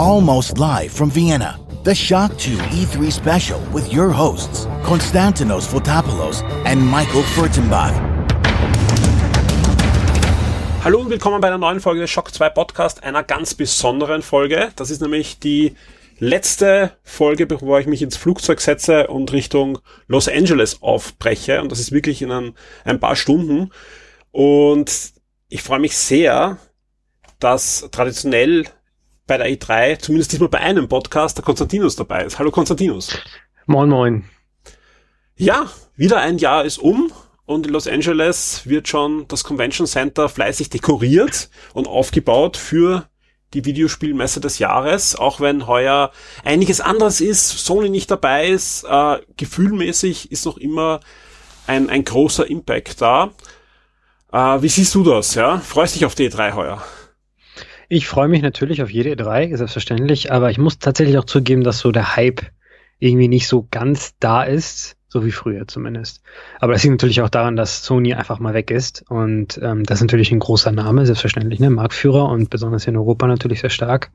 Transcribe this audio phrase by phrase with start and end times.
[0.00, 6.80] Almost live from Vienna, the Shock 2 E3 special with your hosts, Konstantinos Fotopoulos and
[6.80, 7.92] Michael Furtenbach.
[10.82, 14.72] Hallo und willkommen bei einer neuen Folge des Shock 2 Podcast, einer ganz besonderen Folge.
[14.74, 15.76] Das ist nämlich die
[16.18, 21.60] letzte Folge, bevor ich mich ins Flugzeug setze und Richtung Los Angeles aufbreche.
[21.60, 22.54] Und das ist wirklich in ein,
[22.86, 23.70] ein paar Stunden.
[24.30, 25.12] Und
[25.50, 26.56] ich freue mich sehr,
[27.38, 28.64] dass traditionell
[29.30, 32.40] bei der E3, zumindest diesmal bei einem Podcast, der Konstantinus dabei ist.
[32.40, 33.16] Hallo Konstantinus.
[33.64, 34.24] Moin, moin.
[35.36, 37.12] Ja, wieder ein Jahr ist um
[37.46, 43.08] und in Los Angeles wird schon das Convention Center fleißig dekoriert und aufgebaut für
[43.54, 46.10] die Videospielmesse des Jahres, auch wenn heuer
[46.42, 50.98] einiges anderes ist, Sony nicht dabei ist, äh, gefühlmäßig ist noch immer
[51.68, 53.30] ein, ein großer Impact da.
[54.32, 55.36] Äh, wie siehst du das?
[55.36, 55.58] Ja?
[55.58, 56.82] Freust dich auf die E3 heuer?
[57.92, 61.80] Ich freue mich natürlich auf jede E3, selbstverständlich, aber ich muss tatsächlich auch zugeben, dass
[61.80, 62.42] so der Hype
[63.00, 64.96] irgendwie nicht so ganz da ist.
[65.08, 66.22] So wie früher zumindest.
[66.60, 69.02] Aber das liegt natürlich auch daran, dass Sony einfach mal weg ist.
[69.08, 71.68] Und ähm, das ist natürlich ein großer Name, selbstverständlich, ne?
[71.68, 74.12] Marktführer und besonders in Europa natürlich sehr stark.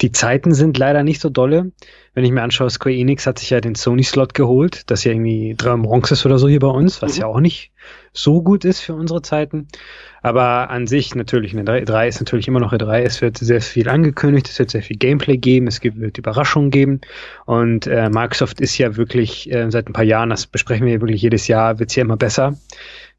[0.00, 1.72] Die Zeiten sind leider nicht so dolle.
[2.14, 5.56] Wenn ich mir anschaue, Square Enix hat sich ja den Sony-Slot geholt, das ja irgendwie
[5.58, 7.20] drei Bronx ist oder so hier bei uns, was mhm.
[7.20, 7.72] ja auch nicht
[8.14, 9.68] so gut ist für unsere Zeiten.
[10.22, 13.02] Aber an sich natürlich, eine E3 ist natürlich immer noch E3.
[13.02, 17.00] Es wird sehr viel angekündigt, es wird sehr viel Gameplay geben, es wird Überraschungen geben.
[17.46, 21.22] Und äh, Microsoft ist ja wirklich äh, seit ein paar Jahren, das besprechen wir wirklich
[21.22, 22.54] jedes Jahr, wird es ja immer besser.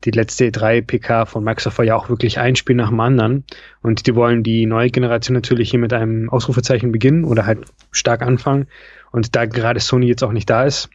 [0.04, 3.44] Die letzte E3 PK von Microsoft war ja auch wirklich ein Spiel nach dem anderen.
[3.82, 8.22] Und die wollen die neue Generation natürlich hier mit einem Ausrufezeichen beginnen oder halt stark
[8.22, 8.68] anfangen.
[9.12, 10.90] Und da gerade Sony jetzt auch nicht da ist,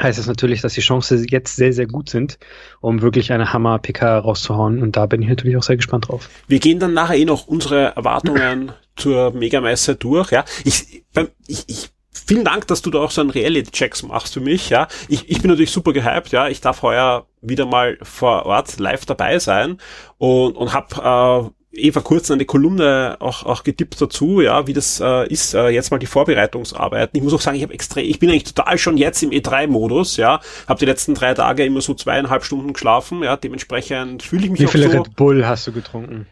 [0.00, 2.38] heißt das natürlich, dass die Chancen jetzt sehr, sehr gut sind,
[2.80, 4.82] um wirklich eine Hammer-PK rauszuhauen.
[4.82, 6.28] Und da bin ich natürlich auch sehr gespannt drauf.
[6.48, 10.30] Wir gehen dann nachher eh noch unsere Erwartungen zur Megamesse durch.
[10.32, 11.90] Ja, ich, beim, ich, ich
[12.26, 14.70] vielen Dank, dass du da auch so einen Reality-Checks machst für mich.
[14.70, 16.30] Ja, ich, ich bin natürlich super gehypt.
[16.30, 19.78] Ja, ich darf heuer wieder mal vor Ort live dabei sein
[20.18, 24.72] und und habe äh, eh vor kurzem eine Kolumne auch, auch getippt dazu, ja, wie
[24.72, 27.16] das äh, ist, äh, jetzt mal die Vorbereitungsarbeiten.
[27.16, 30.16] Ich muss auch sagen, ich habe extrem, ich bin eigentlich total schon jetzt im E3-Modus,
[30.16, 34.50] ja, habe die letzten drei Tage immer so zweieinhalb Stunden geschlafen, ja, dementsprechend fühle ich
[34.50, 34.98] mich Wie auch viele so.
[34.98, 36.26] Red Bull hast du getrunken?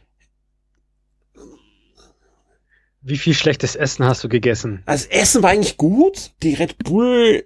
[3.05, 4.83] Wie viel schlechtes Essen hast du gegessen?
[4.87, 6.31] Also Essen war eigentlich gut.
[6.45, 7.45] Die Red Bull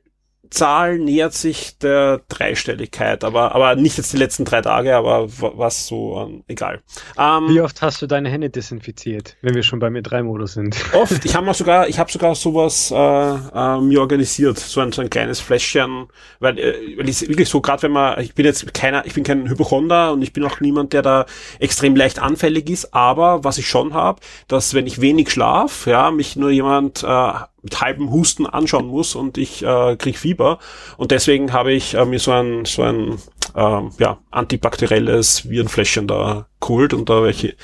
[0.50, 5.86] Zahl nähert sich der Dreistelligkeit, aber, aber nicht jetzt die letzten drei Tage, aber was
[5.86, 6.82] so, ähm, egal.
[7.18, 10.76] Ähm, Wie oft hast du deine Hände desinfiziert, wenn wir schon beim E3-Modus sind?
[10.92, 11.24] Oft.
[11.24, 15.10] Ich habe sogar, ich habe sogar sowas äh, äh, mir organisiert, so ein, so ein
[15.10, 16.06] kleines Fläschchen,
[16.40, 19.24] weil, äh, weil ich wirklich so, gerade wenn man, ich bin jetzt keiner, ich bin
[19.24, 21.26] kein Hypochonder und ich bin auch niemand, der da
[21.58, 26.10] extrem leicht anfällig ist, aber was ich schon habe, dass wenn ich wenig schlaf, ja,
[26.10, 27.32] mich nur jemand äh,
[27.66, 30.60] mit halbem Husten anschauen muss und ich äh, krieg Fieber.
[30.96, 33.18] Und deswegen habe ich äh, mir so ein, so ein
[33.56, 37.56] äh, ja, antibakterielles Virenfläschchen da geholt und da welche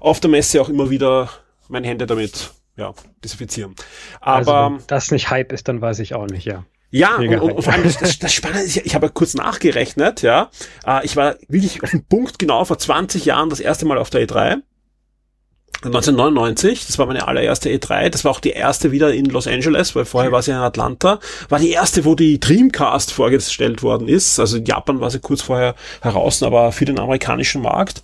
[0.00, 1.30] auf der Messe auch immer wieder
[1.68, 2.92] meine Hände damit ja,
[3.24, 3.74] desinfizieren.
[4.20, 6.64] Aber also, wenn das nicht Hype ist, dann weiß ich auch nicht, ja.
[6.90, 10.50] Ja, und, und, vor allem das, das, das Spannende ist, ich habe kurz nachgerechnet, ja.
[10.86, 14.10] Äh, ich war wirklich auf den Punkt genau vor 20 Jahren das erste Mal auf
[14.10, 14.58] der E3
[15.84, 19.94] 1999, das war meine allererste E3, das war auch die erste wieder in Los Angeles,
[19.94, 24.40] weil vorher war sie in Atlanta, war die erste, wo die Dreamcast vorgestellt worden ist.
[24.40, 28.02] Also in Japan war sie kurz vorher heraus, aber für den amerikanischen Markt.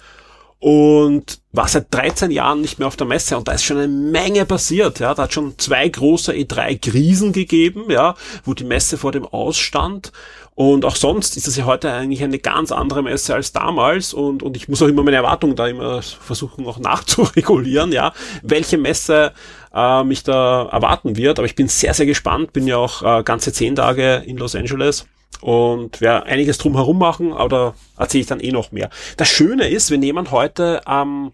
[0.60, 3.88] Und war seit 13 Jahren nicht mehr auf der Messe und da ist schon eine
[3.88, 5.12] Menge passiert, ja.
[5.12, 8.14] Da hat schon zwei große E3-Krisen gegeben, ja,
[8.44, 10.10] wo die Messe vor dem Ausstand
[10.56, 14.42] und auch sonst ist das ja heute eigentlich eine ganz andere Messe als damals und,
[14.44, 19.32] und ich muss auch immer meine Erwartungen da immer versuchen auch nachzuregulieren, ja, welche Messe
[19.74, 21.38] äh, mich da erwarten wird.
[21.38, 24.54] Aber ich bin sehr, sehr gespannt, bin ja auch äh, ganze zehn Tage in Los
[24.54, 25.06] Angeles
[25.40, 28.90] und werde einiges drumherum machen, aber da erzähle ich dann eh noch mehr.
[29.16, 31.32] Das Schöne ist, wir nehmen heute am ähm,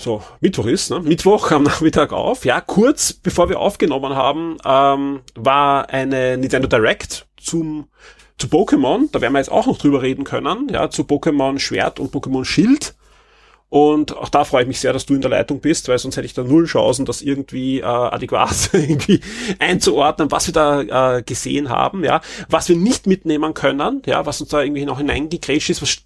[0.00, 1.00] so Mittwoch ist, ne?
[1.00, 2.44] Mittwoch am Nachmittag auf.
[2.44, 7.88] Ja, kurz bevor wir aufgenommen haben, ähm, war eine Nintendo Direct zum
[8.38, 12.00] zu Pokémon, da werden wir jetzt auch noch drüber reden können, ja, zu Pokémon Schwert
[12.00, 12.94] und Pokémon Schild.
[13.68, 16.16] Und auch da freue ich mich sehr, dass du in der Leitung bist, weil sonst
[16.16, 19.20] hätte ich da null Chancen, das irgendwie äh, adäquat irgendwie
[19.60, 22.20] einzuordnen, was wir da äh, gesehen haben, ja.
[22.48, 25.98] Was wir nicht mitnehmen können, ja, was uns da irgendwie noch hineingekrätscht ist, was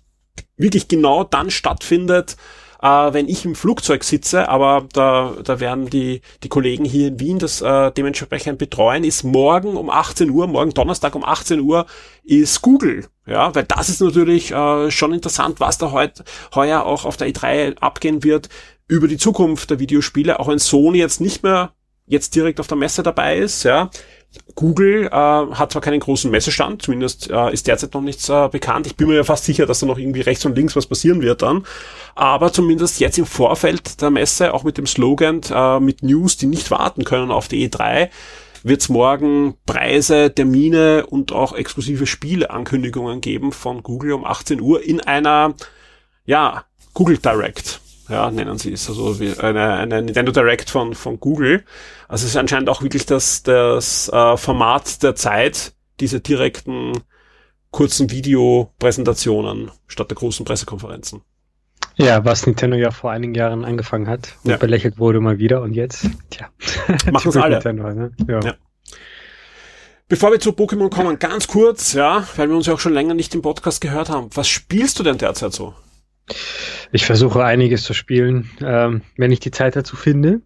[0.59, 2.37] wirklich genau dann stattfindet,
[2.85, 7.19] äh, wenn ich im Flugzeug sitze, aber da, da werden die, die Kollegen hier in
[7.19, 11.87] Wien das äh, dementsprechend betreuen, ist morgen um 18 Uhr, morgen Donnerstag um 18 Uhr
[12.25, 13.07] ist Google.
[13.27, 17.29] Ja, weil das ist natürlich äh, schon interessant, was da heut, heuer auch auf der
[17.29, 18.51] E3 abgehen wird
[18.87, 21.73] über die Zukunft der Videospiele, auch wenn Sony jetzt nicht mehr
[22.07, 23.89] jetzt direkt auf der Messe dabei ist, ja.
[24.55, 28.87] Google äh, hat zwar keinen großen Messestand, zumindest äh, ist derzeit noch nichts äh, bekannt.
[28.87, 31.23] Ich bin mir ja fast sicher, dass da noch irgendwie rechts und links was passieren
[31.23, 31.65] wird dann.
[32.15, 36.47] Aber zumindest jetzt im Vorfeld der Messe, auch mit dem Slogan, äh, mit News, die
[36.47, 38.11] nicht warten können auf die E3,
[38.63, 44.83] wird es morgen Preise, Termine und auch exklusive Spieleankündigungen geben von Google um 18 Uhr
[44.83, 45.55] in einer,
[46.25, 46.65] ja,
[46.95, 51.65] Google Direct ja, nennen sie es, also wie eine, eine Nintendo Direct von, von Google.
[52.09, 56.93] Also es ist anscheinend auch wirklich das, das äh, Format der Zeit, diese direkten
[57.71, 61.23] kurzen Videopräsentationen statt der großen Pressekonferenzen.
[61.97, 64.57] Ja, was Nintendo ja vor einigen Jahren angefangen hat und ja.
[64.57, 66.49] belächelt wurde mal wieder und jetzt, tja.
[67.11, 67.57] Machen es alle.
[67.57, 68.13] Nintendo, ne?
[68.29, 68.41] ja.
[68.41, 68.55] ja.
[70.09, 73.15] Bevor wir zu Pokémon kommen, ganz kurz, ja, weil wir uns ja auch schon länger
[73.15, 74.29] nicht im Podcast gehört haben.
[74.35, 75.75] Was spielst du denn derzeit so?
[76.93, 80.41] Ich versuche einiges zu spielen, ähm, wenn ich die Zeit dazu finde.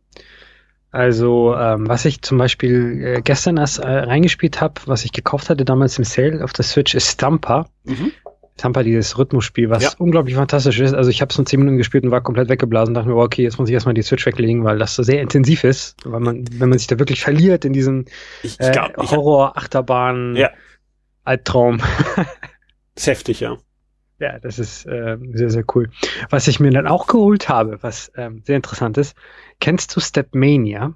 [0.90, 5.50] Also, ähm, was ich zum Beispiel äh, gestern erst äh, reingespielt habe, was ich gekauft
[5.50, 7.68] hatte damals im Sale auf der Switch, ist Stamper.
[7.84, 8.12] Mhm.
[8.58, 9.90] Stamper, dieses Rhythmusspiel, was ja.
[9.98, 10.94] unglaublich fantastisch ist.
[10.94, 12.94] Also ich habe es nur 10 Minuten gespielt und war komplett weggeblasen.
[12.94, 15.62] Dachte mir, okay, jetzt muss ich erstmal die Switch weglegen, weil das so sehr intensiv
[15.62, 15.94] ist.
[16.04, 18.06] Weil man, wenn man sich da wirklich verliert in diesem
[18.58, 20.50] äh, Horror, Achterbahn, ja.
[22.98, 23.58] Heftig, ja.
[24.20, 25.90] Ja, das ist äh, sehr, sehr cool.
[26.30, 29.16] Was ich mir dann auch geholt habe, was ähm, sehr interessant ist,
[29.60, 30.94] kennst du Stepmania?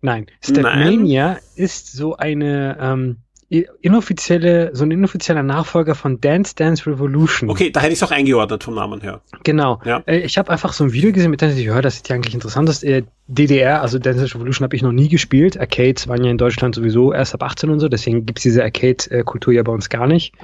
[0.00, 1.42] Nein, Stepmania Nein.
[1.54, 3.18] ist so eine ähm,
[3.52, 7.50] inoffizielle, so ein inoffizieller Nachfolger von Dance Dance Revolution.
[7.50, 9.20] Okay, da hätte ich es auch eingeordnet vom Namen her.
[9.44, 9.80] Genau.
[9.84, 10.02] Ja.
[10.06, 12.16] Äh, ich habe einfach so ein Video gesehen, mit dem ich höre, das ist ja
[12.16, 12.82] eigentlich interessant ist.
[13.28, 15.58] DDR, also Dance Revolution, habe ich noch nie gespielt.
[15.58, 19.52] Arcades waren ja in Deutschland sowieso erst ab 18 und so, deswegen gibt's diese Arcade-Kultur
[19.52, 20.34] ja bei uns gar nicht.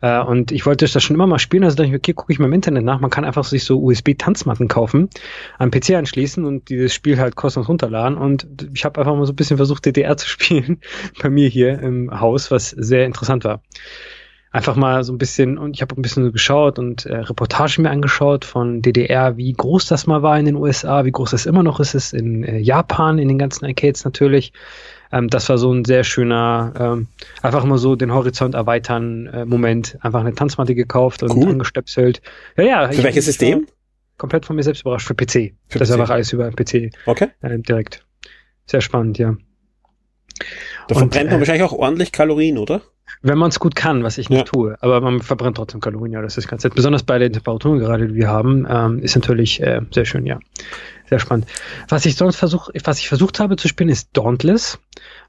[0.00, 2.38] Äh, und ich wollte das schon immer mal spielen, also dachte ich, okay, gucke ich
[2.38, 3.00] mal im Internet nach.
[3.00, 5.10] Man kann einfach sich so USB-Tanzmatten kaufen,
[5.58, 8.16] am PC anschließen und dieses Spiel halt kostenlos runterladen.
[8.16, 10.80] Und ich habe einfach mal so ein bisschen versucht, DDR zu spielen
[11.22, 13.62] bei mir hier im Haus, was sehr interessant war.
[14.52, 17.82] Einfach mal so ein bisschen, und ich habe ein bisschen so geschaut und äh, Reportagen
[17.82, 21.46] mir angeschaut von DDR, wie groß das mal war in den USA, wie groß das
[21.46, 24.52] immer noch ist, ist in äh, Japan, in den ganzen Arcades natürlich.
[25.10, 27.08] Ähm, das war so ein sehr schöner, ähm,
[27.40, 29.96] einfach mal so den Horizont erweitern äh, Moment.
[30.00, 31.48] Einfach eine Tanzmatte gekauft und cool.
[31.48, 32.20] angestöpselt.
[32.58, 32.92] Ja, ja.
[32.92, 33.66] Für welches System?
[34.18, 35.54] Komplett von mir selbst überrascht, für PC.
[35.68, 35.92] Für das PC.
[35.92, 36.90] ist einfach alles über PC.
[37.06, 37.28] Okay.
[37.40, 38.04] Äh, direkt.
[38.66, 39.34] Sehr spannend, ja.
[40.88, 42.82] Da verbrennt man äh, wahrscheinlich auch ordentlich Kalorien, oder?
[43.22, 44.44] Wenn man es gut kann, was ich nicht ja.
[44.44, 44.76] tue.
[44.80, 46.74] Aber man verbrennt trotzdem Kalorien, ja, das ist ganz nett.
[46.74, 50.40] Besonders bei den Temperaturen gerade, die wir haben, ähm, ist natürlich äh, sehr schön, ja.
[51.08, 51.46] Sehr spannend.
[51.88, 54.78] Was ich sonst versuche, was ich versucht habe zu spielen, ist Dauntless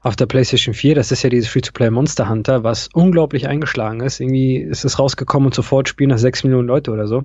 [0.02, 0.94] auf der PlayStation 4.
[0.94, 4.18] Das ist ja dieses Free-to-Play Monster Hunter, was unglaublich eingeschlagen ist.
[4.18, 7.22] Irgendwie ist es rausgekommen und sofort spielen das sechs Millionen Leute oder so.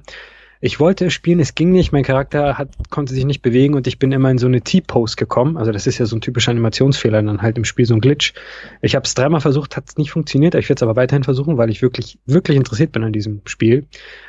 [0.61, 3.97] Ich wollte spielen, es ging nicht, mein Charakter hat, konnte sich nicht bewegen und ich
[3.97, 5.55] bin immer in so eine T-Pose gekommen.
[5.55, 8.33] Also das ist ja so ein typischer Animationsfehler, dann halt im Spiel so ein Glitch.
[8.81, 10.55] Ich habe es dreimal versucht, hat es nicht funktioniert.
[10.55, 13.85] Ich werde es aber weiterhin versuchen, weil ich wirklich, wirklich interessiert bin an diesem Spiel.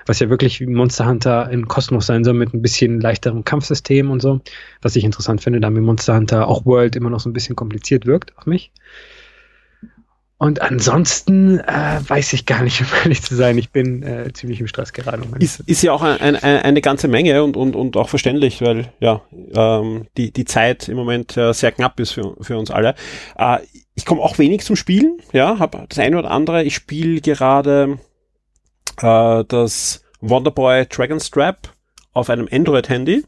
[0.07, 4.23] Was ja wirklich Monster Hunter im Kosmos sein soll, mit ein bisschen leichterem Kampfsystem und
[4.23, 4.41] so.
[4.83, 7.57] Was ich interessant finde, da mir Monster Hunter auch World immer noch so ein bisschen
[7.57, 8.71] kompliziert wirkt auf mich.
[10.43, 13.59] Und ansonsten äh, weiß ich gar nicht, um ehrlich zu sein.
[13.59, 15.23] Ich bin äh, ziemlich im Stress gerade.
[15.39, 18.91] Ist, ist ja auch ein, ein, eine ganze Menge und, und, und auch verständlich, weil
[19.01, 19.21] ja
[19.55, 22.95] ähm, die, die Zeit im Moment äh, sehr knapp ist für, für uns alle.
[23.37, 23.59] Äh,
[23.95, 26.65] ich komme auch wenig zum Spielen, ja, habe das eine oder andere.
[26.65, 27.99] Ich spiele gerade
[29.03, 31.69] äh, das Wonderboy Dragonstrap
[32.15, 33.25] auf einem Android-Handy.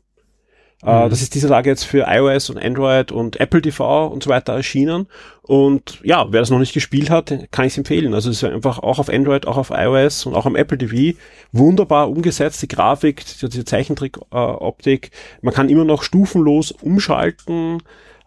[0.83, 1.11] Äh, mhm.
[1.11, 4.55] Das ist dieser Tage jetzt für iOS und Android und Apple TV und so weiter
[4.55, 5.09] erschienen.
[5.53, 8.15] Und ja, wer das noch nicht gespielt hat, kann ich es empfehlen.
[8.15, 11.19] Also es ist einfach auch auf Android, auch auf iOS und auch am Apple TV
[11.53, 12.63] wunderbar umgesetzt.
[12.63, 15.11] Die Grafik, die Zeichentrick-Optik.
[15.43, 17.83] Man kann immer noch stufenlos umschalten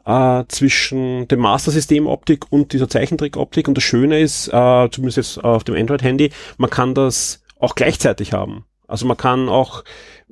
[0.05, 3.67] äh, zwischen dem Master-System-Optik und dieser Zeichentrick-Optik.
[3.67, 6.29] Und das Schöne ist, äh, zumindest jetzt auf dem Android-Handy,
[6.59, 8.65] man kann das auch gleichzeitig haben.
[8.87, 9.83] Also man kann auch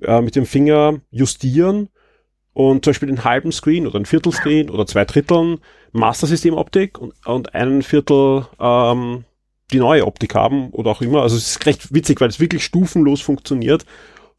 [0.03, 1.89] äh, mit dem Finger justieren
[2.53, 5.59] und zum Beispiel den halben Screen oder ein Viertelscreen oder zwei Dritteln
[5.91, 9.25] Master System Optik und, und einen Viertel ähm,
[9.71, 11.23] die neue Optik haben oder auch immer.
[11.23, 13.85] Also es ist recht witzig, weil es wirklich stufenlos funktioniert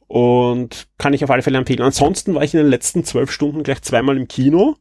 [0.07, 1.83] und kann ich auf alle Fälle empfehlen.
[1.83, 4.77] Ansonsten war ich in den letzten zwölf Stunden gleich zweimal im Kino,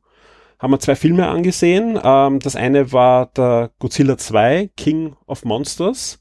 [0.60, 2.00] haben wir zwei Filme angesehen.
[2.04, 6.20] Ähm, das eine war der Godzilla 2, King of Monsters.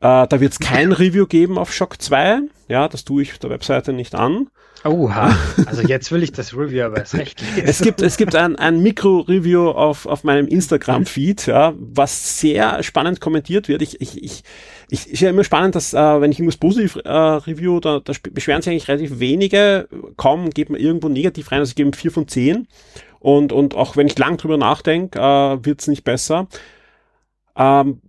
[0.00, 2.40] Äh, da wird es kein Review geben auf Shock 2.
[2.68, 4.48] Ja, das tue ich der Webseite nicht an.
[4.84, 5.36] Oha,
[5.66, 7.62] also jetzt will ich das Review aber erst recht lesen.
[7.64, 13.20] Es gibt, es gibt ein, ein Mikro-Review auf, auf meinem Instagram-Feed, ja, was sehr spannend
[13.20, 13.82] kommentiert wird.
[13.82, 14.42] Ich, ich, ich
[14.92, 18.12] ich ist ja immer spannend, dass äh, wenn ich irgendwas positiv äh, review, da, da
[18.30, 22.10] beschweren sich eigentlich relativ wenige, kaum geht man irgendwo negativ rein, also ich gebe vier
[22.10, 22.68] von zehn
[23.18, 26.46] und, und auch wenn ich lang drüber nachdenke, äh, wird es nicht besser.
[27.56, 28.02] Ähm,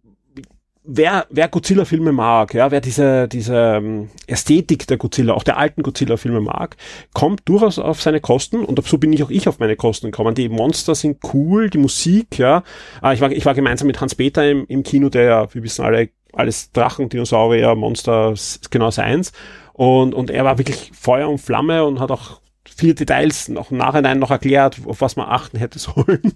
[0.84, 5.84] wer, wer Godzilla-Filme mag, ja, wer diese, diese ähm, Ästhetik der Godzilla, auch der alten
[5.84, 6.76] Godzilla-Filme mag,
[7.14, 10.36] kommt durchaus auf seine Kosten und so bin ich auch ich auf meine Kosten gekommen.
[10.36, 12.64] Die Monster sind cool, die Musik, ja.
[13.02, 15.86] Ah, ich war, ich war gemeinsam mit Hans-Peter im, im Kino, der ja, wir wissen
[15.86, 18.34] alle, alles Drachen, Dinosaurier, Monster,
[18.70, 19.32] genau seins.
[19.74, 23.78] Und, und er war wirklich Feuer und Flamme und hat auch viele Details noch im
[23.78, 26.34] Nachhinein noch erklärt, auf was man achten hätte sollen.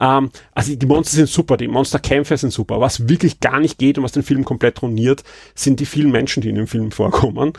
[0.00, 2.80] ähm, also die Monster sind super, die Monsterkämpfe sind super.
[2.80, 5.22] Was wirklich gar nicht geht und was den Film komplett ruiniert,
[5.54, 7.52] sind die vielen Menschen, die in dem Film vorkommen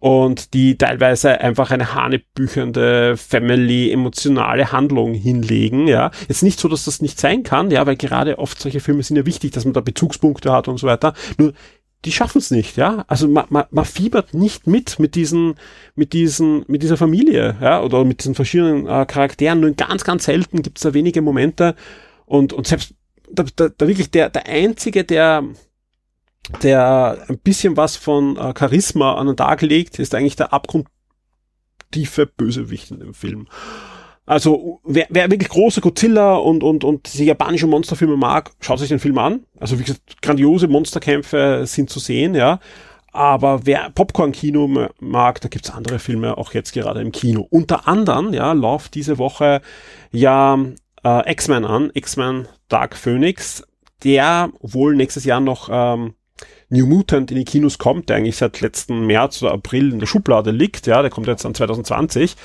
[0.00, 6.10] und die teilweise einfach eine hanebüchende Family emotionale Handlung hinlegen, ja.
[6.28, 9.16] Jetzt nicht so, dass das nicht sein kann, ja, weil gerade oft solche Filme sind
[9.16, 11.14] ja wichtig, dass man da Bezugspunkte hat und so weiter.
[11.36, 11.52] Nur
[12.04, 13.04] die schaffen es nicht, ja.
[13.08, 15.54] Also man, man, man fiebert nicht mit mit diesen,
[15.94, 19.60] mit diesen, mit dieser Familie, ja, oder mit diesen verschiedenen äh, Charakteren.
[19.60, 21.74] Nur ganz, ganz selten gibt es da wenige Momente
[22.26, 22.94] und und selbst
[23.30, 25.44] da, da, da wirklich der der einzige, der
[26.62, 32.26] der ein bisschen was von äh, Charisma an den Tag legt, ist eigentlich der abgrundtiefe
[32.26, 33.48] Bösewicht in dem Film.
[34.28, 38.90] Also wer, wer wirklich große Godzilla und, und, und diese japanischen Monsterfilme mag, schaut sich
[38.90, 39.44] den Film an.
[39.58, 42.60] Also wie gesagt, grandiose Monsterkämpfe sind zu sehen, ja.
[43.10, 47.46] Aber wer Popcorn-Kino mag, da gibt's andere Filme auch jetzt gerade im Kino.
[47.48, 49.62] Unter anderem, ja, läuft diese Woche
[50.12, 50.58] ja
[51.02, 53.62] äh, X-Men an, X-Men Dark Phoenix,
[54.04, 56.12] der wohl nächstes Jahr noch ähm,
[56.68, 60.06] New Mutant in die Kinos kommt, der eigentlich seit letzten März oder April in der
[60.06, 62.36] Schublade liegt, ja, der kommt jetzt an 2020.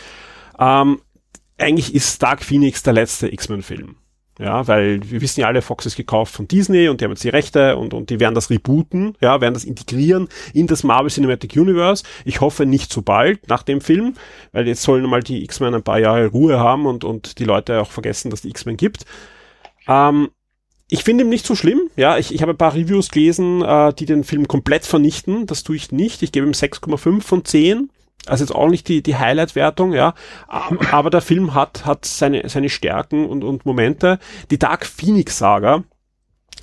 [0.58, 1.02] Ähm,
[1.58, 3.96] eigentlich ist Dark Phoenix der letzte X-Men-Film.
[4.40, 7.24] Ja, weil wir wissen ja alle, Fox ist gekauft von Disney und die haben jetzt
[7.24, 11.12] die Rechte und, und die werden das rebooten, ja, werden das integrieren in das Marvel
[11.12, 12.04] Cinematic Universe.
[12.26, 14.16] Ich hoffe nicht so bald nach dem Film,
[14.52, 17.80] weil jetzt sollen mal die X-Men ein paar Jahre Ruhe haben und, und die Leute
[17.80, 19.06] auch vergessen, dass die X-Men gibt.
[19.88, 20.30] Ähm,
[20.90, 21.82] ich finde ihn nicht so schlimm.
[21.96, 25.46] Ja, ich, ich habe ein paar Reviews gelesen, äh, die den Film komplett vernichten.
[25.46, 26.24] Das tue ich nicht.
[26.24, 27.90] Ich gebe ihm 6,5 von 10.
[28.26, 30.14] Also jetzt auch nicht die, die Highlight-Wertung, ja.
[30.48, 34.20] Aber der Film hat, hat seine, seine Stärken und, und Momente.
[34.50, 35.84] Die Dark Phoenix-Saga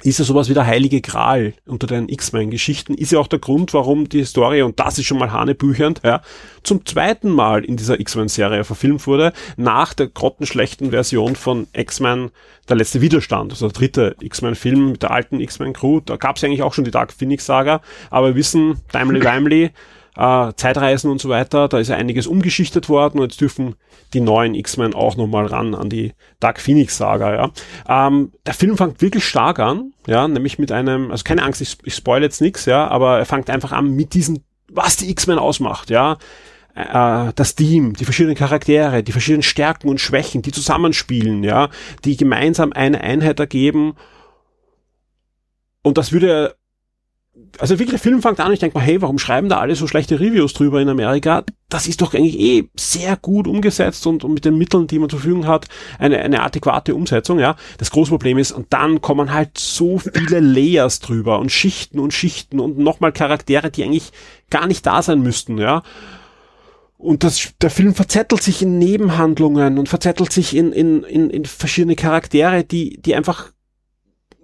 [0.03, 3.75] ist ja sowas wie der heilige Gral unter den X-Men-Geschichten, ist ja auch der Grund,
[3.75, 6.23] warum die Story, und das ist schon mal hanebüchernd, ja,
[6.63, 12.31] zum zweiten Mal in dieser X-Men-Serie verfilmt wurde, nach der grottenschlechten Version von X-Men
[12.69, 16.01] Der letzte Widerstand, also der dritte X-Men-Film mit der alten X-Men-Crew.
[16.01, 19.71] Da gab es ja eigentlich auch schon die Dark Phoenix-Saga, aber wir wissen, Timely-Wimely,
[20.17, 23.75] äh, Zeitreisen und so weiter, da ist ja einiges umgeschichtet worden und jetzt dürfen
[24.13, 27.51] die neuen X-Men auch nochmal ran an die Dark Phoenix Saga, ja.
[27.89, 31.79] Ähm, der Film fängt wirklich stark an, ja, nämlich mit einem, also keine Angst, ich,
[31.85, 35.39] ich spoil jetzt nichts, ja, aber er fängt einfach an mit diesen, was die X-Men
[35.39, 36.19] ausmacht, ja
[36.75, 41.69] äh, das Team, die verschiedenen Charaktere, die verschiedenen Stärken und Schwächen, die zusammenspielen, ja,
[42.05, 43.95] die gemeinsam eine Einheit ergeben.
[45.83, 46.57] Und das würde
[47.59, 49.87] also wirklich, der Film fängt an, ich denke mal, hey, warum schreiben da alle so
[49.87, 51.45] schlechte Reviews drüber in Amerika?
[51.69, 55.09] Das ist doch eigentlich eh sehr gut umgesetzt und, und mit den Mitteln, die man
[55.09, 55.67] zur Verfügung hat,
[55.99, 57.57] eine, eine adäquate Umsetzung, ja.
[57.79, 62.13] Das große Problem ist, und dann kommen halt so viele Layers drüber und Schichten und
[62.13, 64.13] Schichten und nochmal Charaktere, die eigentlich
[64.51, 65.83] gar nicht da sein müssten, ja.
[66.99, 71.47] Und das, der Film verzettelt sich in Nebenhandlungen und verzettelt sich in, in, in, in
[71.47, 73.53] verschiedene Charaktere, die, die einfach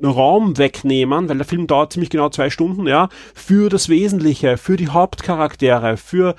[0.02, 4.76] Raum wegnehmen, weil der Film dauert ziemlich genau zwei Stunden, ja, für das Wesentliche, für
[4.76, 6.34] die Hauptcharaktere, für,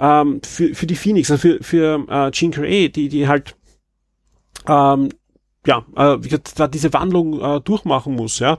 [0.00, 3.56] ähm, für, für die Phoenix, also für, für äh, Jean Grey, die, die halt,
[4.66, 5.10] ähm,
[5.66, 8.58] ja, äh, wie gesagt, da diese Wandlung äh, durchmachen muss, ja.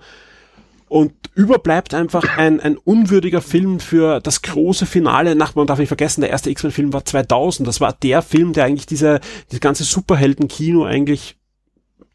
[0.88, 5.36] Und überbleibt einfach ein, ein unwürdiger Film für das große Finale.
[5.36, 7.68] Nach, man darf nicht vergessen, der erste X-Men-Film war 2000.
[7.68, 9.20] Das war der Film, der eigentlich diese,
[9.52, 11.38] diese ganze Superhelden-Kino eigentlich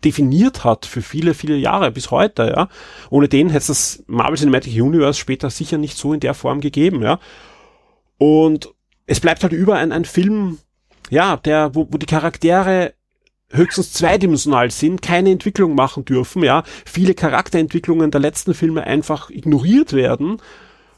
[0.05, 2.69] definiert hat für viele, viele Jahre bis heute, ja.
[3.11, 6.61] Ohne den hätte es das Marvel Cinematic Universe später sicher nicht so in der Form
[6.61, 7.19] gegeben, ja.
[8.19, 8.73] Und
[9.07, 10.59] es bleibt halt über ein, ein Film,
[11.11, 12.95] ja, der, wo, wo die Charaktere
[13.51, 16.63] höchstens zweidimensional sind, keine Entwicklung machen dürfen, ja.
[16.87, 20.41] Viele Charakterentwicklungen der letzten Filme einfach ignoriert werden.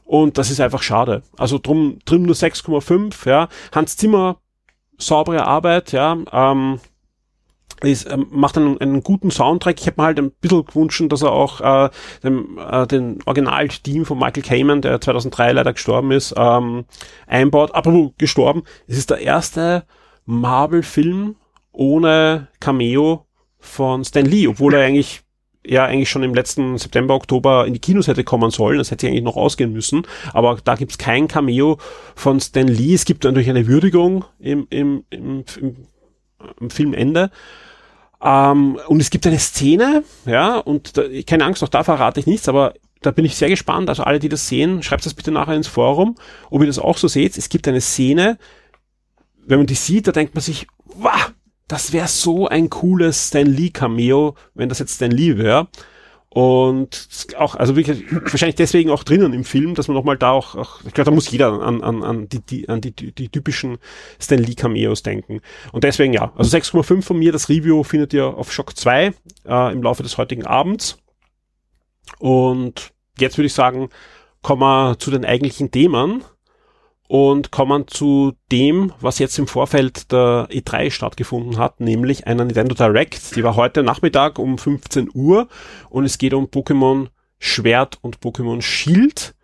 [0.04, 1.22] Und das ist einfach schade.
[1.38, 3.48] Also drum, drin nur 6,5, ja.
[3.72, 4.36] Hans Zimmer,
[4.98, 6.18] saubere Arbeit, ja.
[6.30, 6.80] Ähm,
[7.90, 9.80] ist, ähm, macht einen, einen guten Soundtrack.
[9.80, 11.90] Ich habe mir halt ein bisschen gewünscht, dass er auch äh,
[12.22, 16.84] dem, äh, den Original-Team von Michael Kamen, der 2003 leider gestorben ist, ähm,
[17.26, 17.74] einbaut.
[17.74, 19.84] Apropos gestorben, es ist der erste
[20.26, 21.36] Marvel-Film
[21.72, 23.26] ohne Cameo
[23.58, 25.22] von Stan Lee, obwohl er eigentlich
[25.64, 28.78] ja eigentlich schon im letzten September, Oktober in die Kinos hätte kommen sollen.
[28.78, 30.02] Das hätte eigentlich noch ausgehen müssen.
[30.32, 31.78] Aber da gibt's kein Cameo
[32.14, 32.94] von Stan Lee.
[32.94, 35.76] Es gibt natürlich eine Würdigung im, im, im, im,
[36.60, 37.30] im Filmende.
[38.22, 42.26] Ähm, und es gibt eine Szene, ja, und da, keine Angst, auch da verrate ich
[42.26, 43.88] nichts, aber da bin ich sehr gespannt.
[43.88, 46.14] Also alle, die das sehen, schreibt das bitte nachher ins Forum,
[46.50, 47.36] ob ihr das auch so seht.
[47.36, 48.38] Es gibt eine Szene,
[49.44, 51.32] wenn man die sieht, da denkt man sich, wow,
[51.66, 55.68] das wäre so ein cooles Stan Lee Cameo, wenn das jetzt Stan Lee wäre.
[56.34, 60.54] Und auch, also wirklich, wahrscheinlich deswegen auch drinnen im Film, dass man nochmal da auch,
[60.54, 63.28] auch ich glaube, da muss jeder an, an, an, die, die, an die, die, die
[63.28, 63.76] typischen
[64.18, 65.42] Stan Lee Cameos denken.
[65.72, 69.12] Und deswegen ja, also 6,5 von mir, das Review findet ihr auf Shock 2
[69.46, 70.96] äh, im Laufe des heutigen Abends.
[72.18, 73.90] Und jetzt würde ich sagen,
[74.40, 76.24] kommen wir zu den eigentlichen Themen
[77.12, 82.74] und kommen zu dem, was jetzt im Vorfeld der E3 stattgefunden hat, nämlich einer Nintendo
[82.74, 83.36] Direct.
[83.36, 85.46] Die war heute Nachmittag um 15 Uhr
[85.90, 89.34] und es geht um Pokémon Schwert und Pokémon Schild.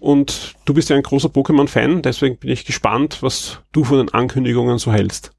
[0.00, 4.14] Und du bist ja ein großer Pokémon-Fan, deswegen bin ich gespannt, was du von den
[4.14, 5.32] Ankündigungen so hältst.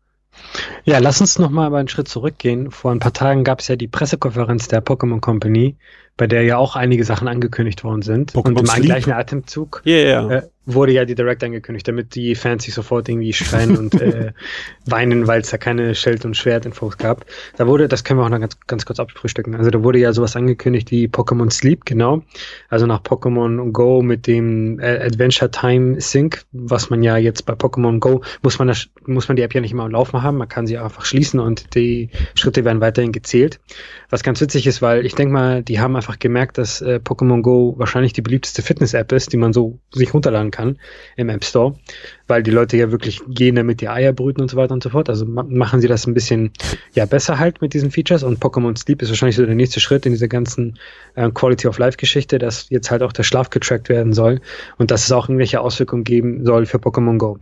[0.86, 2.70] Ja, lass uns noch mal einen Schritt zurückgehen.
[2.70, 5.76] Vor ein paar Tagen gab es ja die Pressekonferenz der Pokémon Company,
[6.18, 8.34] bei der ja auch einige Sachen angekündigt worden sind.
[8.34, 8.86] Pokémon und im Sleep.
[8.86, 10.32] gleichen Atemzug Yeah.
[10.32, 10.42] äh,
[10.74, 14.34] wurde ja die Direct angekündigt, damit die Fans sich sofort irgendwie schreien und äh,
[14.86, 17.26] weinen, weil es da keine Schild- und Schwert-Infos gab.
[17.58, 19.56] Da wurde, das können wir auch noch ganz, ganz kurz abfrühstücken.
[19.56, 22.24] Also da wurde ja sowas angekündigt wie Pokémon Sleep, genau.
[22.70, 27.54] Also nach Pokémon Go mit dem äh, Adventure Time Sync, was man ja jetzt bei
[27.54, 30.38] Pokémon Go, muss man, das, muss man die App ja nicht immer am Laufen haben.
[30.38, 33.60] Man kann sie einfach schließen und die Schritte werden weiterhin gezählt.
[34.10, 37.42] Was ganz witzig ist, weil ich denke mal, die haben einfach gemerkt, dass äh, Pokémon
[37.42, 40.59] Go wahrscheinlich die beliebteste Fitness-App ist, die man so sich runterladen kann
[41.16, 41.76] im App Store,
[42.28, 44.90] weil die Leute ja wirklich gehen, damit die Eier brüten und so weiter und so
[44.90, 45.10] fort.
[45.10, 46.52] Also ma machen sie das ein bisschen
[46.94, 50.06] ja besser halt mit diesen Features und Pokémon Sleep ist wahrscheinlich so der nächste Schritt
[50.06, 50.78] in dieser ganzen
[51.16, 54.42] äh, Quality of Life Geschichte, dass jetzt halt auch der Schlaf getrackt werden soll
[54.78, 57.38] und dass es auch irgendwelche Auswirkungen geben soll für Pokémon Go.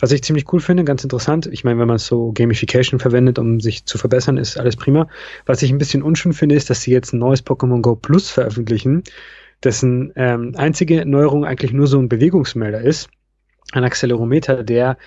[0.00, 3.60] Was ich ziemlich cool finde, ganz interessant, ich meine, wenn man so Gamification verwendet, um
[3.60, 5.08] sich zu verbessern, ist alles prima.
[5.46, 8.30] Was ich ein bisschen unschön finde, ist, dass sie jetzt ein neues Pokémon Go Plus
[8.30, 9.02] veröffentlichen,
[9.64, 13.08] dessen ähm, einzige Neuerung eigentlich nur so ein Bewegungsmelder ist,
[13.72, 14.98] ein Accelerometer, der,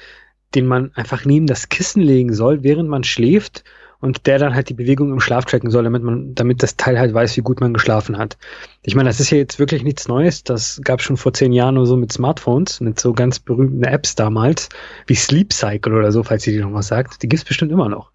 [0.55, 3.63] den man einfach neben das Kissen legen soll, während man schläft
[3.99, 6.99] und der dann halt die Bewegung im Schlaf tracken soll, damit man, damit das Teil
[6.99, 8.37] halt weiß, wie gut man geschlafen hat.
[8.83, 10.43] Ich meine, das ist ja jetzt wirklich nichts Neues.
[10.43, 14.13] Das gab schon vor zehn Jahren nur so mit Smartphones, mit so ganz berühmten Apps
[14.13, 14.69] damals,
[15.07, 17.23] wie Sleep Cycle oder so, falls ihr die noch was sagt.
[17.23, 18.11] Die gibt's bestimmt immer noch,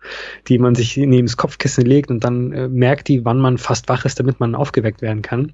[0.47, 3.89] die man sich neben das Kopfkissen legt und dann äh, merkt die, wann man fast
[3.89, 5.53] wach ist, damit man aufgeweckt werden kann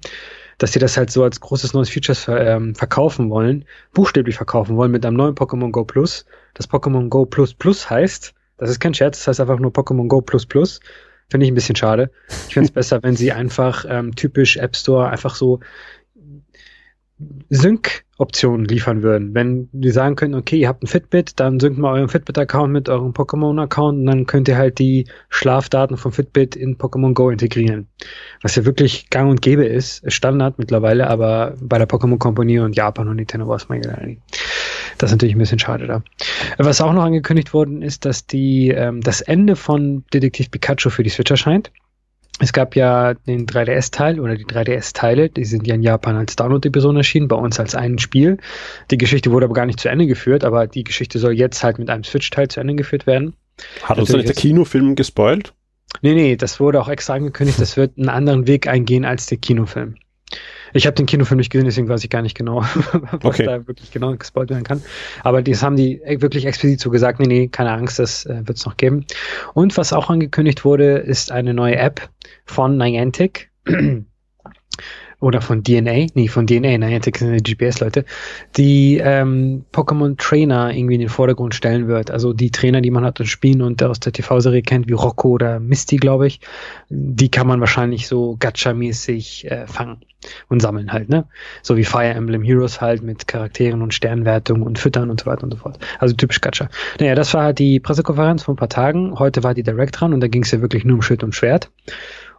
[0.59, 4.75] dass sie das halt so als großes neues Features ver ähm, verkaufen wollen, buchstäblich verkaufen
[4.77, 6.25] wollen mit einem neuen Pokémon Go Plus.
[6.53, 10.07] Das Pokémon Go Plus Plus heißt, das ist kein Scherz, das heißt einfach nur Pokémon
[10.07, 10.81] Go Plus Plus.
[11.29, 12.11] Finde ich ein bisschen schade.
[12.47, 15.59] Ich finde es besser, wenn sie einfach ähm, typisch App Store einfach so
[17.49, 19.33] Sync-Optionen liefern würden.
[19.33, 22.87] Wenn die sagen können, okay, ihr habt ein Fitbit, dann synkt mal euren Fitbit-Account mit
[22.87, 27.87] eurem Pokémon-Account und dann könnt ihr halt die Schlafdaten vom Fitbit in Pokémon Go integrieren.
[28.41, 32.75] Was ja wirklich gang und gäbe ist, Standard mittlerweile, aber bei der Pokémon Company und
[32.75, 34.21] Japan und Nintendo war es mal nicht.
[34.97, 36.03] Das ist natürlich ein bisschen schade da.
[36.57, 41.03] Was auch noch angekündigt worden ist, dass die ähm, das Ende von Detektiv Pikachu für
[41.03, 41.71] die Switch erscheint.
[42.39, 46.97] Es gab ja den 3DS-Teil oder die 3DS-Teile, die sind ja in Japan als Download-Episode
[46.99, 48.37] erschienen, bei uns als ein Spiel.
[48.91, 51.79] Die Geschichte wurde aber gar nicht zu Ende geführt, aber die Geschichte soll jetzt halt
[51.79, 53.35] mit einem Switch-Teil zu Ende geführt werden.
[53.83, 55.53] Hat uns nicht der Kinofilm gespoilt?
[56.01, 59.37] Nee, nee, das wurde auch extra angekündigt, das wird einen anderen Weg eingehen als der
[59.37, 59.95] Kinofilm.
[60.71, 62.61] Ich habe den Kinofilm nicht gesehen, deswegen weiß ich gar nicht genau,
[63.11, 63.45] was Okay.
[63.45, 64.83] da wirklich genau gespoilt werden kann.
[65.23, 68.59] Aber das haben die wirklich explizit so gesagt, nee, nee, keine Angst, das äh, wird
[68.59, 69.05] es noch geben.
[69.55, 72.07] Und was auch angekündigt wurde, ist eine neue App
[72.49, 73.51] von Niantic.
[75.21, 78.05] Oder von DNA, nee, von DNA, Niantic sind die GPS-Leute,
[78.55, 82.09] die ähm, Pokémon Trainer irgendwie in den Vordergrund stellen wird.
[82.09, 85.31] Also die Trainer, die man hat und spielen und aus der TV-Serie kennt, wie Rocco
[85.31, 86.39] oder Misty, glaube ich,
[86.87, 90.05] die kann man wahrscheinlich so Gacha-mäßig äh, fangen
[90.47, 91.27] und sammeln halt, ne?
[91.63, 95.43] So wie Fire Emblem Heroes halt mit Charakteren und Sternwertung und Füttern und so weiter
[95.43, 95.79] und so fort.
[95.99, 96.69] Also typisch Gacha.
[96.97, 99.19] Naja, das war halt die Pressekonferenz vor ein paar Tagen.
[99.19, 101.35] Heute war die Direct dran und da ging es ja wirklich nur um Schild und
[101.35, 101.71] Schwert.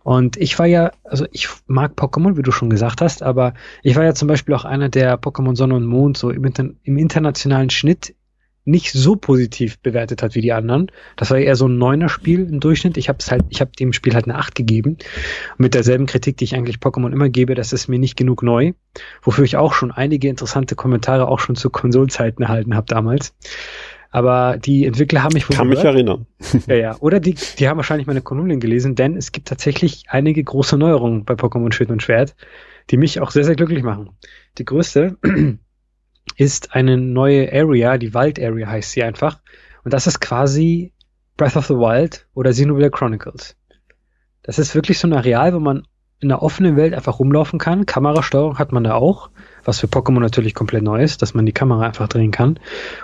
[0.03, 3.97] Und ich war ja, also ich mag Pokémon, wie du schon gesagt hast, aber ich
[3.97, 6.97] war ja zum Beispiel auch einer, der Pokémon Sonne und Mond so im, Inter im
[6.97, 8.15] internationalen Schnitt
[8.65, 10.91] nicht so positiv bewertet hat wie die anderen.
[11.17, 12.97] Das war eher so ein neuner Spiel im Durchschnitt.
[12.97, 14.99] Ich habe halt, ich habe dem Spiel halt eine 8 gegeben.
[15.57, 18.73] Mit derselben Kritik, die ich eigentlich Pokémon immer gebe, das ist mir nicht genug neu.
[19.23, 23.35] Wofür ich auch schon einige interessante Kommentare auch schon zu Konsolzeiten erhalten habe damals.
[24.11, 25.85] Aber die Entwickler haben mich wohl Kann gehört.
[25.85, 26.27] mich erinnern.
[26.67, 26.97] Ja, ja.
[26.99, 31.25] Oder die, die haben wahrscheinlich meine Kolumnen gelesen, denn es gibt tatsächlich einige große Neuerungen
[31.25, 32.35] bei Pokémon Schild und Schwert,
[32.91, 34.11] die mich auch sehr, sehr glücklich machen.
[34.59, 35.17] Die größte
[36.37, 39.41] ist eine neue Area, die Wald Area heißt sie einfach.
[39.85, 40.93] Und das ist quasi
[41.37, 43.57] Breath of the Wild oder Xenoblade Chronicles.
[44.43, 45.87] Das ist wirklich so ein Areal, wo man
[46.19, 47.87] in der offenen Welt einfach rumlaufen kann.
[47.87, 49.31] Kamerasteuerung hat man da auch,
[49.71, 52.59] was für Pokémon natürlich komplett neu ist, dass man die Kamera einfach drehen kann.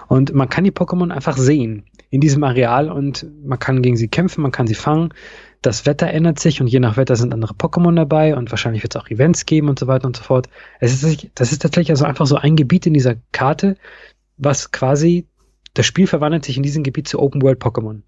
[0.08, 4.08] Und man kann die Pokémon einfach sehen in diesem Areal und man kann gegen sie
[4.08, 5.14] kämpfen, man kann sie fangen.
[5.62, 8.96] Das Wetter ändert sich und je nach Wetter sind andere Pokémon dabei und wahrscheinlich wird
[8.96, 10.48] es auch Events geben und so weiter und so fort.
[10.80, 13.76] Es ist, das ist tatsächlich also einfach so ein Gebiet in dieser Karte,
[14.36, 15.28] was quasi,
[15.74, 18.02] das Spiel verwandelt sich in diesem Gebiet zu Open World Pokémon.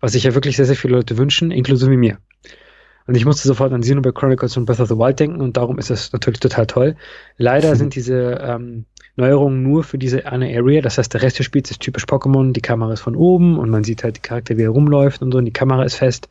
[0.00, 2.18] Was sich ja wirklich sehr, sehr viele Leute wünschen, inklusive mir.
[3.06, 5.78] Und ich musste sofort an Xenoblade Chronicles und Breath of the Wild denken und darum
[5.78, 6.96] ist es natürlich total toll.
[7.36, 7.76] Leider mhm.
[7.76, 8.86] sind diese ähm,
[9.16, 10.80] Neuerungen nur für diese eine Area.
[10.80, 12.52] Das heißt, der Rest des Spiels ist typisch Pokémon.
[12.52, 15.32] Die Kamera ist von oben und man sieht halt die Charakter, wie er rumläuft und
[15.32, 16.28] so und die Kamera ist fest.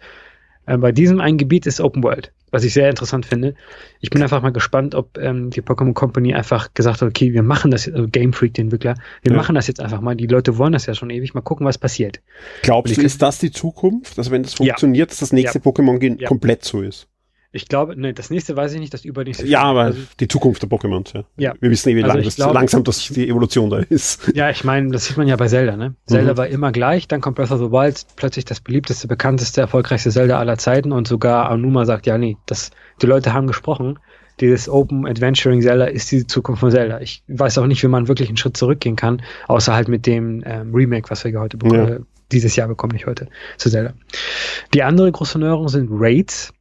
[0.65, 3.55] Äh, bei diesem einen Gebiet ist Open World, was ich sehr interessant finde.
[3.99, 7.43] Ich bin einfach mal gespannt, ob ähm, die Pokémon Company einfach gesagt hat, okay, wir
[7.43, 9.37] machen das, also Game Freak, die Entwickler, wir ja.
[9.37, 10.15] machen das jetzt einfach mal.
[10.15, 11.33] Die Leute wollen das ja schon ewig.
[11.33, 12.21] Mal gucken, was passiert.
[12.61, 14.17] Glaubst du, ist das die Zukunft?
[14.17, 15.11] Also wenn das funktioniert, ja.
[15.11, 15.63] dass das nächste ja.
[15.63, 17.07] Pokémon komplett so ist?
[17.55, 19.45] Ich glaube, ne, das nächste weiß ich nicht, das übernächste.
[19.45, 21.23] Ja, aber also, die Zukunft der Pokémon, ja.
[21.37, 21.53] ja.
[21.59, 24.21] Wir wissen eh, wie also lang das, glaube, langsam das die Evolution da ist.
[24.33, 25.93] Ja, ich meine, das sieht man ja bei Zelda, ne?
[26.07, 26.37] Zelda mhm.
[26.37, 30.39] war immer gleich, dann kommt Breath of the Wild, plötzlich das beliebteste, bekannteste, erfolgreichste Zelda
[30.39, 32.71] aller Zeiten und sogar Anuma sagt, ja, nee, das,
[33.03, 33.99] die Leute haben gesprochen.
[34.39, 37.01] Dieses Open Adventuring Zelda ist die Zukunft von Zelda.
[37.01, 40.41] Ich weiß auch nicht, wie man wirklich einen Schritt zurückgehen kann, außer halt mit dem
[40.47, 41.99] ähm, Remake, was wir heute bekommen, ja.
[42.31, 43.93] dieses Jahr bekommen, nicht heute, zu Zelda.
[44.73, 46.51] Die andere große Neuerung sind Raids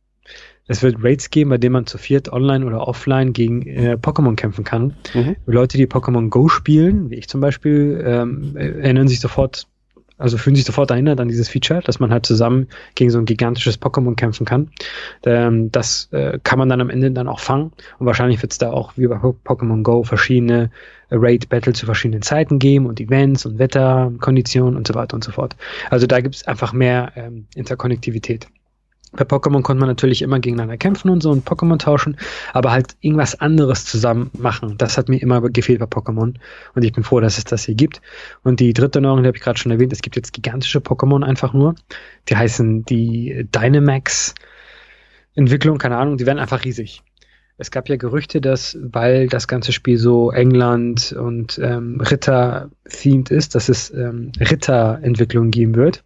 [0.72, 4.34] es wird Raids geben, bei denen man zu viert online oder offline gegen äh, Pokémon
[4.34, 4.94] kämpfen kann.
[5.14, 5.36] Mhm.
[5.46, 9.66] Leute, die Pokémon Go spielen, wie ich zum Beispiel, ähm, erinnern sich sofort,
[10.18, 13.24] also fühlen sich sofort erinnert an dieses Feature, dass man halt zusammen gegen so ein
[13.24, 14.70] gigantisches Pokémon kämpfen kann.
[15.24, 17.72] Ähm, das äh, kann man dann am Ende dann auch fangen.
[17.98, 20.70] Und wahrscheinlich wird es da auch wie bei Pokémon Go verschiedene
[21.10, 25.56] Raid-Battle zu verschiedenen Zeiten geben und Events und Wetterkonditionen und so weiter und so fort.
[25.90, 28.48] Also da gibt es einfach mehr ähm, Interkonnektivität.
[29.12, 32.16] Bei Pokémon konnte man natürlich immer gegeneinander kämpfen und so und Pokémon tauschen,
[32.52, 34.76] aber halt irgendwas anderes zusammen machen.
[34.78, 36.34] Das hat mir immer gefehlt bei Pokémon
[36.74, 38.00] und ich bin froh, dass es das hier gibt.
[38.42, 41.22] Und die dritte Neuerung, die habe ich gerade schon erwähnt, es gibt jetzt gigantische Pokémon
[41.22, 41.74] einfach nur.
[42.28, 44.34] Die heißen die Dynamax
[45.34, 47.02] Entwicklung, keine Ahnung, die werden einfach riesig.
[47.58, 53.54] Es gab ja Gerüchte, dass, weil das ganze Spiel so England und ähm, Ritter-themed ist,
[53.54, 56.02] dass es ähm, Ritterentwicklungen geben wird.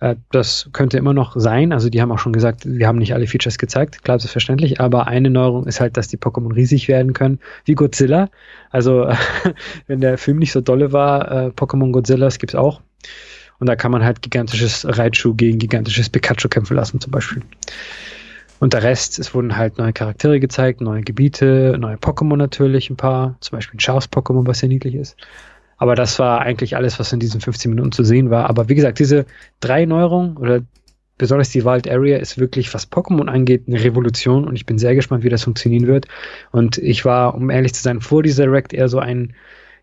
[0.00, 1.72] Äh, das könnte immer noch sein.
[1.72, 4.80] Also die haben auch schon gesagt, wir haben nicht alle Features gezeigt, klar, selbstverständlich.
[4.80, 8.28] Aber eine Neuerung ist halt, dass die Pokémon riesig werden können, wie Godzilla.
[8.70, 9.10] Also
[9.86, 12.80] wenn der Film nicht so dolle war, äh, Pokémon Godzilla, das gibt's auch.
[13.58, 17.42] Und da kann man halt gigantisches Raichu gegen gigantisches Pikachu kämpfen lassen zum Beispiel.
[18.60, 22.96] Und der Rest, es wurden halt neue Charaktere gezeigt, neue Gebiete, neue Pokémon natürlich, ein
[22.96, 25.16] paar, zum Beispiel ein Schafs-Pokémon, was sehr niedlich ist.
[25.78, 28.50] Aber das war eigentlich alles, was in diesen 15 Minuten zu sehen war.
[28.50, 29.26] Aber wie gesagt, diese
[29.60, 30.60] drei Neuerungen oder
[31.16, 34.94] besonders die Wild Area ist wirklich, was Pokémon angeht, eine Revolution und ich bin sehr
[34.94, 36.06] gespannt, wie das funktionieren wird.
[36.52, 39.34] Und ich war, um ehrlich zu sein, vor dieser Direct eher so ein,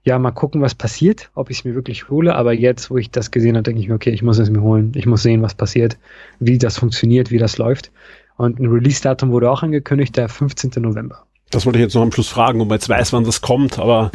[0.03, 2.35] ja, mal gucken, was passiert, ob ich es mir wirklich hole.
[2.35, 4.61] Aber jetzt, wo ich das gesehen habe, denke ich mir, okay, ich muss es mir
[4.61, 4.91] holen.
[4.95, 5.97] Ich muss sehen, was passiert,
[6.39, 7.91] wie das funktioniert, wie das läuft.
[8.37, 10.71] Und ein Release-Datum wurde auch angekündigt, der 15.
[10.77, 11.25] November.
[11.51, 13.79] Das wollte ich jetzt noch am Schluss fragen, ob man jetzt weiß, wann das kommt,
[13.79, 14.11] aber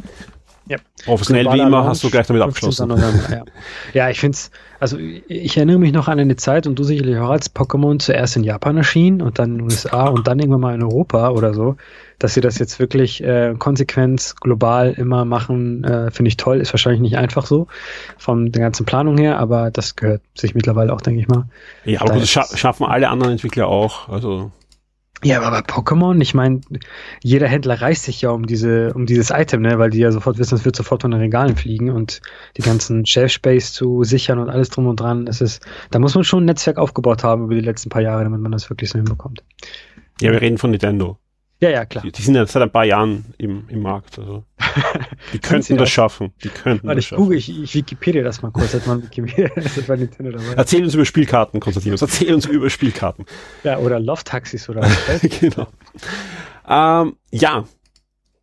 [0.70, 0.78] ja.
[1.04, 2.88] Professionell wie immer hast du gleich damit abgeschlossen.
[2.90, 3.42] Ja.
[3.92, 7.18] ja, ich finde es, also ich erinnere mich noch an eine Zeit und du sicherlich
[7.18, 10.60] auch als Pokémon zuerst in Japan erschien und dann in den USA und dann irgendwann
[10.60, 11.76] mal in Europa oder so,
[12.20, 16.60] dass sie das jetzt wirklich äh, konsequent global immer machen, äh, finde ich toll.
[16.60, 17.66] Ist wahrscheinlich nicht einfach so
[18.16, 21.46] von der ganzen Planung her, aber das gehört sich mittlerweile auch, denke ich mal.
[21.84, 24.08] Ja, aber das scha schaffen alle anderen Entwickler auch.
[24.08, 24.52] Also
[25.22, 26.60] ja, aber bei Pokémon, ich meine,
[27.22, 30.38] jeder Händler reißt sich ja um diese, um dieses Item, ne, weil die ja sofort
[30.38, 32.22] wissen, es wird sofort von den Regalen fliegen und
[32.56, 35.26] die ganzen Shelf Space zu sichern und alles drum und dran.
[35.26, 38.24] Das ist, da muss man schon ein Netzwerk aufgebaut haben über die letzten paar Jahre,
[38.24, 39.44] damit man das wirklich so hinbekommt.
[40.20, 41.18] Ja, wir reden von Nintendo.
[41.60, 42.02] Ja, ja, klar.
[42.02, 44.18] Die, die sind ja seit ein paar Jahren im, im Markt.
[44.18, 44.44] Also.
[45.34, 46.32] Die könnten das schaffen.
[46.42, 47.22] Die könnten Warte, das ich schaffen.
[47.22, 48.72] Google, ich, ich Wikipedia das mal kurz.
[48.72, 49.50] Hat man Wikipedia,
[49.86, 50.54] war Nintendo dabei.
[50.56, 52.00] Erzähl uns über Spielkarten, Konstantinus.
[52.02, 53.26] Erzähl uns über Spielkarten.
[53.62, 55.20] Ja, oder Love-Taxis oder was.
[55.40, 55.66] genau.
[56.66, 57.64] Ähm, ja,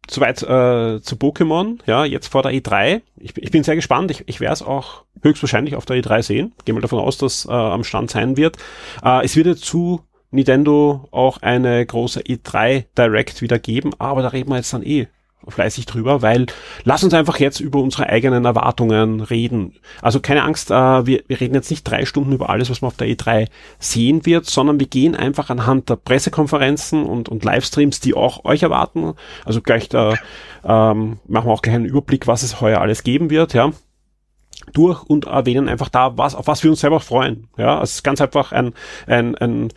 [0.10, 1.80] soweit äh, zu Pokémon.
[1.88, 3.02] Ja, jetzt vor der E3.
[3.18, 4.12] Ich, ich bin sehr gespannt.
[4.12, 6.54] Ich, ich werde es auch höchstwahrscheinlich auf der E3 sehen.
[6.66, 8.58] Gehe mal davon aus, dass äh, am Stand sein wird.
[9.04, 14.50] Äh, es wird zu Nintendo auch eine große E3 Direct wieder geben, aber da reden
[14.50, 15.08] wir jetzt dann eh
[15.48, 16.48] fleißig drüber, weil
[16.84, 19.76] lass uns einfach jetzt über unsere eigenen Erwartungen reden.
[20.02, 22.88] Also keine Angst, äh, wir, wir reden jetzt nicht drei Stunden über alles, was man
[22.88, 23.48] auf der E3
[23.80, 28.64] sehen wird, sondern wir gehen einfach anhand der Pressekonferenzen und, und Livestreams, die auch euch
[28.64, 29.14] erwarten.
[29.46, 30.16] Also gleich da
[30.64, 33.72] ähm, machen wir auch gleich einen Überblick, was es heuer alles geben wird, ja
[34.74, 37.48] durch und erwähnen einfach da, was, auf was wir uns selber freuen.
[37.58, 38.74] Ja, es ist ganz einfach ein,
[39.06, 39.70] ein, ein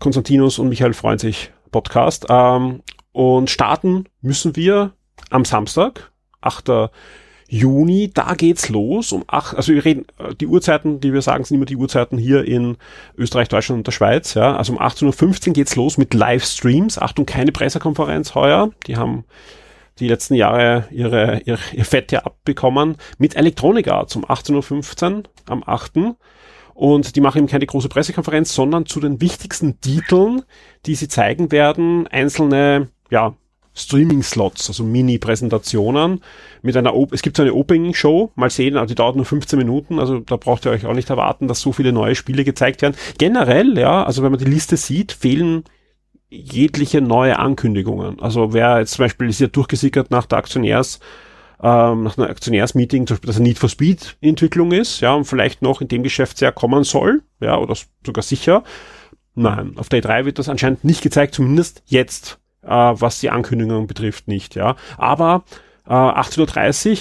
[0.00, 2.26] Konstantinos und Michael freuen sich Podcast.
[2.28, 2.82] Ähm,
[3.12, 4.92] und starten müssen wir
[5.30, 6.10] am Samstag,
[6.40, 6.90] 8.
[7.48, 11.44] Juni, da geht's los um 8, also wir reden, äh, die Uhrzeiten, die wir sagen,
[11.44, 12.76] sind immer die Uhrzeiten hier in
[13.16, 14.56] Österreich, Deutschland und der Schweiz, ja.
[14.56, 16.98] Also um 18.15 Uhr geht's los mit Livestreams.
[16.98, 18.70] Achtung, keine Pressekonferenz heuer.
[18.86, 19.24] Die haben
[19.98, 25.64] die letzten Jahre ihre, ihr, ihr Fett ja abbekommen mit Electronic um 18.15 Uhr am
[25.66, 25.92] 8.
[26.80, 30.44] Und die machen eben keine große Pressekonferenz, sondern zu den wichtigsten Titeln,
[30.86, 33.34] die sie zeigen werden, einzelne, ja,
[33.74, 36.22] Streaming-Slots, also Mini-Präsentationen
[36.62, 39.58] mit einer, o es gibt so eine Opening-Show, mal sehen, also die dauert nur 15
[39.58, 42.80] Minuten, also da braucht ihr euch auch nicht erwarten, dass so viele neue Spiele gezeigt
[42.80, 42.96] werden.
[43.18, 45.64] Generell, ja, also wenn man die Liste sieht, fehlen
[46.30, 48.20] jegliche neue Ankündigungen.
[48.20, 50.98] Also wer jetzt zum Beispiel ist ja durchgesickert nach der Aktionärs,
[51.62, 55.24] ähm, nach einer Aktionärsmeeting, zum Beispiel, dass eine Need for Speed Entwicklung ist, ja, und
[55.24, 58.64] vielleicht noch in dem Geschäftsjahr kommen soll, ja, oder sogar sicher.
[59.34, 63.86] Nein, auf der E3 wird das anscheinend nicht gezeigt, zumindest jetzt, äh, was die Ankündigungen
[63.86, 64.76] betrifft, nicht, ja.
[64.96, 65.44] Aber
[65.86, 66.98] äh, 18.30 Uhr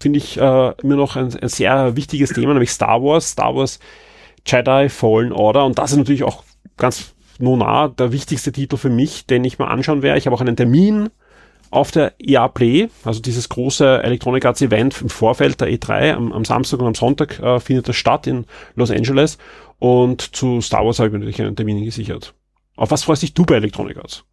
[0.00, 3.78] finde ich äh, immer noch ein, ein sehr wichtiges Thema, nämlich Star Wars, Star Wars
[4.44, 6.42] Jedi Fallen Order und das ist natürlich auch
[6.76, 10.18] ganz Nona der wichtigste Titel für mich, den ich mal anschauen werde.
[10.18, 11.10] Ich habe auch einen Termin
[11.72, 16.32] auf der EA Play, also dieses große Electronic Arts Event im Vorfeld der E3, am,
[16.32, 19.38] am Samstag und am Sonntag äh, findet das statt in Los Angeles
[19.78, 22.34] und zu Star Wars habe ich mir natürlich einen Termin gesichert.
[22.76, 24.24] Auf was freust dich du bei Electronic Arts?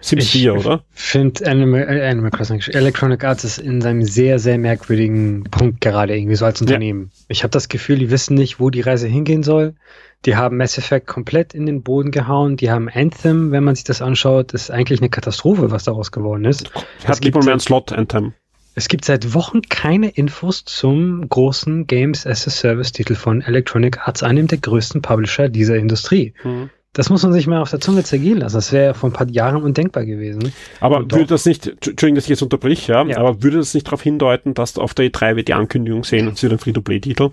[0.00, 0.84] Sims 4, oder?
[0.94, 5.80] Ich finde Animal, äh, Animal Crossing, Electronic Arts ist in seinem sehr, sehr merkwürdigen Punkt
[5.80, 7.10] gerade irgendwie so als Unternehmen.
[7.12, 7.24] Ja.
[7.28, 9.74] Ich habe das Gefühl, die wissen nicht, wo die Reise hingehen soll.
[10.24, 12.56] Die haben Mass Effect komplett in den Boden gehauen.
[12.56, 16.44] Die haben Anthem, wenn man sich das anschaut, ist eigentlich eine Katastrophe, was daraus geworden
[16.44, 16.70] ist.
[17.04, 18.34] Hat gibt mal mehr einen Slot, Anthem.
[18.74, 24.06] Es gibt seit Wochen keine Infos zum großen Games as a Service Titel von Electronic
[24.06, 26.32] Arts, einem der größten Publisher dieser Industrie.
[26.42, 26.70] Mhm.
[26.94, 28.56] Das muss man sich mal auf der Zunge zergehen lassen.
[28.56, 30.52] Das wäre vor ein paar Jahren undenkbar gewesen.
[30.80, 33.72] Aber Und würde das nicht, Entschuldigung, dass ich jetzt unterbrich, ja, ja, aber würde das
[33.72, 37.30] nicht darauf hindeuten, dass auf der E3 wir die Ankündigung sehen und sie den Free-to-Play-Titel?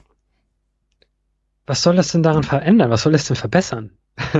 [1.69, 2.89] Was soll das denn daran verändern?
[2.89, 3.91] Was soll es denn verbessern?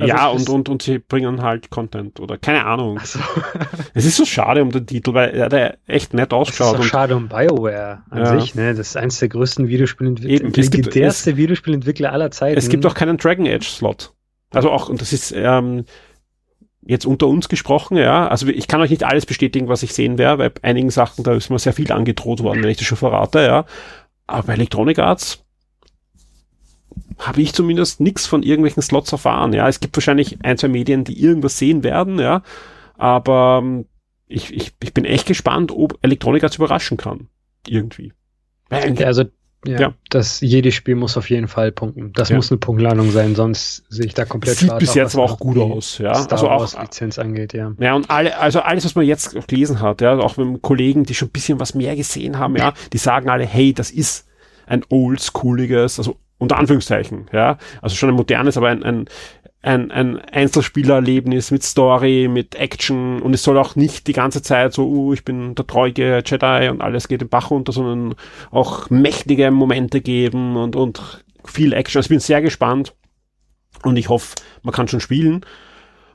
[0.00, 3.00] Also ja, und, und, und sie bringen halt Content oder keine Ahnung.
[3.02, 3.18] So.
[3.94, 6.74] es ist so schade um den Titel, weil er hat echt nett ausgeschaut.
[6.74, 8.38] Es ist so schade um BioWare an ja.
[8.38, 8.76] sich, ne?
[8.76, 12.56] Das ist eines der größten Videospielentwickler, legendärste Videospielentwickler aller Zeiten.
[12.56, 14.12] Es gibt auch keinen Dragon Age Slot.
[14.50, 15.84] Also auch, und das ist ähm,
[16.82, 18.28] jetzt unter uns gesprochen, ja.
[18.28, 21.24] Also ich kann euch nicht alles bestätigen, was ich sehen werde, weil bei einigen Sachen,
[21.24, 23.64] da ist mir sehr viel angedroht worden, wenn ich das schon verrate, ja.
[24.28, 25.44] Aber bei Electronic Arts
[27.18, 29.52] habe ich zumindest nichts von irgendwelchen Slots erfahren.
[29.52, 32.42] Ja, es gibt wahrscheinlich ein, zwei Medien, die irgendwas sehen werden, ja.
[32.96, 33.86] Aber ähm,
[34.26, 37.28] ich, ich, ich bin echt gespannt, ob Elektronik als überraschen kann.
[37.66, 38.12] Irgendwie.
[38.70, 39.24] Also
[39.66, 42.12] ja, ja, das jedes Spiel muss auf jeden Fall punkten.
[42.12, 42.36] Das ja.
[42.36, 45.58] muss eine Punktlandung sein, sonst sehe ich da komplett Sieht bis jetzt aber auch gut
[45.58, 46.14] aus, ja.
[46.14, 47.74] Star also auch Lizenz angeht, ja.
[47.80, 51.14] Ja, und alle, also alles, was man jetzt gelesen hat, ja, auch mit Kollegen, die
[51.14, 54.28] schon ein bisschen was mehr gesehen haben, ja, die sagen alle, hey, das ist
[54.66, 57.58] ein oldschooliges, also unter Anführungszeichen, ja.
[57.82, 59.08] Also schon ein modernes, aber ein, ein,
[59.60, 64.72] ein, ein Einzelspielerlebnis mit Story, mit Action und es soll auch nicht die ganze Zeit
[64.72, 68.14] so, uh, ich bin der treuge Jedi und alles geht im Bach runter, sondern
[68.50, 71.98] auch mächtige Momente geben und, und viel Action.
[71.98, 72.94] Also ich bin sehr gespannt
[73.82, 75.44] und ich hoffe, man kann schon spielen.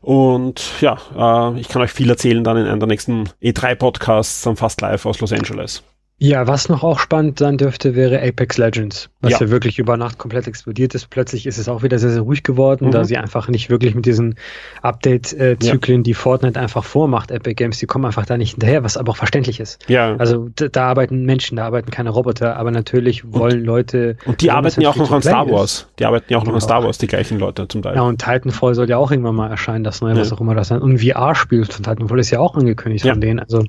[0.02, 4.58] Und ja, äh, ich kann euch viel erzählen dann in einem der nächsten E3-Podcasts, dann
[4.58, 5.84] fast live aus Los Angeles.
[6.20, 9.40] Ja, was noch auch spannend sein dürfte, wäre Apex Legends, was ja.
[9.42, 11.10] ja, wirklich über Nacht komplett explodiert ist.
[11.10, 12.92] Plötzlich ist es auch wieder sehr, sehr ruhig geworden, mhm.
[12.92, 14.36] da sie einfach nicht wirklich mit diesen
[14.84, 16.04] Update-Zyklen, ja.
[16.04, 19.18] die Fortnite einfach vormacht, Epic Games, die kommen einfach da nicht hinterher, was aber auch
[19.18, 19.90] verständlich ist.
[19.90, 20.16] Ja.
[20.16, 24.16] Also da, arbeiten Menschen, da arbeiten keine Roboter, aber natürlich wollen und, Leute.
[24.26, 25.74] Und die arbeiten ja auch noch an Star Wars.
[25.74, 25.88] Ist.
[26.00, 27.96] Die arbeiten ja auch noch an Star Wars, die gleichen Leute zum Teil.
[27.96, 30.22] Ja, und Titanfall soll ja auch irgendwann mal erscheinen, das neue, ja.
[30.22, 30.82] was auch immer das sein.
[30.82, 33.40] Und VR-Spiel von Titanfall ist ja auch angekündigt von denen.
[33.40, 33.66] Also,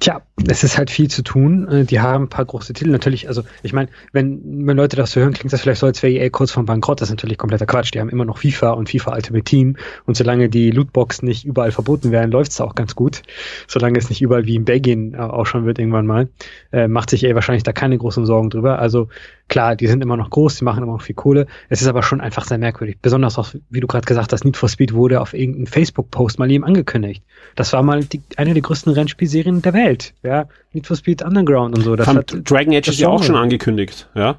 [0.00, 1.27] tja, es ist halt viel zu tun.
[1.36, 2.90] Äh, die haben ein paar große Titel.
[2.90, 6.02] Natürlich, also ich meine, wenn, wenn Leute das so hören, klingt das vielleicht so, als
[6.02, 7.00] wäre EA kurz vom Bankrott.
[7.00, 7.92] Das ist natürlich kompletter Quatsch.
[7.94, 9.76] Die haben immer noch FIFA und FIFA Ultimate Team.
[10.06, 13.22] Und solange die Lootbox nicht überall verboten werden, läuft es auch ganz gut.
[13.66, 16.28] Solange es nicht überall wie in Belgien äh, auch schon wird irgendwann mal,
[16.72, 18.78] äh, macht sich EA wahrscheinlich da keine großen Sorgen drüber.
[18.78, 19.08] Also
[19.48, 21.46] Klar, die sind immer noch groß, die machen immer noch viel Kohle.
[21.68, 22.98] Es ist aber schon einfach sehr merkwürdig.
[23.00, 26.50] Besonders auch, wie du gerade gesagt hast, Need for Speed wurde auf irgendeinem Facebook-Post mal
[26.50, 27.22] eben angekündigt.
[27.56, 30.14] Das war mal die, eine der größten Rennspielserien der Welt.
[30.22, 31.96] Ja, Need for Speed Underground und so.
[31.96, 34.38] Das hat, Dragon Age ist ja auch schon angekündigt, ja.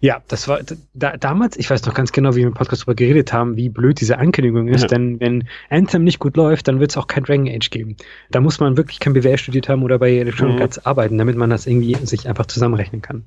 [0.00, 0.60] Ja, das war
[0.94, 3.68] da, damals, ich weiß noch ganz genau, wie wir im Podcast darüber geredet haben, wie
[3.68, 4.88] blöd diese Ankündigung ist, ja.
[4.88, 7.96] denn wenn Anthem nicht gut läuft, dann wird es auch kein Dragon Age geben.
[8.30, 10.62] Da muss man wirklich kein BWL studiert haben oder bei Electronic mhm.
[10.62, 13.24] Arts arbeiten, damit man das irgendwie sich einfach zusammenrechnen kann.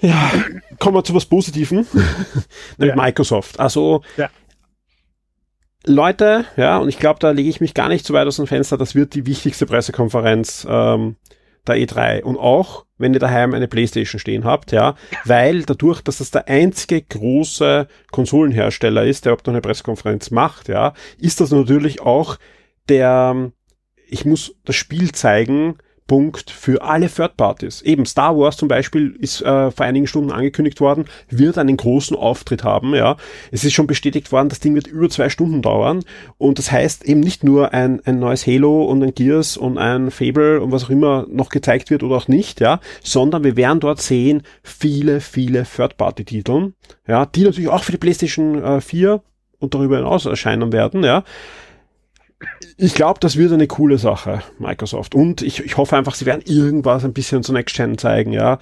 [0.00, 0.30] Ja,
[0.78, 1.86] kommen wir zu was Positiven,
[2.78, 3.02] nämlich ja.
[3.02, 3.58] Microsoft.
[3.58, 4.30] Also ja.
[5.84, 8.46] Leute, ja, und ich glaube, da lege ich mich gar nicht zu weit aus dem
[8.46, 11.16] Fenster, das wird die wichtigste Pressekonferenz ähm,
[11.66, 12.22] der E3.
[12.22, 16.48] Und auch, wenn ihr daheim eine Playstation stehen habt, ja, weil dadurch, dass das der
[16.48, 22.36] einzige große Konsolenhersteller ist, der überhaupt noch eine Pressekonferenz macht, ja, ist das natürlich auch
[22.88, 23.52] der,
[24.06, 25.78] ich muss das Spiel zeigen,
[26.08, 27.82] Punkt für alle Third Parties.
[27.82, 32.16] Eben Star Wars zum Beispiel ist äh, vor einigen Stunden angekündigt worden, wird einen großen
[32.16, 32.94] Auftritt haben.
[32.94, 33.16] Ja,
[33.52, 36.02] es ist schon bestätigt worden, das Ding wird über zwei Stunden dauern
[36.38, 40.10] und das heißt eben nicht nur ein, ein neues Halo und ein Gears und ein
[40.10, 43.78] Fable und was auch immer noch gezeigt wird oder auch nicht, ja, sondern wir werden
[43.78, 46.72] dort sehen viele, viele Third Party Titel,
[47.06, 49.22] ja, die natürlich auch für die PlayStation äh, 4
[49.58, 51.22] und darüber hinaus erscheinen werden, ja
[52.76, 55.14] ich glaube, das wird eine coole Sache, Microsoft.
[55.14, 58.58] Und ich, ich hoffe einfach, sie werden irgendwas ein bisschen zu Next Gen zeigen, ja.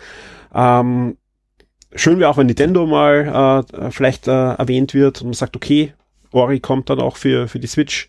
[0.54, 1.16] Ähm,
[1.94, 5.92] schön wäre auch, wenn Nintendo mal äh, vielleicht äh, erwähnt wird und man sagt, okay,
[6.32, 8.08] Ori kommt dann auch für, für die Switch.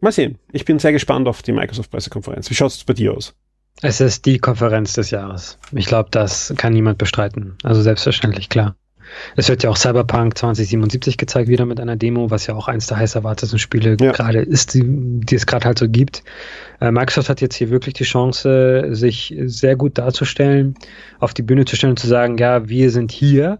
[0.00, 0.38] Mal sehen.
[0.52, 2.50] Ich bin sehr gespannt auf die Microsoft-Pressekonferenz.
[2.50, 3.34] Wie schaut es bei dir aus?
[3.80, 5.58] Es ist die Konferenz des Jahres.
[5.72, 7.56] Ich glaube, das kann niemand bestreiten.
[7.62, 8.76] Also selbstverständlich, klar.
[9.36, 12.86] Es wird ja auch Cyberpunk 2077 gezeigt, wieder mit einer Demo, was ja auch eins
[12.86, 14.12] der heiß erwarteten Spiele ja.
[14.12, 16.22] gerade ist, die, die es gerade halt so gibt.
[16.80, 20.74] Äh, Microsoft hat jetzt hier wirklich die Chance, sich sehr gut darzustellen,
[21.20, 23.58] auf die Bühne zu stellen und zu sagen, ja, wir sind hier.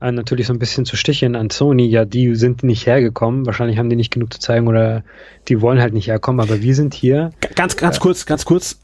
[0.00, 3.46] Äh, natürlich so ein bisschen zu sticheln an Sony, ja, die sind nicht hergekommen.
[3.46, 5.02] Wahrscheinlich haben die nicht genug zu zeigen oder
[5.48, 7.30] die wollen halt nicht herkommen, aber wir sind hier.
[7.54, 8.80] Ganz, ganz äh, kurz, ganz kurz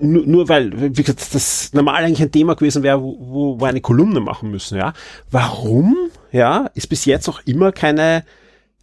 [0.00, 3.64] nur, nur weil, wie gesagt, das normal eigentlich ein Thema gewesen wäre, wo, wo, wo
[3.64, 4.92] eine Kolumne machen müssen, ja.
[5.30, 5.96] Warum,
[6.30, 8.24] ja, ist bis jetzt auch immer keine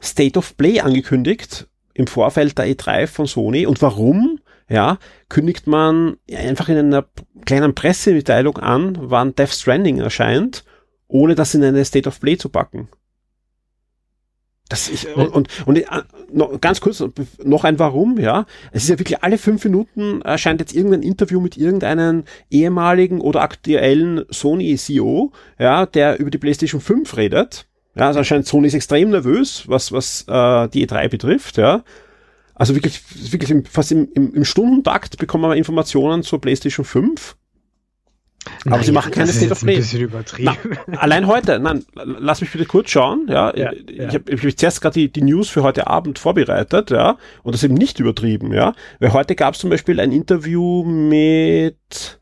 [0.01, 4.97] State of Play angekündigt im Vorfeld der E3 von Sony und warum, ja,
[5.29, 7.05] kündigt man einfach in einer
[7.45, 10.65] kleinen Pressemitteilung an, wann Death Stranding erscheint,
[11.07, 12.89] ohne das in eine State of Play zu packen.
[14.67, 15.85] Das ich, und, und, und äh,
[16.33, 17.03] noch, ganz kurz
[17.43, 18.47] noch ein Warum, ja.
[18.71, 23.41] Es ist ja wirklich alle fünf Minuten erscheint jetzt irgendein Interview mit irgendeinem ehemaligen oder
[23.41, 27.67] aktuellen Sony CEO, ja, der über die PlayStation 5 redet.
[27.95, 31.83] Ja, also anscheinend Sony ist extrem nervös, was, was äh, die E3 betrifft, ja.
[32.55, 37.35] Also wirklich, wirklich im, fast im, im, im Stundentakt bekommen wir Informationen zur PlayStation 5
[38.65, 39.75] aber sie machen keine State of Play.
[39.75, 40.55] Ein bisschen übertrieben.
[40.87, 43.55] Na, allein heute, nein, lass mich bitte kurz schauen, ja.
[43.55, 44.07] ja ich ja.
[44.13, 47.75] habe hab zuerst gerade die, die News für heute Abend vorbereitet, ja, und das eben
[47.75, 48.73] nicht übertrieben, ja.
[48.99, 52.19] Weil heute gab es zum Beispiel ein Interview mit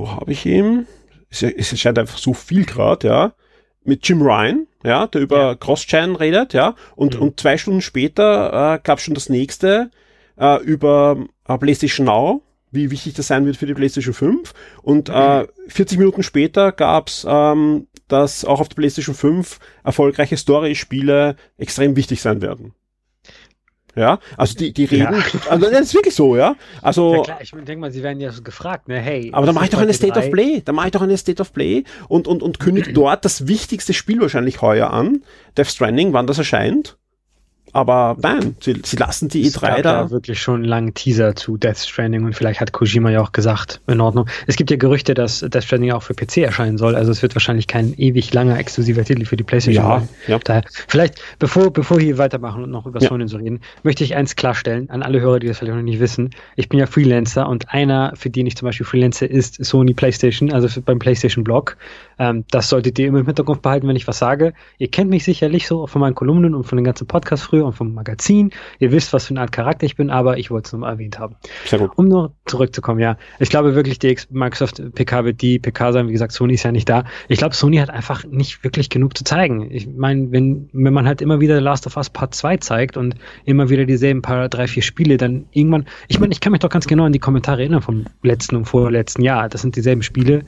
[0.00, 0.86] wo habe ich ihn?
[1.28, 3.32] Es, es scheint einfach so viel gerade, ja.
[3.84, 5.54] Mit Jim Ryan, ja, der über ja.
[5.54, 6.74] Cross-Chain redet, ja.
[6.96, 7.22] Und, mhm.
[7.22, 9.90] und zwei Stunden später äh, gab schon das nächste
[10.38, 14.52] äh, über äh, PlayStation Now wie wichtig das sein wird für die PlayStation 5.
[14.82, 21.36] Und äh, 40 Minuten später gab's, ähm, dass auch auf der PlayStation 5 erfolgreiche Story-Spiele
[21.58, 22.74] extrem wichtig sein werden.
[23.96, 25.24] Ja, also die, die reden, ja.
[25.50, 26.56] also das ist wirklich so, ja.
[26.80, 27.16] Also.
[27.16, 29.30] Ja klar, ich denke mal, sie werden ja so gefragt, ne, hey.
[29.32, 30.26] Aber da mache ich doch eine State drei?
[30.26, 33.24] of Play, da mache ich doch eine State of Play und, und, und kündige dort
[33.24, 35.24] das wichtigste Spiel wahrscheinlich heuer an,
[35.56, 36.98] Death Stranding, wann das erscheint.
[37.72, 40.10] Aber nein, sie, sie lassen die E3 gab da.
[40.10, 43.80] Wirklich schon einen langen Teaser zu Death Stranding und vielleicht hat Kojima ja auch gesagt,
[43.86, 44.26] in Ordnung.
[44.46, 46.96] Es gibt ja Gerüchte, dass Death Stranding auch für PC erscheinen soll.
[46.96, 50.08] Also es wird wahrscheinlich kein ewig langer exklusiver Titel für die PlayStation ja, sein.
[50.26, 50.38] Ja.
[50.42, 53.08] Daher, vielleicht, bevor, bevor wir hier weitermachen und noch über ja.
[53.08, 56.00] Sony so reden, möchte ich eins klarstellen an alle Hörer, die das vielleicht noch nicht
[56.00, 56.30] wissen.
[56.56, 60.52] Ich bin ja Freelancer und einer, für den ich zum Beispiel Freelancer ist, Sony PlayStation,
[60.52, 61.76] also beim PlayStation Blog.
[62.20, 64.52] Ähm, das solltet ihr immer im Hinterkopf behalten, wenn ich was sage.
[64.76, 67.72] Ihr kennt mich sicherlich so von meinen Kolumnen und von den ganzen Podcasts früher und
[67.72, 68.50] vom Magazin.
[68.78, 71.18] Ihr wisst, was für eine Art Charakter ich bin, aber ich wollte es nochmal erwähnt
[71.18, 71.36] haben.
[71.64, 71.92] Sehr gut.
[71.96, 73.16] Um noch zurückzukommen, ja.
[73.38, 76.08] Ich glaube wirklich, die Microsoft PK wird die PK sein.
[76.08, 77.04] Wie gesagt, Sony ist ja nicht da.
[77.28, 79.70] Ich glaube, Sony hat einfach nicht wirklich genug zu zeigen.
[79.70, 83.14] Ich meine, wenn, wenn man halt immer wieder Last of Us Part 2 zeigt und
[83.46, 86.68] immer wieder dieselben paar, drei, vier Spiele, dann irgendwann, ich meine, ich kann mich doch
[86.68, 89.48] ganz genau an die Kommentare erinnern vom letzten und vorletzten Jahr.
[89.48, 90.44] Das sind dieselben Spiele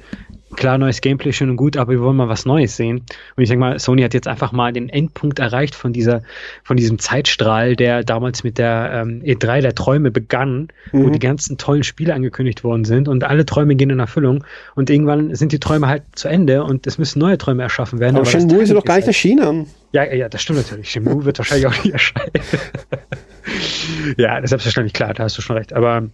[0.57, 3.03] klar, neues Gameplay schön und gut, aber wir wollen mal was Neues sehen.
[3.37, 6.23] Und ich sag mal, Sony hat jetzt einfach mal den Endpunkt erreicht von dieser,
[6.65, 11.05] von diesem Zeitstrahl, der damals mit der ähm, E3 der Träume begann, mhm.
[11.05, 14.45] wo die ganzen tollen Spiele angekündigt worden sind und alle Träume gehen in Erfüllung
[14.75, 18.17] und irgendwann sind die Träume halt zu Ende und es müssen neue Träume erschaffen werden.
[18.17, 19.67] Aber, aber Shenmue ist ja doch gar nicht halt erschienen.
[19.93, 20.91] Ja, ja, das stimmt natürlich.
[20.91, 22.31] Shenmue wird wahrscheinlich auch nicht erscheinen.
[24.17, 25.73] ja, das ist selbstverständlich klar, da hast du schon recht.
[25.73, 26.09] Aber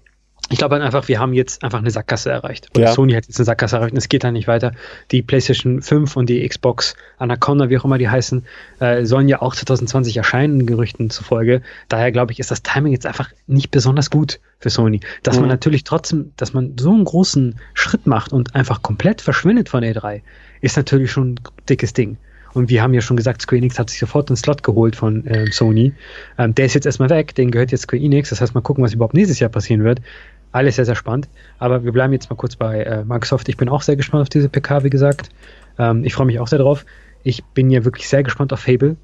[0.51, 2.68] ich glaube halt einfach, wir haben jetzt einfach eine Sackgasse erreicht.
[2.74, 2.92] Und ja.
[2.92, 4.72] Sony hat jetzt eine Sackgasse erreicht und es geht da nicht weiter.
[5.11, 8.44] Die PlayStation 5 und die Xbox Anaconda, wie auch immer die heißen,
[8.80, 11.62] äh, sollen ja auch 2020 erscheinen, Gerüchten zufolge.
[11.88, 15.01] Daher glaube ich, ist das Timing jetzt einfach nicht besonders gut für Sony.
[15.22, 15.42] Dass mhm.
[15.42, 19.84] man natürlich trotzdem, dass man so einen großen Schritt macht und einfach komplett verschwindet von
[19.84, 20.22] E3,
[20.61, 22.16] ist natürlich schon ein dickes Ding.
[22.55, 25.26] Und wir haben ja schon gesagt, Square Enix hat sich sofort einen Slot geholt von
[25.26, 25.92] äh, Sony.
[26.38, 28.30] Ähm, der ist jetzt erstmal weg, den gehört jetzt Square Enix.
[28.30, 30.01] Das heißt, mal gucken, was überhaupt nächstes Jahr passieren wird.
[30.53, 31.28] Alles sehr, sehr spannend.
[31.59, 33.49] Aber wir bleiben jetzt mal kurz bei äh, Microsoft.
[33.49, 35.30] Ich bin auch sehr gespannt auf diese PK, wie gesagt.
[35.78, 36.84] Ähm, ich freue mich auch sehr drauf.
[37.22, 38.96] Ich bin ja wirklich sehr gespannt auf Fable.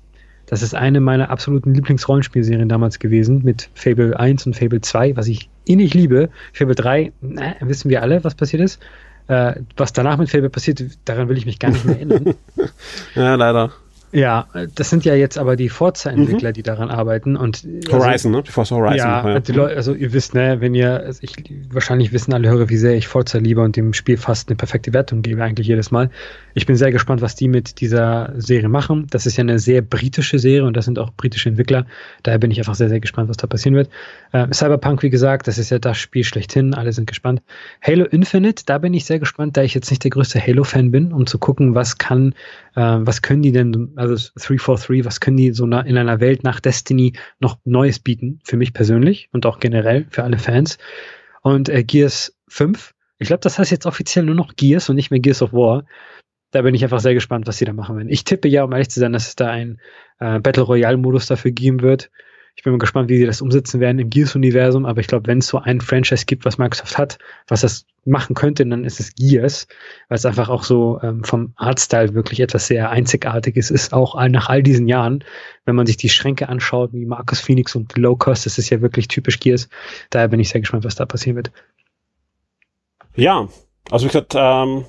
[0.46, 5.26] Das ist eine meiner absoluten Lieblingsrollenspielserien damals gewesen, mit Fable 1 und Fable 2, was
[5.26, 6.28] ich innig liebe.
[6.52, 8.80] Fable 3, na, wissen wir alle, was passiert ist.
[9.26, 12.34] Äh, was danach mit Fable passiert, daran will ich mich gar nicht mehr erinnern.
[13.14, 13.72] ja, leider.
[14.14, 14.46] Ja,
[14.76, 16.54] das sind ja jetzt aber die Forza-Entwickler, mhm.
[16.54, 18.42] die daran arbeiten und also Horizon, also, ne?
[18.44, 18.96] Die Forza Horizon.
[18.96, 19.40] Ja, ja.
[19.40, 21.34] Die Leute, also ihr wisst, ne, wenn ihr, also ich,
[21.70, 24.92] wahrscheinlich wissen alle Hörer, wie sehr ich Forza liebe und dem Spiel fast eine perfekte
[24.92, 26.10] Wertung gebe eigentlich jedes Mal.
[26.54, 29.08] Ich bin sehr gespannt, was die mit dieser Serie machen.
[29.10, 31.84] Das ist ja eine sehr britische Serie und das sind auch britische Entwickler.
[32.22, 33.90] Daher bin ich einfach sehr, sehr gespannt, was da passieren wird.
[34.30, 36.74] Äh, Cyberpunk, wie gesagt, das ist ja das Spiel schlechthin.
[36.74, 37.42] Alle sind gespannt.
[37.82, 41.12] Halo Infinite, da bin ich sehr gespannt, da ich jetzt nicht der größte Halo-Fan bin,
[41.12, 42.34] um zu gucken, was kann,
[42.74, 46.60] äh, was können die denn, also 343, was können die so in einer Welt nach
[46.60, 50.78] Destiny noch Neues bieten, für mich persönlich und auch generell für alle Fans.
[51.42, 55.10] Und äh, Gears 5, ich glaube, das heißt jetzt offiziell nur noch Gears und nicht
[55.10, 55.84] mehr Gears of War.
[56.50, 58.08] Da bin ich einfach sehr gespannt, was sie da machen werden.
[58.08, 59.80] Ich tippe ja, um ehrlich zu sein, dass es da einen
[60.20, 62.10] äh, Battle Royale-Modus dafür geben wird.
[62.56, 65.38] Ich bin mal gespannt, wie sie das umsetzen werden im Gears-Universum, aber ich glaube, wenn
[65.38, 69.14] es so ein Franchise gibt, was Microsoft hat, was das machen könnte, dann ist es
[69.14, 69.66] Gears,
[70.08, 74.48] weil es einfach auch so ähm, vom Artstyle wirklich etwas sehr Einzigartiges ist, auch nach
[74.48, 75.24] all diesen Jahren.
[75.64, 78.80] Wenn man sich die Schränke anschaut, wie Marcus Phoenix und Low Cost, das ist ja
[78.80, 79.68] wirklich typisch Gears.
[80.10, 81.50] Daher bin ich sehr gespannt, was da passieren wird.
[83.16, 83.48] Ja,
[83.90, 84.84] also wie gesagt, ähm,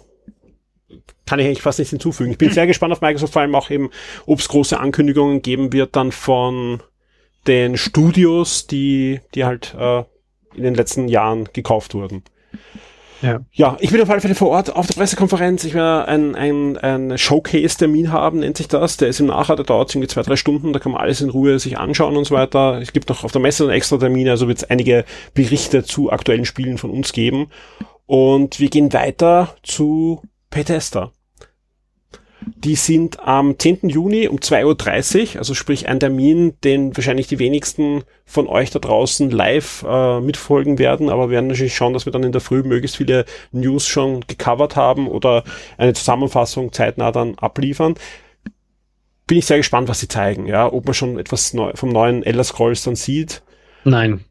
[1.25, 2.31] kann ich eigentlich fast nichts hinzufügen.
[2.31, 3.89] Ich bin sehr gespannt auf Microsoft, vor allem auch eben,
[4.25, 6.81] ob es große Ankündigungen geben wird dann von
[7.47, 10.03] den Studios, die, die halt äh,
[10.55, 12.23] in den letzten Jahren gekauft wurden.
[13.21, 13.39] Ja.
[13.53, 15.63] ja, ich bin auf alle Fälle vor Ort auf der Pressekonferenz.
[15.63, 18.97] Ich werde ein, ein, ein Showcase-Termin haben, nennt sich das.
[18.97, 20.73] Der ist im Nachher, der dauert irgendwie zwei, drei Stunden.
[20.73, 22.79] Da kann man alles in Ruhe sich anschauen und so weiter.
[22.81, 26.11] Es gibt noch auf der Messe einen extra Termin, also wird es einige Berichte zu
[26.11, 27.47] aktuellen Spielen von uns geben.
[28.05, 30.21] Und wir gehen weiter zu
[30.51, 31.11] Bethesda.
[32.57, 33.89] Die sind am 10.
[33.89, 38.79] Juni um 2.30 Uhr, also sprich ein Termin, den wahrscheinlich die wenigsten von euch da
[38.79, 42.63] draußen live äh, mitfolgen werden, aber werden natürlich schauen, dass wir dann in der Früh
[42.63, 45.43] möglichst viele News schon gecovert haben oder
[45.77, 47.95] eine Zusammenfassung zeitnah dann abliefern.
[49.27, 52.21] Bin ich sehr gespannt, was sie zeigen, ja, ob man schon etwas neu, vom neuen
[52.23, 53.41] Elder Scrolls dann sieht.
[53.83, 54.23] Nein,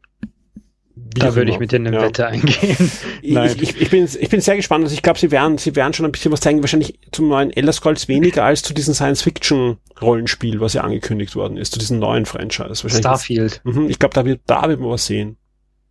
[0.95, 2.01] da würde ich mit dir eine ja.
[2.01, 2.91] Wette eingehen.
[3.21, 4.83] ich, ich, ich, bin, ich bin sehr gespannt.
[4.83, 6.61] Also ich glaube, sie werden, sie werden schon ein bisschen was zeigen.
[6.61, 11.73] Wahrscheinlich zum neuen Elder Scrolls weniger als zu diesem Science-Fiction-Rollenspiel, was ja angekündigt worden ist,
[11.73, 12.87] zu diesem neuen Franchise.
[12.89, 13.61] Starfield.
[13.63, 15.37] Mhm, ich glaube, da wird, da wird man was sehen.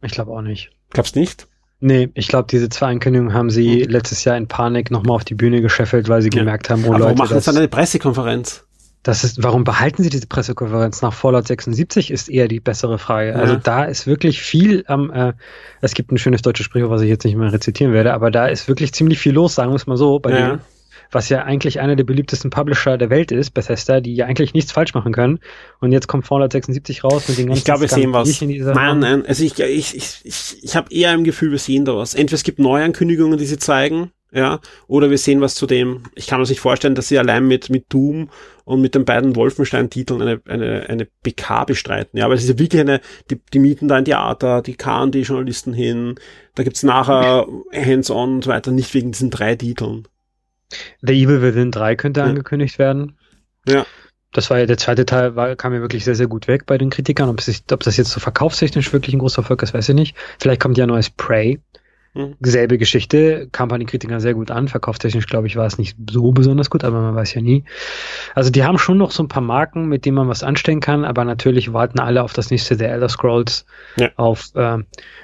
[0.02, 0.70] Ich glaube auch nicht.
[0.90, 1.48] Glaubst nicht?
[1.80, 3.90] Nee, ich glaube, diese zwei Ankündigungen haben sie mhm.
[3.90, 6.38] letztes Jahr in Panik nochmal auf die Bühne gescheffelt, weil sie ja.
[6.38, 7.04] gemerkt haben, oh Aber Leute.
[7.04, 8.63] Warum machen sie dann eine Pressekonferenz?
[9.04, 13.30] Das ist, warum behalten Sie diese Pressekonferenz nach Fallout 76 ist eher die bessere Frage.
[13.30, 13.34] Ja.
[13.34, 15.34] Also da ist wirklich viel am, äh,
[15.82, 18.46] es gibt ein schönes deutsches Sprichwort, was ich jetzt nicht mehr rezitieren werde, aber da
[18.46, 20.36] ist wirklich ziemlich viel los, sagen wir es mal so, bei ja.
[20.36, 20.60] denen,
[21.10, 24.72] was ja eigentlich einer der beliebtesten Publisher der Welt ist, Bethesda, die ja eigentlich nichts
[24.72, 25.38] falsch machen können.
[25.80, 28.40] Und jetzt kommt Fallout 76 raus mit den ganzen Ich glaube, wir sehen was.
[28.40, 31.94] Nein, nein, also ich, ich, ich, ich, ich habe eher im Gefühl, wir sehen da
[31.94, 32.14] was.
[32.14, 34.58] Entweder es gibt Neuankündigungen, die sie zeigen, ja,
[34.88, 36.02] oder wir sehen was zu dem.
[36.16, 38.30] Ich kann mir nicht vorstellen, dass sie allein mit, mit Doom
[38.64, 42.18] und mit den beiden Wolfenstein-Titeln eine, eine, eine PK bestreiten.
[42.18, 45.12] Ja, aber es ist ja wirklich eine, die, die mieten da ein Theater, die karren
[45.12, 46.16] die Journalisten hin,
[46.56, 50.08] da gibt's nachher Hands-on und so weiter, nicht wegen diesen drei Titeln.
[51.00, 52.26] The Evil Within 3 könnte ja.
[52.26, 53.16] angekündigt werden.
[53.68, 53.86] Ja.
[54.32, 56.76] Das war ja der zweite Teil, war, kam ja wirklich sehr, sehr gut weg bei
[56.76, 57.28] den Kritikern.
[57.28, 60.16] Ob, sich, ob das jetzt so verkaufstechnisch wirklich ein großer Erfolg ist, weiß ich nicht.
[60.40, 61.60] Vielleicht kommt ja ein neues Prey
[62.14, 62.36] Mhm.
[62.40, 64.68] Selbe Geschichte, kam bei den Kritikern sehr gut an.
[64.68, 67.64] Verkaufstechnisch, glaube ich, war es nicht so besonders gut, aber man weiß ja nie.
[68.34, 71.04] Also die haben schon noch so ein paar Marken, mit denen man was anstellen kann,
[71.04, 74.10] aber natürlich warten alle auf das nächste der Elder Scrolls, ja.
[74.16, 74.78] auf äh,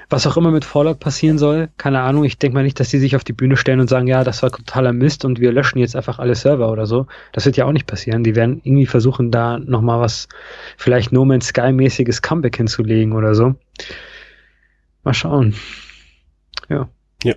[0.09, 1.69] was auch immer mit Fallout passieren soll.
[1.77, 4.07] Keine Ahnung, ich denke mal nicht, dass die sich auf die Bühne stellen und sagen,
[4.07, 7.07] ja, das war totaler Mist und wir löschen jetzt einfach alle Server oder so.
[7.31, 8.25] Das wird ja auch nicht passieren.
[8.25, 10.27] Die werden irgendwie versuchen, da nochmal was,
[10.75, 13.55] vielleicht No Man's Sky-mäßiges Comeback hinzulegen oder so.
[15.03, 15.55] Mal schauen.
[16.69, 16.89] Ja.
[17.23, 17.35] Ja.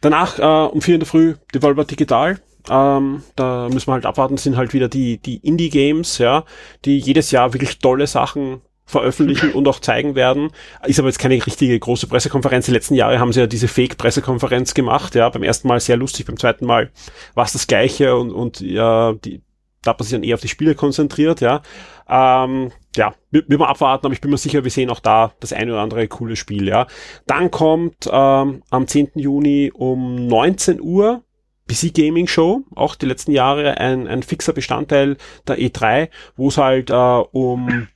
[0.00, 2.40] Danach äh, um vier in der Früh Devolver Digital.
[2.70, 6.44] Ähm, da müssen wir halt abwarten, sind halt wieder die, die Indie-Games, ja,
[6.84, 10.50] die jedes Jahr wirklich tolle Sachen veröffentlichen und auch zeigen werden.
[10.86, 12.66] Ist aber jetzt keine richtige große Pressekonferenz.
[12.66, 16.26] Die letzten Jahre haben sie ja diese Fake-Pressekonferenz gemacht, ja, beim ersten Mal sehr lustig,
[16.26, 16.90] beim zweiten Mal
[17.34, 19.42] war es das gleiche und, und ja, die,
[19.82, 21.62] da hat man sich dann eher auf die Spiele konzentriert, ja.
[22.08, 25.32] Ähm, ja, wird wir mal abwarten, aber ich bin mir sicher, wir sehen auch da
[25.40, 26.86] das eine oder andere coole Spiel, ja.
[27.26, 29.12] Dann kommt ähm, am 10.
[29.14, 31.22] Juni um 19 Uhr
[31.68, 35.16] PC Gaming Show, auch die letzten Jahre ein, ein fixer Bestandteil
[35.46, 37.88] der E3, wo es halt äh, um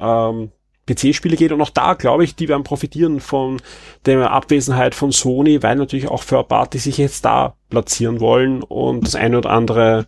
[0.00, 0.50] ähm,
[0.86, 3.60] PC-Spiele geht und auch da glaube ich, die werden profitieren von
[4.06, 9.06] der Abwesenheit von Sony, weil natürlich auch Third Party sich jetzt da platzieren wollen und
[9.06, 10.06] das eine oder andere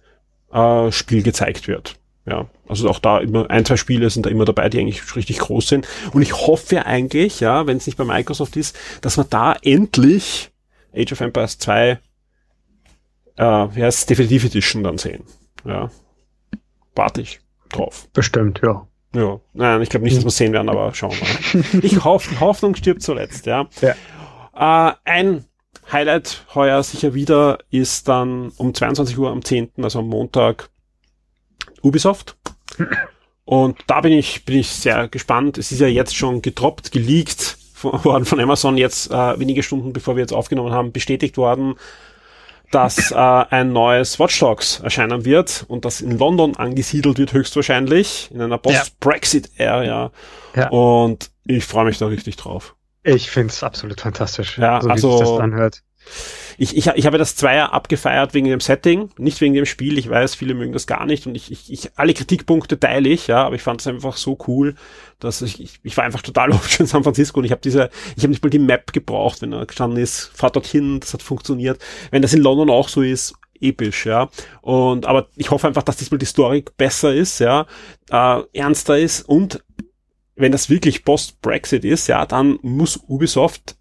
[0.54, 1.96] äh, Spiel gezeigt wird.
[2.26, 5.40] Ja, also auch da immer ein, zwei Spiele sind da immer dabei, die eigentlich richtig
[5.40, 5.86] groß sind.
[6.12, 10.50] Und ich hoffe eigentlich, ja, wenn es nicht bei Microsoft ist, dass wir da endlich
[10.96, 11.98] Age of Empires 2
[13.36, 15.24] äh, wie heißt Definitive Edition dann sehen.
[15.64, 15.90] Ja.
[16.94, 17.40] Warte ich
[17.70, 18.08] drauf.
[18.12, 18.86] Bestimmt, ja.
[19.14, 21.64] Ja, nein, ich glaube nicht, dass wir sehen werden, aber schauen wir mal.
[21.84, 23.68] ich hoffe, Hoffnung stirbt zuletzt, ja.
[23.80, 24.90] ja.
[24.90, 25.44] Äh, ein
[25.92, 30.70] Highlight heuer sicher wieder ist dann um 22 Uhr am 10., also am Montag,
[31.82, 32.36] Ubisoft.
[33.44, 35.58] Und da bin ich, bin ich sehr gespannt.
[35.58, 40.16] Es ist ja jetzt schon getroppt, geleakt worden von Amazon, jetzt äh, wenige Stunden bevor
[40.16, 41.74] wir jetzt aufgenommen haben, bestätigt worden,
[42.70, 48.30] dass äh, ein neues Watch Dogs erscheinen wird und das in London angesiedelt wird höchstwahrscheinlich,
[48.32, 50.10] in einer Post-Brexit-Area.
[50.56, 50.68] Ja.
[50.70, 52.74] Und ich freue mich da richtig drauf.
[53.04, 55.82] Ich finde es absolut fantastisch, ja, so also, wie sich das anhört
[56.56, 59.98] ich, ich, ich habe das Zweier abgefeiert wegen dem Setting, nicht wegen dem Spiel.
[59.98, 63.26] Ich weiß, viele mögen das gar nicht und ich, ich, ich alle Kritikpunkte teile ich,
[63.26, 64.76] ja, aber ich fand es einfach so cool,
[65.18, 67.60] dass ich, ich, ich war einfach total oft schon in San Francisco und ich habe
[67.62, 71.14] diese, ich habe nicht mal die Map gebraucht, wenn er gestanden ist, fahrt dorthin, das
[71.14, 71.80] hat funktioniert.
[72.10, 74.28] Wenn das in London auch so ist, episch, ja.
[74.60, 77.66] Und aber ich hoffe einfach, dass diesmal die Story besser ist, ja,
[78.10, 79.63] äh, ernster ist und
[80.36, 83.76] wenn das wirklich Post-Brexit ist, ja, dann muss Ubisoft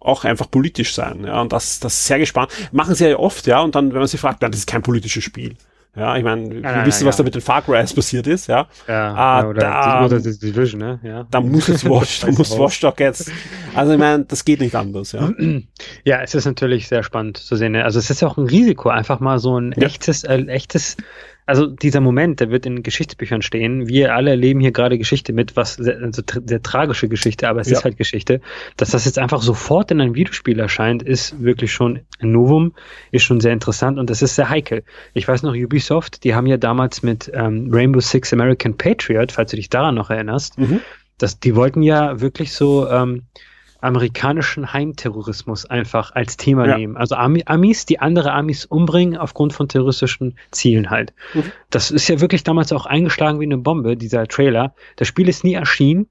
[0.00, 1.24] auch einfach politisch sein.
[1.24, 2.50] Ja, und das, das ist sehr gespannt.
[2.72, 4.82] Machen sie ja oft, ja, und dann, wenn man sie fragt, nein, das ist kein
[4.82, 5.56] politisches Spiel.
[5.94, 8.46] Ja, ich meine, wir ja, wissen, ja, was da mit den Far Cry's passiert ist,
[8.46, 8.66] ja.
[8.88, 10.98] Ja, ah, oder, da, oder die Division, ne?
[11.02, 11.26] Ja.
[11.30, 13.30] Da muss es Watch, da muss Watchdog jetzt.
[13.74, 15.30] Also ich meine, das geht nicht anders, ja.
[16.04, 17.72] Ja, es ist natürlich sehr spannend zu sehen.
[17.72, 17.84] Ne?
[17.84, 20.96] Also es ist ja auch ein Risiko, einfach mal so ein echtes, äh, echtes
[21.44, 23.88] also dieser Moment, der wird in Geschichtsbüchern stehen.
[23.88, 27.68] Wir alle erleben hier gerade Geschichte mit, was sehr, also sehr tragische Geschichte, aber es
[27.68, 27.78] ja.
[27.78, 28.40] ist halt Geschichte.
[28.76, 32.74] Dass das jetzt einfach sofort in ein Videospiel erscheint, ist wirklich schon ein Novum,
[33.10, 34.84] ist schon sehr interessant und das ist sehr heikel.
[35.14, 39.50] Ich weiß noch, Ubisoft, die haben ja damals mit ähm, Rainbow Six American Patriot, falls
[39.50, 40.80] du dich daran noch erinnerst, mhm.
[41.18, 43.24] dass die wollten ja wirklich so ähm,
[43.82, 46.78] amerikanischen Heimterrorismus einfach als Thema ja.
[46.78, 46.96] nehmen.
[46.96, 51.12] Also Amis, die andere Amis umbringen aufgrund von terroristischen Zielen halt.
[51.34, 51.50] Mhm.
[51.68, 54.74] Das ist ja wirklich damals auch eingeschlagen wie eine Bombe, dieser Trailer.
[54.96, 56.06] Das Spiel ist nie erschienen,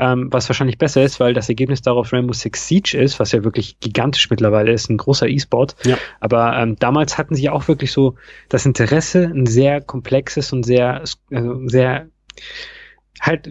[0.00, 3.44] ähm, was wahrscheinlich besser ist, weil das Ergebnis darauf Rainbow Six Siege ist, was ja
[3.44, 5.76] wirklich gigantisch mittlerweile ist, ein großer E-Sport.
[5.84, 5.96] Ja.
[6.18, 8.16] Aber ähm, damals hatten sie auch wirklich so
[8.48, 12.08] das Interesse, ein sehr komplexes und sehr, äh, sehr
[13.22, 13.48] halt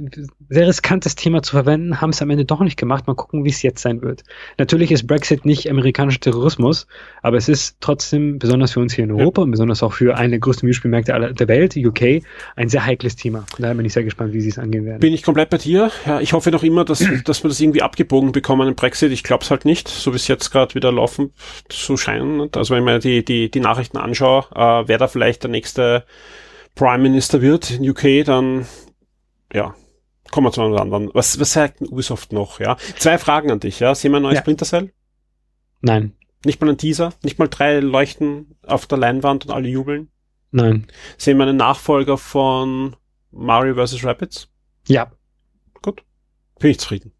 [0.49, 3.07] sehr riskantes Thema zu verwenden, haben es am Ende doch nicht gemacht.
[3.07, 4.23] Mal gucken, wie es jetzt sein wird.
[4.57, 6.87] Natürlich ist Brexit nicht amerikanischer Terrorismus,
[7.21, 9.45] aber es ist trotzdem, besonders für uns hier in Europa ja.
[9.45, 12.21] und besonders auch für eine der größten Videospielmärkte der Welt, UK,
[12.57, 13.45] ein sehr heikles Thema.
[13.57, 14.99] Da bin ich sehr gespannt, wie sie es angehen werden.
[14.99, 15.89] Bin ich komplett bei dir.
[16.05, 19.13] Ja, ich hoffe noch immer, dass, dass wir das irgendwie abgebogen bekommen im Brexit.
[19.13, 21.31] Ich glaube es halt nicht, so wie es jetzt gerade wieder laufen
[21.69, 22.49] zu scheinen.
[22.53, 26.03] Also wenn ich mir die, die, die Nachrichten anschaue, äh, wer da vielleicht der nächste
[26.75, 28.65] Prime Minister wird in UK, dann
[29.53, 29.75] ja,
[30.31, 31.09] kommen wir zu einem anderen.
[31.13, 32.77] Was, was sagt Ubisoft noch, ja?
[32.97, 33.95] Zwei Fragen an dich, ja?
[33.95, 34.41] Sehen wir ein neues ja.
[34.41, 34.93] Splinter Cell?
[35.81, 36.15] Nein.
[36.45, 37.13] Nicht mal ein Teaser?
[37.23, 40.09] Nicht mal drei Leuchten auf der Leinwand und alle jubeln?
[40.51, 40.87] Nein.
[41.17, 42.95] Sehen wir einen Nachfolger von
[43.31, 44.03] Mario vs.
[44.03, 44.49] Rapids?
[44.87, 45.11] Ja.
[45.81, 46.03] Gut.
[46.59, 47.13] Bin ich zufrieden.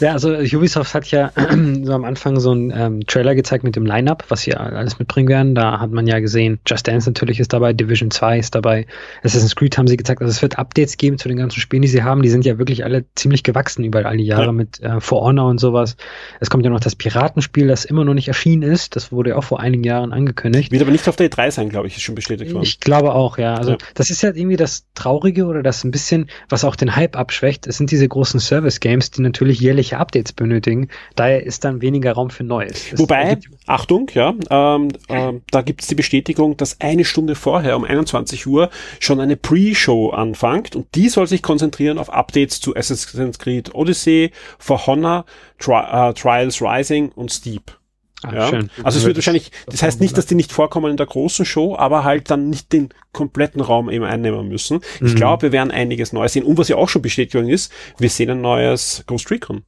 [0.00, 1.32] Ja, also Ubisoft hat ja
[1.82, 5.28] so am Anfang so einen ähm, Trailer gezeigt mit dem Line-Up, was sie alles mitbringen
[5.28, 5.54] werden.
[5.54, 8.86] Da hat man ja gesehen, Just Dance natürlich ist dabei, Division 2 ist dabei,
[9.22, 10.20] Assassin's Creed haben sie gezeigt.
[10.20, 12.22] Also es wird Updates geben zu den ganzen Spielen, die sie haben.
[12.22, 14.52] Die sind ja wirklich alle ziemlich gewachsen über all die Jahre ja.
[14.52, 15.96] mit äh, For Honor und sowas.
[16.40, 18.96] Es kommt ja noch das Piratenspiel, das immer noch nicht erschienen ist.
[18.96, 20.72] Das wurde ja auch vor einigen Jahren angekündigt.
[20.72, 22.64] Wird aber nicht auf der E3 sein, glaube ich, ist schon bestätigt worden.
[22.64, 23.54] Ich glaube auch, ja.
[23.54, 23.78] Also ja.
[23.94, 27.66] das ist ja irgendwie das Traurige oder das ein bisschen, was auch den Hype abschwächt.
[27.66, 30.88] Es sind diese großen Service-Games, die natürlich jährliche Updates benötigen.
[31.16, 32.92] Daher ist dann weniger Raum für Neues.
[32.92, 37.76] Es Wobei, Achtung, ja, ähm, ähm, da gibt es die Bestätigung, dass eine Stunde vorher
[37.76, 42.74] um 21 Uhr schon eine Pre-Show anfängt und die soll sich konzentrieren auf Updates zu
[42.74, 45.24] Assassin's Creed Odyssey, For Honor,
[45.58, 47.79] Tri uh, Trials Rising und Steep.
[48.22, 48.48] Ah, ja?
[48.48, 48.70] Schön.
[48.82, 51.76] Also es wird wahrscheinlich, das heißt nicht, dass die nicht vorkommen in der großen Show,
[51.76, 54.80] aber halt dann nicht den kompletten Raum eben einnehmen müssen.
[54.96, 55.16] Ich mhm.
[55.16, 56.44] glaube, wir werden einiges Neues sehen.
[56.44, 59.62] Und was ja auch schon bestätigt ist, wir sehen ein neues Ghost Recon.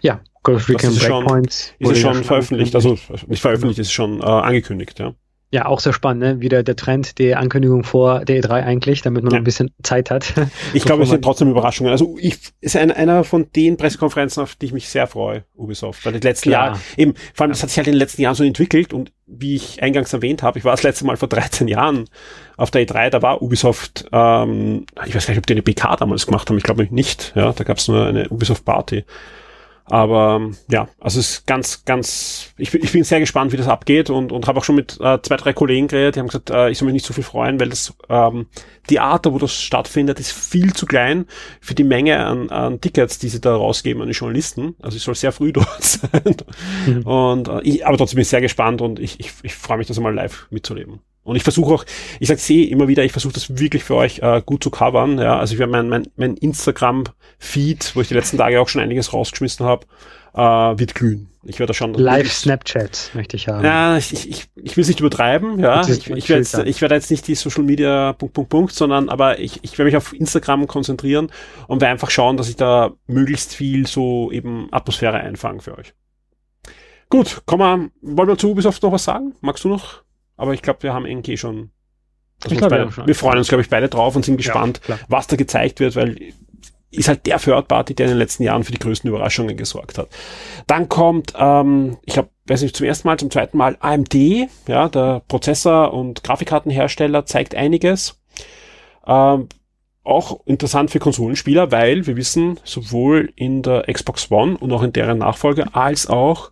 [0.00, 1.74] Ja, Ghost Recon ist Breakpoints.
[1.80, 5.14] Schon, ist es schon veröffentlicht, also nicht veröffentlicht, ist schon äh, angekündigt, ja.
[5.50, 6.40] Ja, auch sehr spannend, ne?
[6.40, 9.38] wieder der Trend, die Ankündigung vor der E3 eigentlich, damit man ja.
[9.38, 10.34] ein bisschen Zeit hat.
[10.74, 11.90] Ich glaube, es sind trotzdem Überraschungen.
[11.90, 16.04] Also ich ist ein, einer von den Pressekonferenzen, auf die ich mich sehr freue, Ubisoft.
[16.04, 18.34] Weil die letzten Jahre, eben, vor allem, das hat sich halt in den letzten Jahren
[18.34, 21.68] so entwickelt und wie ich eingangs erwähnt habe, ich war das letzte Mal vor 13
[21.68, 22.04] Jahren
[22.56, 25.96] auf der E3, da war Ubisoft, ähm, ich weiß gar nicht, ob die eine PK
[25.96, 29.04] damals gemacht haben, ich glaube nicht, ja, da gab es nur eine Ubisoft Party.
[29.90, 34.10] Aber ja, also es ist ganz, ganz, ich, ich bin sehr gespannt, wie das abgeht
[34.10, 36.70] und, und habe auch schon mit äh, zwei, drei Kollegen geredet, die haben gesagt, äh,
[36.70, 38.46] ich soll mich nicht so viel freuen, weil das ähm,
[38.86, 41.26] Theater, wo das stattfindet, ist viel zu klein
[41.60, 44.76] für die Menge an, an Tickets, die sie da rausgeben an die Journalisten.
[44.82, 46.36] Also ich soll sehr früh dort sein.
[46.86, 47.02] Mhm.
[47.02, 49.86] Und äh, ich, aber trotzdem bin ich sehr gespannt und ich, ich, ich freue mich,
[49.86, 51.00] das einmal live mitzuleben.
[51.28, 51.84] Und ich versuche auch,
[52.20, 55.18] ich sage eh immer wieder, ich versuche das wirklich für euch äh, gut zu covern.
[55.18, 58.80] Ja, also ich werde mein, mein, mein Instagram-Feed, wo ich die letzten Tage auch schon
[58.80, 59.86] einiges rausgeschmissen habe,
[60.34, 61.28] äh, wird glühen.
[61.44, 63.64] Ich werde schon live Snapchat möchte ich haben.
[63.64, 65.58] Ja, ich, ich, ich will es nicht übertreiben.
[65.58, 68.72] Ja, ich, ich werde jetzt, ich werde jetzt nicht die Social Media Punkt Punkt Punkt,
[68.72, 71.30] sondern aber ich, ich werde mich auf Instagram konzentrieren
[71.66, 75.94] und werde einfach schauen, dass ich da möglichst viel so eben Atmosphäre einfange für euch.
[77.08, 79.34] Gut, komm mal, wollen wir zu Ubisoft noch was sagen?
[79.40, 80.02] Magst du noch?
[80.38, 81.70] Aber ich glaube, wir haben irgendwie schon.
[82.46, 84.98] Ich glaub, beide, wir, wir, freuen uns, glaube ich, beide drauf und sind gespannt, ja,
[85.08, 86.16] was da gezeigt wird, weil
[86.90, 89.98] ist halt der Third Party, der in den letzten Jahren für die größten Überraschungen gesorgt
[89.98, 90.08] hat.
[90.66, 94.14] Dann kommt, ähm, ich glaube, weiß nicht, zum ersten Mal, zum zweiten Mal AMD,
[94.66, 98.18] ja, der Prozessor- und Grafikkartenhersteller zeigt einiges.
[99.06, 99.48] Ähm,
[100.02, 104.94] auch interessant für Konsolenspieler, weil wir wissen, sowohl in der Xbox One und auch in
[104.94, 106.50] deren Nachfolge als auch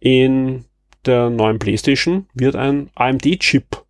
[0.00, 0.64] in
[1.06, 3.84] der neuen PlayStation wird ein AMD-Chip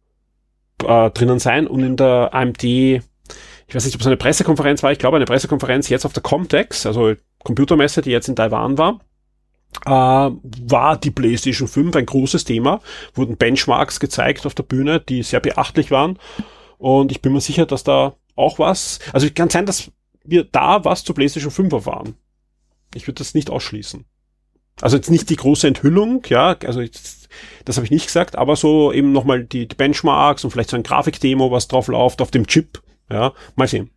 [0.84, 3.00] äh, drinnen sein und in der AMD, ich
[3.74, 6.86] weiß nicht, ob es eine Pressekonferenz war, ich glaube eine Pressekonferenz jetzt auf der Comtex,
[6.86, 9.00] also Computermesse, die jetzt in Taiwan war,
[9.84, 12.80] äh, war die PlayStation 5 ein großes Thema,
[13.14, 16.18] wurden Benchmarks gezeigt auf der Bühne, die sehr beachtlich waren
[16.78, 19.90] und ich bin mir sicher, dass da auch was, also kann sein, dass
[20.24, 22.16] wir da was zur PlayStation 5 erfahren.
[22.94, 24.04] Ich würde das nicht ausschließen.
[24.80, 27.28] Also jetzt nicht die große Enthüllung, ja, also jetzt,
[27.64, 30.76] das habe ich nicht gesagt, aber so eben nochmal die, die Benchmarks und vielleicht so
[30.76, 33.90] ein Grafikdemo, was drauf läuft auf dem Chip, ja, mal sehen.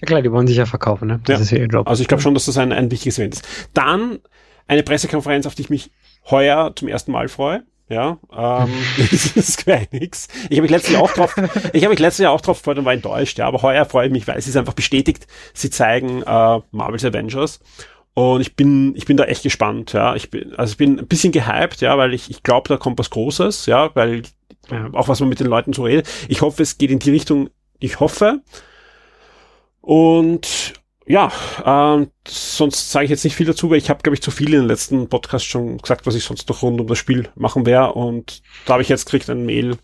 [0.00, 1.20] Ja klar, die wollen sich ja verkaufen, ne?
[1.24, 1.42] Das ja.
[1.42, 1.88] ist ja ihr Job.
[1.88, 3.48] Also ich glaube schon, dass das ein, ein wichtiges Event ist.
[3.74, 4.20] Dann
[4.66, 5.90] eine Pressekonferenz, auf die ich mich
[6.30, 7.64] heuer zum ersten Mal freue.
[7.88, 8.72] Ja, ähm,
[9.10, 10.28] das ist gleich nix.
[10.48, 11.34] Ich habe mich letztes Jahr auch drauf,
[11.72, 14.06] ich habe mich letztes Jahr auch drauf gefreut und war enttäuscht, ja, aber heuer freue
[14.06, 17.60] ich mich, weil es ist einfach bestätigt, sie zeigen äh, Marvel's Avengers
[18.14, 20.14] und ich bin, ich bin da echt gespannt, ja.
[20.14, 22.98] Ich bin, also ich bin ein bisschen gehypt, ja, weil ich, ich glaube, da kommt
[22.98, 24.22] was Großes, ja, weil
[24.70, 26.08] ja, auch was man mit den Leuten so redet.
[26.28, 28.42] Ich hoffe, es geht in die Richtung, ich hoffe.
[29.80, 30.74] Und
[31.06, 31.32] ja,
[31.64, 34.54] ähm, sonst sage ich jetzt nicht viel dazu, weil ich habe, glaube ich, zu viel
[34.54, 37.66] in den letzten Podcasts schon gesagt, was ich sonst noch rund um das Spiel machen
[37.66, 37.94] werde.
[37.94, 39.78] Und da habe ich jetzt gekriegt ein Mail,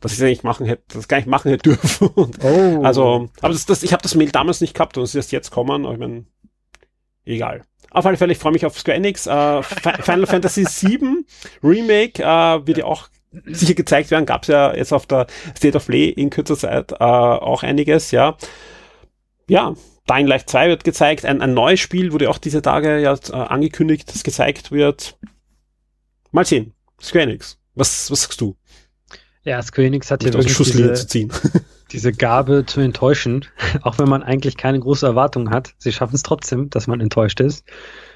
[0.00, 2.10] dass ich es eigentlich machen hätte, das gar nicht machen hätte dürfen.
[2.16, 2.82] oh.
[2.82, 5.32] Also, aber das, das, ich habe das Mail damals nicht gehabt und es ist erst
[5.32, 5.84] jetzt kommen.
[5.84, 6.26] Aber ich mein,
[7.26, 7.62] egal.
[7.90, 9.26] Auf alle Fälle, ich freue mich auf Square Enix.
[9.26, 11.24] Äh, Final Fantasy VII
[11.62, 13.08] Remake äh, wird ja auch
[13.46, 14.26] sicher gezeigt werden.
[14.26, 18.10] Gab es ja jetzt auf der State of Play in kürzer Zeit äh, auch einiges,
[18.10, 18.36] ja.
[19.48, 19.74] Ja,
[20.08, 21.24] Dying Light 2 wird gezeigt.
[21.24, 25.18] Ein, ein neues Spiel wurde auch diese Tage ja äh, angekündigt, das gezeigt wird.
[26.32, 26.74] Mal sehen.
[27.00, 27.58] Square Enix.
[27.74, 28.56] Was, was sagst du?
[29.42, 31.32] Ja, Square Enix hat ja wirklich diese, zu ziehen.
[31.96, 33.46] diese Gabe zu enttäuschen,
[33.82, 35.74] auch wenn man eigentlich keine große Erwartung hat.
[35.78, 37.64] Sie schaffen es trotzdem, dass man enttäuscht ist.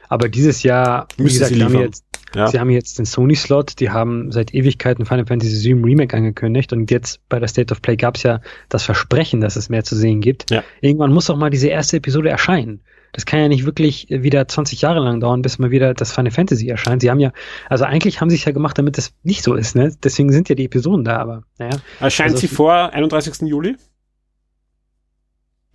[0.09, 2.05] Aber dieses Jahr, wie Müssen gesagt, sie, haben jetzt,
[2.35, 2.47] ja.
[2.49, 6.91] sie haben jetzt den Sony-Slot, die haben seit Ewigkeiten Final Fantasy VII Remake angekündigt und
[6.91, 9.97] jetzt bei der State of Play gab es ja das Versprechen, dass es mehr zu
[9.97, 10.51] sehen gibt.
[10.51, 10.63] Ja.
[10.81, 12.83] Irgendwann muss auch mal diese erste Episode erscheinen.
[13.13, 16.31] Das kann ja nicht wirklich wieder 20 Jahre lang dauern, bis mal wieder das Final
[16.31, 17.03] Fantasy erscheint.
[17.03, 17.33] Sie haben ja,
[17.69, 19.95] also eigentlich haben sie es ja gemacht, damit das nicht so ist, ne?
[20.03, 21.77] Deswegen sind ja die Episoden da, aber naja.
[22.01, 23.49] Erscheint also, sie vor 31.
[23.49, 23.77] Juli?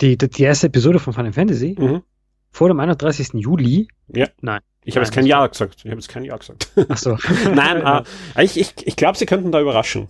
[0.01, 1.75] Die, die, die erste Episode von Final Fantasy?
[1.77, 2.03] Mhm.
[2.51, 3.33] Vor dem 31.
[3.33, 3.87] Juli?
[4.07, 4.27] Ja.
[4.41, 4.61] Nein.
[4.83, 5.77] Ich habe jetzt kein Jahr gesagt.
[5.79, 6.71] Ich habe jetzt kein Jahr gesagt.
[6.87, 7.17] Ach so.
[7.53, 7.83] Nein,
[8.35, 10.07] äh, ich, ich, ich glaube, sie könnten da überraschen.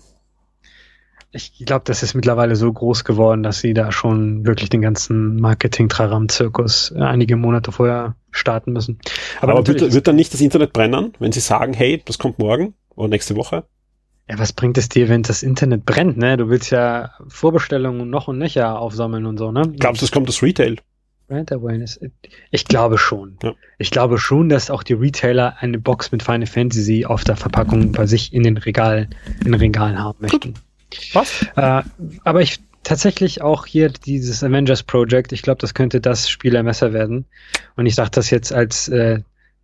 [1.32, 5.36] Ich glaube, das ist mittlerweile so groß geworden, dass sie da schon wirklich den ganzen
[5.42, 9.00] Marketing-Traram-Zirkus äh, einige Monate vorher starten müssen.
[9.42, 12.40] Aber, Aber wird, wird dann nicht das Internet brennen, wenn sie sagen, hey, das kommt
[12.40, 13.66] morgen oder nächste Woche?
[14.30, 16.36] Ja, was bringt es dir, wenn das Internet brennt, ne?
[16.38, 19.72] Du willst ja Vorbestellungen noch und nöcher aufsammeln und so, ne?
[19.78, 20.78] Glaubst du, es kommt das Retail?
[21.28, 22.00] Brand Awareness.
[22.52, 23.38] Ich glaube schon.
[23.42, 23.54] Ja.
[23.78, 27.92] Ich glaube schon, dass auch die Retailer eine Box mit Final Fantasy auf der Verpackung
[27.92, 29.10] bei sich in den Regal,
[29.40, 30.54] in den Regalen haben möchten.
[30.54, 30.62] Gut.
[31.14, 31.46] Was?
[31.56, 31.82] Äh,
[32.24, 37.26] aber ich tatsächlich auch hier dieses Avengers Project, ich glaube, das könnte das Spielermesser werden.
[37.76, 39.20] Und ich sage das jetzt als äh,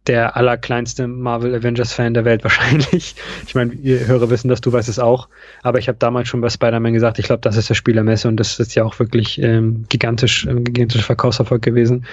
[0.08, 3.16] der allerkleinste Marvel Avengers Fan der Welt wahrscheinlich.
[3.48, 5.30] Ich meine, ihr Hörer wissen das, du weißt es auch.
[5.62, 8.38] Aber ich habe damals schon bei Spider-Man gesagt, ich glaube, das ist der Spielermesse und
[8.38, 12.06] das ist ja auch wirklich ähm, gigantisch, ähm, gigantischer Verkaufserfolg gewesen.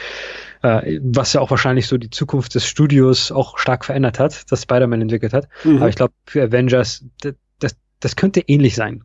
[0.63, 4.63] Äh, was ja auch wahrscheinlich so die Zukunft des Studios auch stark verändert hat, das
[4.63, 5.49] Spider-Man entwickelt hat.
[5.65, 5.79] Mhm.
[5.79, 7.05] Aber ich glaube, für Avengers,
[8.01, 9.03] das könnte ähnlich sein.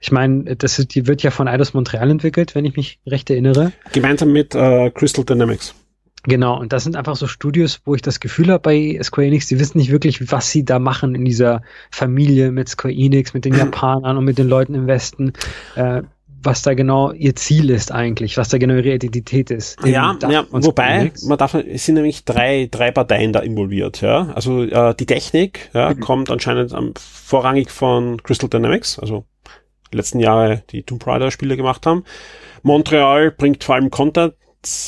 [0.00, 3.30] Ich meine, das ist, die wird ja von Eidos Montreal entwickelt, wenn ich mich recht
[3.30, 3.72] erinnere.
[3.92, 5.74] Gemeinsam mit äh, Crystal Dynamics.
[6.24, 9.46] Genau, und das sind einfach so Studios, wo ich das Gefühl habe bei Square Enix,
[9.46, 13.44] die wissen nicht wirklich, was sie da machen in dieser Familie mit Square Enix, mit
[13.44, 15.32] den Japanern und mit den Leuten im Westen.
[15.76, 16.02] Äh,
[16.42, 19.76] was da genau ihr Ziel ist eigentlich, was da genau ihre Identität ist.
[19.84, 24.30] Ja, ja wobei, man darf, es sind nämlich drei, drei Parteien da involviert, ja.
[24.34, 26.00] Also äh, die Technik ja, mhm.
[26.00, 29.24] kommt anscheinend ähm, vorrangig von Crystal Dynamics, also
[29.92, 32.04] die letzten Jahre die Tomb Raider Spiele gemacht haben.
[32.62, 34.34] Montreal bringt vor allem Content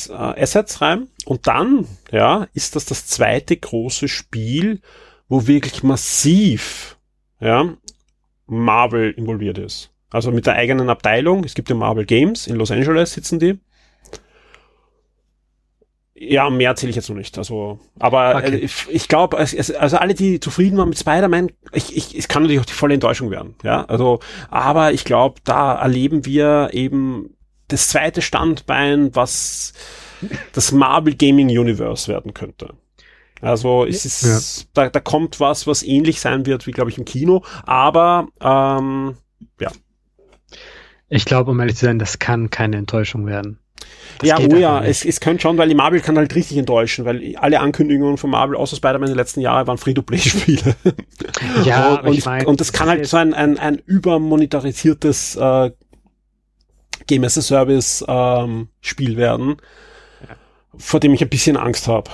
[0.09, 4.81] äh, Assets rein und dann, ja, ist das das zweite große Spiel,
[5.27, 6.97] wo wirklich massiv,
[7.39, 7.73] ja,
[8.47, 9.90] Marvel involviert ist.
[10.11, 11.43] Also mit der eigenen Abteilung.
[11.43, 13.59] Es gibt ja Marvel Games, in Los Angeles sitzen die.
[16.13, 17.35] Ja, mehr erzähle ich jetzt noch nicht.
[17.39, 18.55] Also, aber okay.
[18.55, 22.43] äh, ich, ich glaube, also alle, die zufrieden waren mit Spider-Man, ich, ich, es kann
[22.43, 23.55] natürlich auch die volle Enttäuschung werden.
[23.63, 24.19] Ja, also,
[24.51, 27.35] aber ich glaube, da erleben wir eben
[27.69, 29.73] das zweite Standbein, was
[30.53, 32.75] das Marvel Gaming Universe werden könnte.
[33.41, 34.65] Also es ist, ja.
[34.75, 37.43] da, da kommt was, was ähnlich sein wird wie, glaube ich, im Kino.
[37.65, 39.17] Aber ähm,
[41.11, 43.59] ich glaube, um ehrlich zu sein, das kann keine Enttäuschung werden.
[44.19, 47.03] Das ja, oh ja, es, es könnte schon, weil die Marvel kann halt richtig enttäuschen,
[47.03, 50.75] weil alle Ankündigungen von Marvel außer Spider-Man in den letzten Jahren waren Free-to-Play-Spiele.
[51.65, 55.71] Ja, und, und, ich mein, und das kann halt so ein, ein, ein übermonetarisiertes äh,
[57.07, 59.57] Game as a Service ähm, Spiel werden,
[60.21, 60.35] ja.
[60.77, 62.09] vor dem ich ein bisschen Angst habe.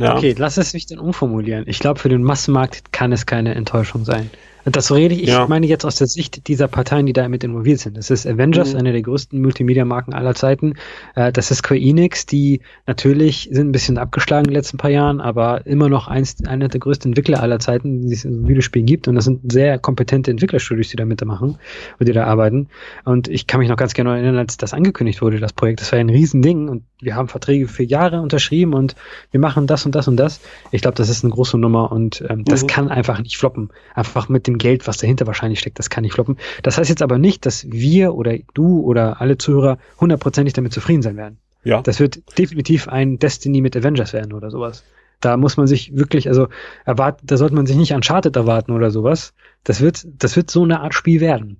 [0.00, 0.16] Ja.
[0.16, 1.64] Okay, lass es mich dann umformulieren.
[1.66, 4.30] Ich glaube, für den Massenmarkt kann es keine Enttäuschung sein.
[4.68, 5.44] Das rede ich, ja.
[5.44, 7.96] ich meine jetzt aus der Sicht dieser Parteien, die da mit involviert sind.
[7.96, 8.80] Das ist Avengers, mhm.
[8.80, 10.74] eine der größten Multimedia-Marken aller Zeiten.
[11.14, 14.90] Äh, das ist Square Enix, die natürlich sind ein bisschen abgeschlagen in den letzten paar
[14.90, 18.86] Jahren, aber immer noch eins, einer der größten Entwickler aller Zeiten, die es in Videospielen
[18.86, 19.06] gibt.
[19.06, 21.58] Und das sind sehr kompetente Entwicklerstudios, die da mitmachen
[22.00, 22.68] und die da arbeiten.
[23.04, 25.80] Und ich kann mich noch ganz gerne erinnern, als das angekündigt wurde, das Projekt.
[25.80, 28.96] Das war ein Riesending und wir haben Verträge für Jahre unterschrieben und
[29.30, 30.40] wir machen das und das und das.
[30.72, 32.66] Ich glaube, das ist eine große Nummer und ähm, das mhm.
[32.66, 33.70] kann einfach nicht floppen.
[33.94, 36.36] Einfach mit dem Geld, was dahinter wahrscheinlich steckt, das kann nicht floppen.
[36.62, 41.02] Das heißt jetzt aber nicht, dass wir oder du oder alle Zuhörer hundertprozentig damit zufrieden
[41.02, 41.38] sein werden.
[41.64, 41.82] Ja.
[41.82, 44.84] Das wird definitiv ein Destiny mit Avengers werden oder sowas.
[45.20, 46.48] Da muss man sich wirklich, also
[46.84, 49.34] erwarten, da sollte man sich nicht Uncharted erwarten oder sowas.
[49.64, 51.58] Das wird, das wird so eine Art Spiel werden.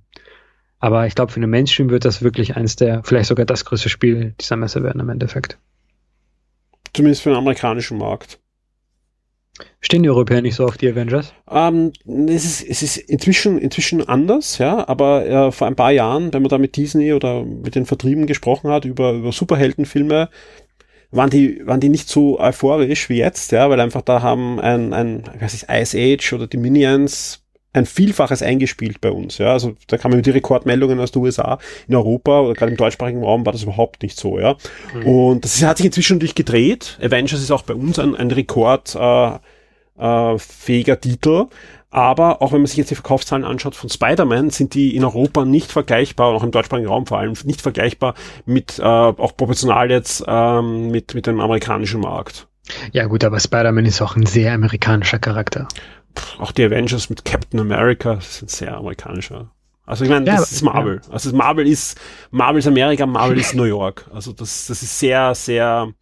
[0.78, 3.88] Aber ich glaube, für den Mainstream wird das wirklich eins der, vielleicht sogar das größte
[3.88, 5.58] Spiel dieser Messe werden im Endeffekt.
[6.94, 8.38] Zumindest für den amerikanischen Markt.
[9.80, 11.32] Stehen die Europäer nicht so auf die Avengers?
[11.50, 11.92] Ähm,
[12.28, 16.42] es, ist, es ist inzwischen, inzwischen anders, ja, aber äh, vor ein paar Jahren, wenn
[16.42, 20.28] man da mit Disney oder mit den Vertrieben gesprochen hat über, über Superheldenfilme,
[21.10, 24.92] waren die, waren die nicht so euphorisch wie jetzt, ja, weil einfach da haben ein,
[24.92, 27.45] ein, was ist Ice Age oder die Minions
[27.76, 29.38] ein Vielfaches eingespielt bei uns.
[29.38, 31.58] Ja, also da mit die Rekordmeldungen aus den USA,
[31.88, 34.38] in Europa oder gerade im deutschsprachigen Raum war das überhaupt nicht so.
[34.38, 34.56] Ja,
[34.94, 35.06] mhm.
[35.06, 36.98] und das hat sich inzwischen natürlich gedreht.
[37.02, 38.94] Avengers ist auch bei uns ein, ein Rekord.
[38.94, 39.38] Äh,
[39.98, 41.46] äh, fähiger Titel.
[41.90, 45.44] Aber auch wenn man sich jetzt die Verkaufszahlen anschaut von Spider-Man, sind die in Europa
[45.44, 48.14] nicht vergleichbar, auch im deutschsprachigen Raum vor allem, nicht vergleichbar
[48.44, 52.48] mit, äh, auch proportional jetzt, ähm, mit, mit dem amerikanischen Markt.
[52.92, 55.68] Ja gut, aber Spider-Man ist auch ein sehr amerikanischer Charakter.
[56.38, 59.50] Auch die Avengers mit Captain America sind sehr amerikanischer.
[59.86, 61.00] Also ich meine, ja, das ist Marvel.
[61.06, 61.12] Ja.
[61.12, 61.98] Also Marvel ist
[62.30, 64.06] Marvel ist Amerika, Marvel ist New York.
[64.12, 65.92] Also das, das ist sehr, sehr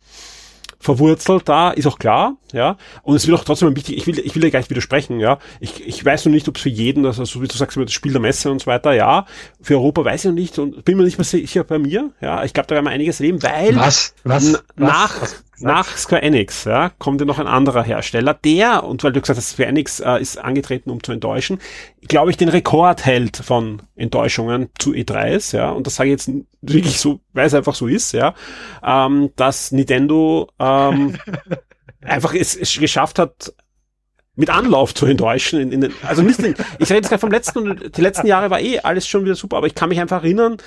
[0.79, 2.77] verwurzelt da, ist auch klar, ja.
[3.03, 5.39] Und es wird auch trotzdem wichtig, ich will, ich will ja gar nicht widersprechen, ja.
[5.61, 7.85] Ich, ich weiß noch nicht, ob es für jeden, also so wie du sagst, über
[7.85, 9.27] das Spiel der Messe und so weiter, ja.
[9.61, 12.45] Für Europa weiß ich noch nicht und bin mir nicht mehr sicher bei mir, ja.
[12.45, 14.15] Ich glaube, da werden wir einiges leben, weil was?
[14.25, 14.63] Was?
[14.77, 15.45] nach, was?
[15.61, 19.39] nach Square Enix, ja, kommt ja noch ein anderer Hersteller, der, und weil du gesagt
[19.39, 21.59] hast, Square Enix äh, ist angetreten, um zu enttäuschen,
[22.09, 26.31] glaube ich, den Rekord hält von Enttäuschungen zu E3s, ja, und das sage ich jetzt
[26.61, 28.35] wirklich so, weil es einfach so ist, ja,
[28.85, 31.17] ähm, dass Nintendo ähm,
[32.05, 33.55] einfach es, es geschafft hat,
[34.37, 35.61] mit Anlauf zu enttäuschen.
[35.61, 38.27] In, in den, also nicht, in, ich rede jetzt gerade vom letzten und die letzten
[38.27, 40.59] Jahre war eh alles schon wieder super, aber ich kann mich einfach erinnern,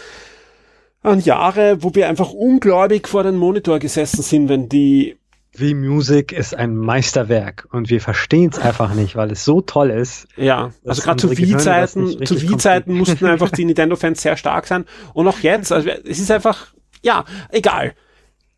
[1.03, 5.17] an Jahre, wo wir einfach ungläubig vor den Monitor gesessen sind, wenn die
[5.53, 9.89] Wii Music ist ein Meisterwerk und wir verstehen es einfach nicht, weil es so toll
[9.89, 10.27] ist.
[10.35, 15.27] Ja, also gerade zu Wii-Zeiten, zu Wii-Zeiten mussten einfach die Nintendo-Fans sehr stark sein und
[15.27, 16.67] auch jetzt, also es ist einfach,
[17.01, 17.93] ja, egal.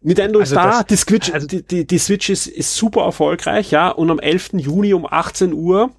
[0.02, 3.02] Nintendo also ist da, das, die, Switch, also die, die, die Switch ist, ist super
[3.02, 4.52] erfolgreich, ja, und am 11.
[4.54, 5.92] Juni um 18 Uhr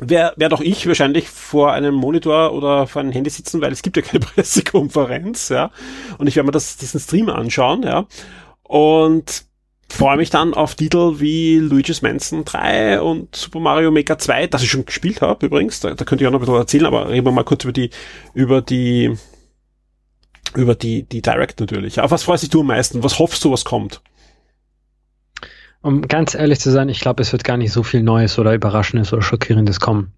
[0.00, 3.82] wäre wär doch ich wahrscheinlich vor einem Monitor oder vor einem Handy sitzen, weil es
[3.82, 5.70] gibt ja keine Pressekonferenz, ja.
[6.18, 8.06] Und ich werde mir das, diesen Stream anschauen, ja.
[8.62, 9.44] Und
[9.90, 14.62] freue mich dann auf Titel wie Luigi's Mansion 3 und Super Mario Maker 2, das
[14.62, 15.80] ich schon gespielt habe übrigens.
[15.80, 17.72] Da, da könnte ich auch noch ein bisschen erzählen, aber reden wir mal kurz über
[17.72, 17.90] die,
[18.34, 19.16] über die,
[20.56, 22.00] über die, die Direct natürlich.
[22.00, 23.02] Auf was freust dich du am meisten?
[23.02, 24.00] Was hoffst du, was kommt?
[25.80, 28.52] Um ganz ehrlich zu sein, ich glaube, es wird gar nicht so viel Neues oder
[28.52, 30.12] Überraschendes oder Schockierendes kommen.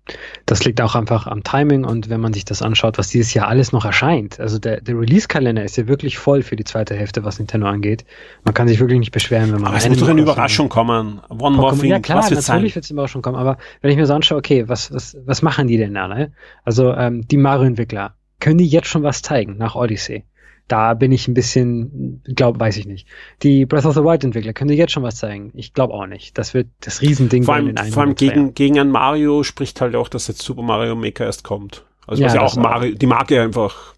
[0.46, 3.46] Das liegt auch einfach am Timing und wenn man sich das anschaut, was dieses Jahr
[3.46, 4.40] alles noch erscheint.
[4.40, 8.06] Also der, der Release-Kalender ist ja wirklich voll für die zweite Hälfte, was Nintendo angeht.
[8.42, 9.66] Man kann sich wirklich nicht beschweren, wenn man.
[9.66, 11.20] Aber es muss doch eine Überraschung kommen.
[11.28, 11.90] One more thing.
[11.90, 13.36] Ja klar, was natürlich wird es eine Überraschung kommen.
[13.36, 16.08] Aber wenn ich mir so anschaue, okay, was, was, was machen die denn da?
[16.08, 16.32] Ne?
[16.64, 20.24] Also ähm, die Mario-Entwickler, können die jetzt schon was zeigen nach Odyssey?
[20.70, 23.08] da bin ich ein bisschen, glaube, weiß ich nicht.
[23.42, 25.50] Die Breath of the Wild Entwickler können dir jetzt schon was zeigen.
[25.54, 26.38] Ich glaube auch nicht.
[26.38, 29.80] Das wird das Riesending vor allem, in einem Vor allem gegen, gegen ein Mario spricht
[29.80, 31.84] halt auch, dass jetzt Super Mario Maker erst kommt.
[32.06, 33.94] Also ja, was ja auch Mario, die Marke einfach.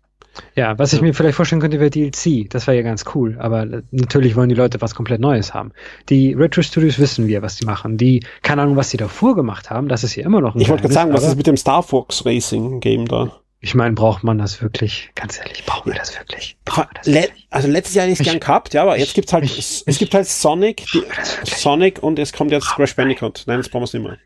[0.56, 2.48] Ja, was ich mir vielleicht vorstellen könnte, wäre DLC.
[2.48, 3.36] Das wäre ja ganz cool.
[3.38, 5.72] Aber natürlich wollen die Leute was komplett Neues haben.
[6.08, 7.98] Die Retro Studios wissen wir, was die machen.
[7.98, 9.88] Die, keine Ahnung, was die davor gemacht haben.
[9.88, 11.82] Das ist hier immer noch ein Ich wollte gerade sagen, was ist mit dem Star
[11.82, 13.41] Fox Racing Game da?
[13.64, 15.10] Ich meine, braucht man das wirklich?
[15.14, 16.56] Ganz ehrlich, brauchen wir das wirklich?
[16.66, 17.46] Wir das Le wirklich?
[17.48, 19.84] Also letztes Jahr hätte ich es gern gehabt, ja, aber jetzt gibt's halt, ich, es,
[19.86, 21.04] es, gibt halt Sonic, die,
[21.44, 23.44] Sonic und es kommt jetzt Crash Bandicoot.
[23.46, 24.18] Nein, das brauchen wir es nicht mehr.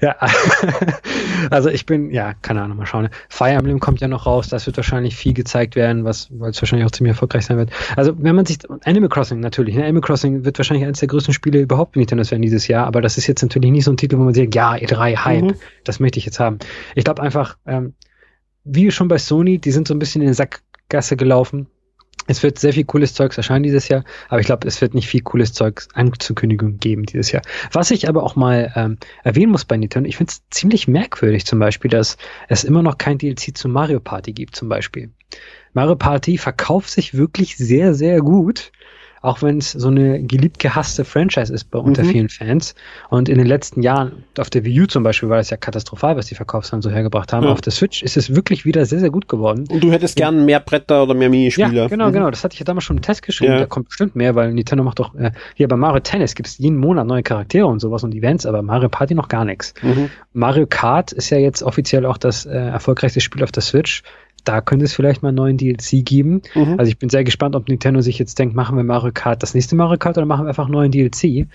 [0.00, 0.14] Ja,
[1.50, 3.08] also ich bin, ja, keine Ahnung, mal schauen.
[3.28, 6.62] Fire Emblem kommt ja noch raus, das wird wahrscheinlich viel gezeigt werden, was, weil es
[6.62, 7.70] wahrscheinlich auch ziemlich erfolgreich sein wird.
[7.96, 9.82] Also wenn man sich, Animal Crossing natürlich, ne?
[9.82, 13.00] Animal Crossing wird wahrscheinlich eines der größten Spiele überhaupt in Nintendo werden dieses Jahr, aber
[13.00, 15.54] das ist jetzt natürlich nicht so ein Titel, wo man sagt, ja, E3, Hype, mhm.
[15.82, 16.60] das möchte ich jetzt haben.
[16.94, 17.94] Ich glaube einfach, ähm,
[18.64, 21.66] wie schon bei Sony, die sind so ein bisschen in die Sackgasse gelaufen.
[22.26, 25.08] Es wird sehr viel cooles Zeugs erscheinen dieses Jahr, aber ich glaube, es wird nicht
[25.08, 27.42] viel cooles Zeugs Anzukündigung geben dieses Jahr.
[27.72, 31.44] Was ich aber auch mal ähm, erwähnen muss bei Nintendo, ich finde es ziemlich merkwürdig
[31.44, 35.10] zum Beispiel, dass es immer noch kein DLC zu Mario Party gibt zum Beispiel.
[35.72, 38.70] Mario Party verkauft sich wirklich sehr, sehr gut
[39.22, 42.08] auch wenn es so eine geliebt gehasste Franchise ist bei unter mhm.
[42.08, 42.74] vielen Fans.
[43.10, 46.16] Und in den letzten Jahren, auf der Wii U zum Beispiel, war das ja katastrophal,
[46.16, 47.44] was die Verkaufszahlen so hergebracht haben.
[47.44, 47.52] Ja.
[47.52, 49.66] Auf der Switch ist es wirklich wieder sehr, sehr gut geworden.
[49.68, 51.70] Und du hättest gern mehr Bretter oder mehr Minispiele.
[51.70, 52.12] Ja, genau, mhm.
[52.12, 52.30] genau.
[52.30, 53.52] Das hatte ich ja damals schon im Test geschrieben.
[53.52, 53.58] Ja.
[53.58, 56.56] Da kommt bestimmt mehr, weil Nintendo macht doch, äh, hier bei Mario Tennis gibt es
[56.58, 59.74] jeden Monat neue Charaktere und sowas und Events, aber Mario Party noch gar nichts.
[59.82, 60.08] Mhm.
[60.32, 64.02] Mario Kart ist ja jetzt offiziell auch das äh, erfolgreichste Spiel auf der Switch
[64.44, 66.42] da könnte es vielleicht mal einen neuen DLC geben.
[66.54, 66.76] Mhm.
[66.78, 69.54] Also ich bin sehr gespannt, ob Nintendo sich jetzt denkt, machen wir Mario Kart das
[69.54, 71.24] nächste Mario Kart oder machen wir einfach einen neuen DLC.
[71.24, 71.46] Äh,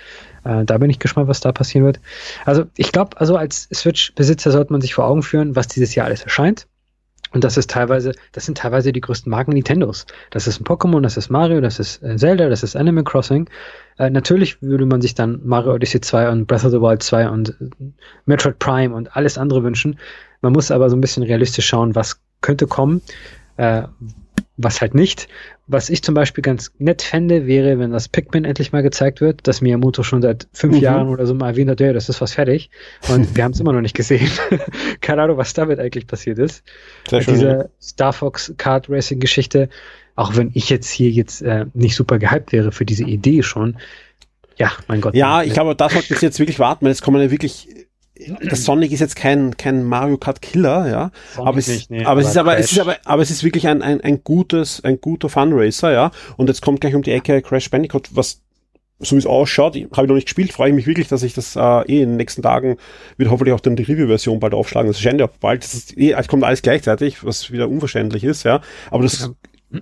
[0.65, 1.99] da bin ich gespannt, was da passieren wird.
[2.45, 6.05] Also ich glaube, also als Switch-Besitzer sollte man sich vor Augen führen, was dieses Jahr
[6.05, 6.67] alles erscheint.
[7.35, 10.05] Und das ist teilweise, das sind teilweise die größten Marken Nintendos.
[10.29, 13.49] Das ist ein Pokémon, das ist Mario, das ist äh, Zelda, das ist Animal Crossing.
[13.97, 17.29] Äh, natürlich würde man sich dann Mario Odyssey 2 und Breath of the Wild 2
[17.29, 17.69] und äh,
[18.25, 19.99] Metroid Prime und alles andere wünschen.
[20.39, 23.01] Man muss aber so ein bisschen realistisch schauen, was könnte kommen.
[23.57, 23.83] Äh,
[24.57, 25.27] was halt nicht.
[25.67, 29.47] Was ich zum Beispiel ganz nett fände, wäre, wenn das Pikmin endlich mal gezeigt wird,
[29.47, 30.81] dass Miyamoto schon seit fünf mhm.
[30.81, 32.69] Jahren oder so mal erwähnt hat, ja, das ist was fertig.
[33.09, 34.29] Und wir haben es immer noch nicht gesehen.
[35.01, 36.63] Keine Ahnung, was damit eigentlich passiert ist.
[37.09, 37.65] Sehr schön, Diese ja.
[37.81, 39.69] Star Fox Kart Racing Geschichte,
[40.15, 43.77] auch wenn ich jetzt hier jetzt äh, nicht super gehypt wäre für diese Idee schon.
[44.57, 45.15] Ja, mein Gott.
[45.15, 47.84] Ja, ich glaube, da sollten wir jetzt wirklich warten, weil es kommen ja wirklich
[48.41, 51.11] das Sonic ist jetzt kein, kein Mario Kart Killer, ja.
[51.37, 53.43] aber es, nicht, nee, aber, aber es ist aber, es ist aber, aber es ist
[53.43, 56.11] wirklich ein, ein, ein gutes, ein guter Funracer, ja.
[56.37, 58.41] Und jetzt kommt gleich um die Ecke Crash Bandicoot, was
[58.99, 61.33] so wie es ausschaut, habe ich noch nicht gespielt, freue ich mich wirklich, dass ich
[61.33, 62.77] das äh, eh in den nächsten Tagen
[63.17, 64.89] wird hoffentlich auch dann die Review-Version bald aufschlagen.
[64.89, 68.43] Das scheint ja bald, das ist eh, es kommt alles gleichzeitig, was wieder unverständlich ist,
[68.43, 68.61] ja.
[68.91, 69.31] Aber das,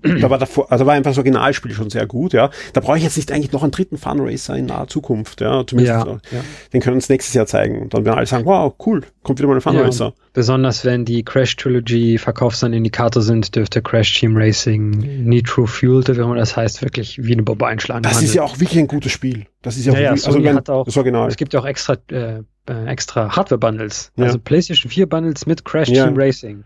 [0.01, 2.49] da war davor, also war einfach das Originalspiel schon sehr gut, ja.
[2.73, 5.65] Da brauche ich jetzt nicht eigentlich noch einen dritten Funracer in naher Zukunft, ja.
[5.65, 6.43] Zumindest, ja, ja.
[6.71, 7.81] den können wir uns nächstes Jahr zeigen.
[7.81, 10.05] Und dann werden alle sagen, wow, cool, kommt wieder mal ein Funracer.
[10.05, 14.91] Ja, besonders wenn die Crash Trilogy Verkaufsindikator sind, dürfte Crash Team Racing
[15.25, 18.03] Nitro Fueled, wie man das heißt, wirklich wie eine Bombe einschlagen.
[18.03, 18.29] Das handelt.
[18.29, 19.45] ist ja auch wirklich ein gutes Spiel.
[19.61, 21.27] Das ist ja, ja, auch, ja also wenn, hat auch, das Original.
[21.29, 24.11] Es gibt ja auch extra, äh, äh extra Hardware-Bundles.
[24.17, 26.63] Also PlayStation 4 Bundles mit Crash Team Racing.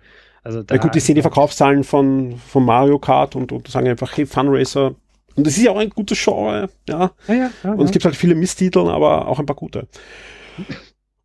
[0.48, 3.90] Also da, ja gut, die sehen die Verkaufszahlen von, von Mario Kart und, und sagen
[3.90, 4.96] einfach, hey, Fun Racer.
[5.36, 7.12] Und das ist ja auch ein gutes Genre, ja.
[7.28, 9.90] ja, ja, ja und es gibt halt viele Misstitel, aber auch ein paar gute.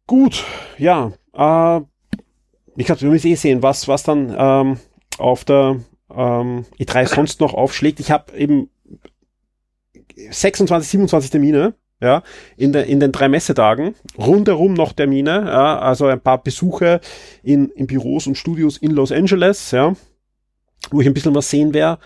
[0.08, 0.44] Gut,
[0.76, 1.12] ja.
[1.34, 1.80] Äh,
[2.74, 4.78] ich glaube, wir müssen eh sehen, was, was dann ähm,
[5.18, 5.76] auf der
[6.12, 8.00] ähm, E3 sonst noch aufschlägt.
[8.00, 8.70] Ich habe eben
[10.16, 12.22] 26, 27 Termine ja,
[12.56, 17.00] in, der, in den drei Messetagen, rundherum noch Termine, ja, also ein paar Besuche
[17.42, 19.94] in, in Büros und Studios in Los Angeles, ja,
[20.90, 22.00] wo ich ein bisschen was sehen werde.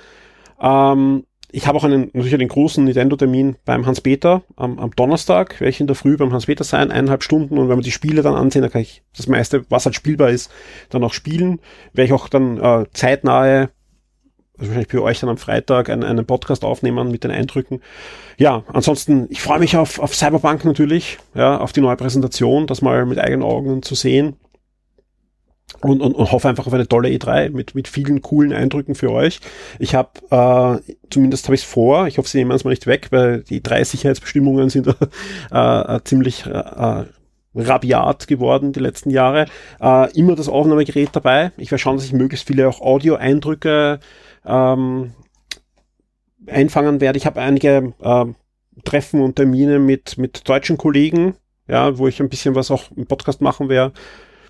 [0.60, 5.70] Ähm, ich habe auch einen, natürlich einen großen Nintendo-Termin beim Hans-Peter am, am Donnerstag, werde
[5.70, 8.34] ich in der Früh beim Hans-Peter sein, eineinhalb Stunden und wenn wir die Spiele dann
[8.34, 10.50] ansehen, dann kann ich das meiste, was halt spielbar ist,
[10.90, 11.60] dann auch spielen.
[11.94, 13.70] Werde ich auch dann äh, zeitnahe
[14.58, 17.80] also wahrscheinlich für euch dann am Freitag einen, einen Podcast aufnehmen mit den Eindrücken.
[18.38, 22.82] Ja, ansonsten, ich freue mich auf, auf Cyberpunk natürlich, ja, auf die neue Präsentation, das
[22.82, 24.36] mal mit eigenen Augen zu sehen.
[25.80, 29.10] Und, und, und hoffe einfach auf eine tolle E3 mit, mit vielen coolen Eindrücken für
[29.10, 29.40] euch.
[29.78, 32.86] Ich habe, äh, zumindest habe ich es vor, ich hoffe, sie nehmen es mal nicht
[32.86, 34.86] weg, weil die drei Sicherheitsbestimmungen sind
[35.52, 37.04] äh, äh, ziemlich äh,
[37.56, 39.46] rabiat geworden die letzten Jahre.
[39.80, 41.52] Äh, immer das Aufnahmegerät dabei.
[41.56, 43.98] Ich werde schauen, dass ich möglichst viele auch Audio-Eindrücke
[44.46, 45.12] ähm,
[46.46, 47.18] einfangen werde.
[47.18, 48.24] Ich habe einige äh,
[48.84, 51.34] Treffen und Termine mit, mit deutschen Kollegen,
[51.68, 53.92] ja, wo ich ein bisschen was auch im Podcast machen werde.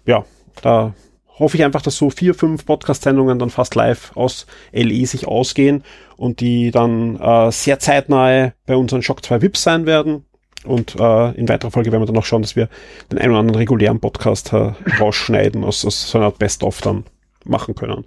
[0.06, 0.24] Ja,
[0.62, 0.94] da
[1.38, 5.84] hoffe ich einfach, dass so vier, fünf Podcast-Sendungen dann fast live aus LE sich ausgehen
[6.16, 10.24] und die dann äh, sehr zeitnahe bei unseren Shock 2 VIPs sein werden.
[10.64, 12.68] Und äh, in weiterer Folge werden wir dann auch schauen, dass wir
[13.12, 17.04] den einen oder anderen regulären Podcast äh, rausschneiden, aus, aus so einer Best-of dann
[17.44, 18.04] machen können.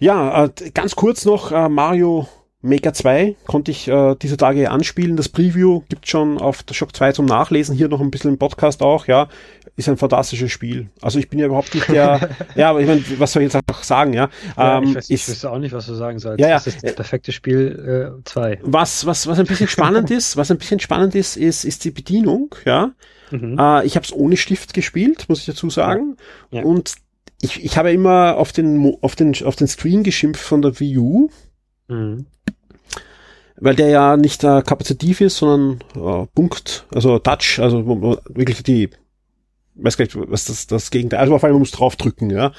[0.00, 2.28] Ja, äh, ganz kurz noch äh, Mario
[2.64, 5.16] Maker 2 konnte ich äh, diese Tage anspielen.
[5.16, 7.76] Das Preview gibt schon auf der Shock 2 zum Nachlesen.
[7.76, 9.28] Hier noch ein bisschen im Podcast auch, ja.
[9.76, 10.88] Ist ein fantastisches Spiel.
[11.02, 13.70] Also ich bin ja überhaupt nicht der, ja, aber ich meine, was soll ich jetzt
[13.70, 14.30] auch sagen, ja?
[14.56, 16.40] ja ähm, ich, weiß, ich wüsste auch nicht, was du sagen sollst.
[16.40, 16.54] Ja, ja.
[16.54, 18.52] Das ist das perfekte Spiel 2.
[18.52, 21.84] Äh, was, was, was ein bisschen spannend ist, was ein bisschen spannend ist, ist, ist
[21.84, 22.92] die Bedienung, ja.
[23.30, 23.58] Mhm.
[23.58, 26.16] Äh, ich habe es ohne Stift gespielt, muss ich dazu sagen.
[26.50, 26.60] Ja.
[26.60, 26.64] Ja.
[26.64, 26.94] Und
[27.44, 30.98] ich, ich habe immer auf den, auf den, auf den Screen geschimpft von der Wii
[30.98, 31.30] U.
[31.88, 32.26] Mhm.
[33.56, 37.86] Weil der ja nicht äh, kapazitiv ist, sondern äh, Punkt, also Touch, also
[38.28, 38.90] wirklich die,
[39.74, 42.52] weiß gar nicht, was das, das Gegenteil, also auf einmal muss draufdrücken, ja.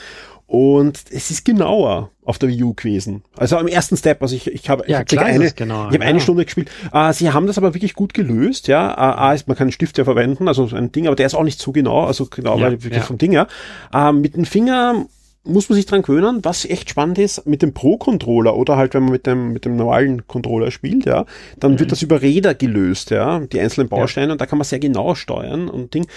[0.48, 3.24] Und es ist genauer auf der Wii U gewesen.
[3.36, 6.08] Also am ersten Step, also ich, ich habe ja, eine, genau, ich hab ja.
[6.08, 6.70] eine Stunde gespielt.
[6.94, 8.96] Uh, sie haben das aber wirklich gut gelöst, ja.
[8.96, 11.44] A ist, man kann einen Stift ja verwenden, also ein Ding, aber der ist auch
[11.44, 13.04] nicht so genau, also genau, ja, weil wirklich ja.
[13.04, 13.48] vom Ding her.
[13.94, 15.06] Uh, mit dem Finger
[15.46, 19.04] muss man sich dran gewöhnen, was echt spannend ist, mit dem Pro-Controller oder halt, wenn
[19.04, 21.26] man mit dem, mit dem normalen Controller spielt, ja,
[21.60, 21.80] dann mhm.
[21.80, 25.16] wird das über Räder gelöst, ja, die einzelnen Bausteine, und da kann man sehr genau
[25.16, 26.08] steuern und Ding.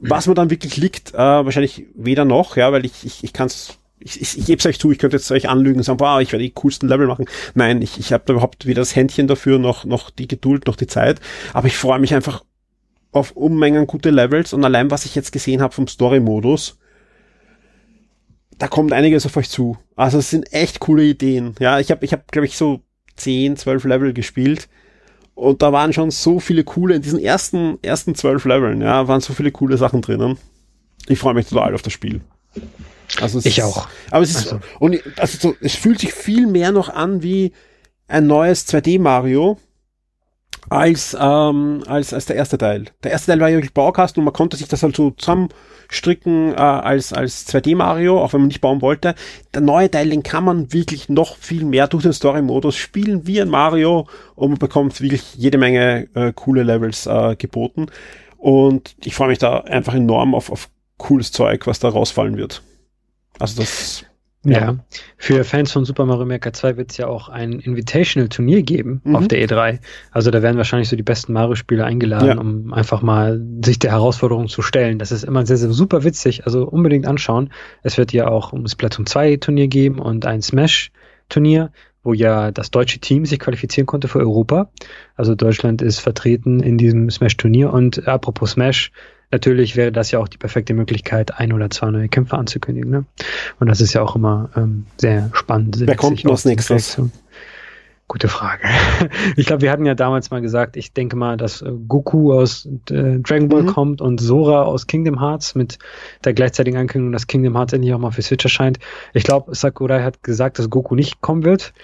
[0.00, 3.48] Was mir dann wirklich liegt, äh, wahrscheinlich weder noch, ja, weil ich, ich, ich kann
[3.48, 5.96] es ich, ich, ich gebe es euch zu, ich könnte jetzt euch anlügen und sagen,
[5.96, 7.26] boah, ich werde die coolsten Level machen.
[7.54, 10.76] Nein, ich, ich habe da überhaupt weder das Händchen dafür, noch, noch die Geduld, noch
[10.76, 11.20] die Zeit.
[11.52, 12.44] Aber ich freue mich einfach
[13.10, 16.78] auf Unmengen gute Levels und allein, was ich jetzt gesehen habe vom Story-Modus,
[18.58, 19.78] da kommt einiges auf euch zu.
[19.96, 21.54] Also es sind echt coole Ideen.
[21.58, 22.80] Ja, ich habe, ich hab, glaube ich, so
[23.16, 24.68] 10, 12 Level gespielt
[25.38, 29.20] und da waren schon so viele coole, in diesen ersten, ersten zwölf Leveln, ja, waren
[29.20, 30.36] so viele coole Sachen drinnen.
[31.06, 32.22] Ich freue mich total auf das Spiel.
[33.20, 33.88] Also ich ist, auch.
[34.10, 34.60] Aber es ist, also.
[34.80, 37.52] und also so, es fühlt sich viel mehr noch an wie
[38.08, 39.58] ein neues 2D Mario
[40.70, 42.86] als, ähm, als, als der erste Teil.
[43.04, 45.50] Der erste Teil war ja wirklich Baukasten und man konnte sich das halt so zusammen
[45.90, 49.14] stricken äh, als, als 2D Mario, auch wenn man nicht bauen wollte.
[49.54, 53.40] Der neue Teil, den kann man wirklich noch viel mehr durch den Story-Modus spielen wie
[53.40, 57.86] ein Mario und man bekommt wirklich jede Menge äh, coole Levels äh, geboten.
[58.36, 62.62] Und ich freue mich da einfach enorm auf, auf cooles Zeug, was da rausfallen wird.
[63.38, 64.04] Also das
[64.50, 64.58] ja.
[64.58, 64.76] ja.
[65.16, 69.16] Für Fans von Super Mario Maker 2 wird es ja auch ein Invitational-Turnier geben mhm.
[69.16, 69.80] auf der E3.
[70.10, 72.38] Also da werden wahrscheinlich so die besten Mario-Spieler eingeladen, ja.
[72.38, 74.98] um einfach mal sich der Herausforderung zu stellen.
[74.98, 76.46] Das ist immer sehr, sehr super witzig.
[76.46, 77.50] Also unbedingt anschauen.
[77.82, 81.70] Es wird ja auch um Splatoon 2 Turnier geben und ein Smash-Turnier,
[82.02, 84.70] wo ja das deutsche Team sich qualifizieren konnte für Europa.
[85.16, 87.72] Also Deutschland ist vertreten in diesem Smash-Turnier.
[87.72, 88.92] Und apropos Smash,
[89.30, 92.90] natürlich wäre das ja auch die perfekte Möglichkeit, ein oder zwei neue Kämpfer anzukündigen.
[92.90, 93.04] Ne?
[93.60, 95.78] Und das ist ja auch immer ähm, sehr spannend.
[95.80, 97.00] Wer kommt denn als nächstes?
[98.08, 98.66] Gute Frage.
[99.36, 102.66] Ich glaube, wir hatten ja damals mal gesagt, ich denke mal, dass äh, Goku aus
[102.90, 103.66] äh, Dragon Ball mhm.
[103.66, 105.78] kommt und Sora aus Kingdom Hearts mit
[106.24, 108.78] der gleichzeitigen Ankündigung, dass Kingdom Hearts endlich auch mal für Switch erscheint.
[109.12, 111.74] Ich glaube, Sakurai hat gesagt, dass Goku nicht kommen wird.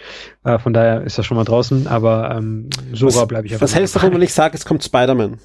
[0.44, 3.64] Äh, von daher ist das schon mal draußen, aber ähm, Sora bleibe ich einfach.
[3.64, 5.38] Was hältst du davon, wenn ich sage, es kommt Spider-Man?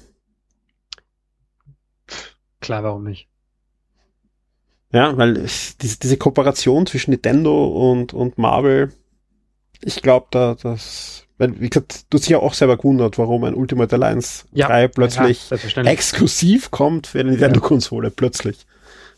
[2.60, 3.28] Klar, warum nicht?
[4.92, 8.92] Ja, weil diese, diese Kooperation zwischen Nintendo und, und Marvel
[9.82, 13.54] ich glaube, da, das, weil, wie gesagt, du hast ja auch selber gewundert, warum ein
[13.54, 18.66] Ultimate Alliance ja, 3 plötzlich ja, exklusiv kommt für eine Nintendo-Konsole, plötzlich.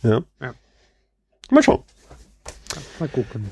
[0.03, 0.23] Ja.
[0.41, 0.55] ja.
[1.51, 1.83] Mal schauen.
[2.99, 3.51] Mal gucken.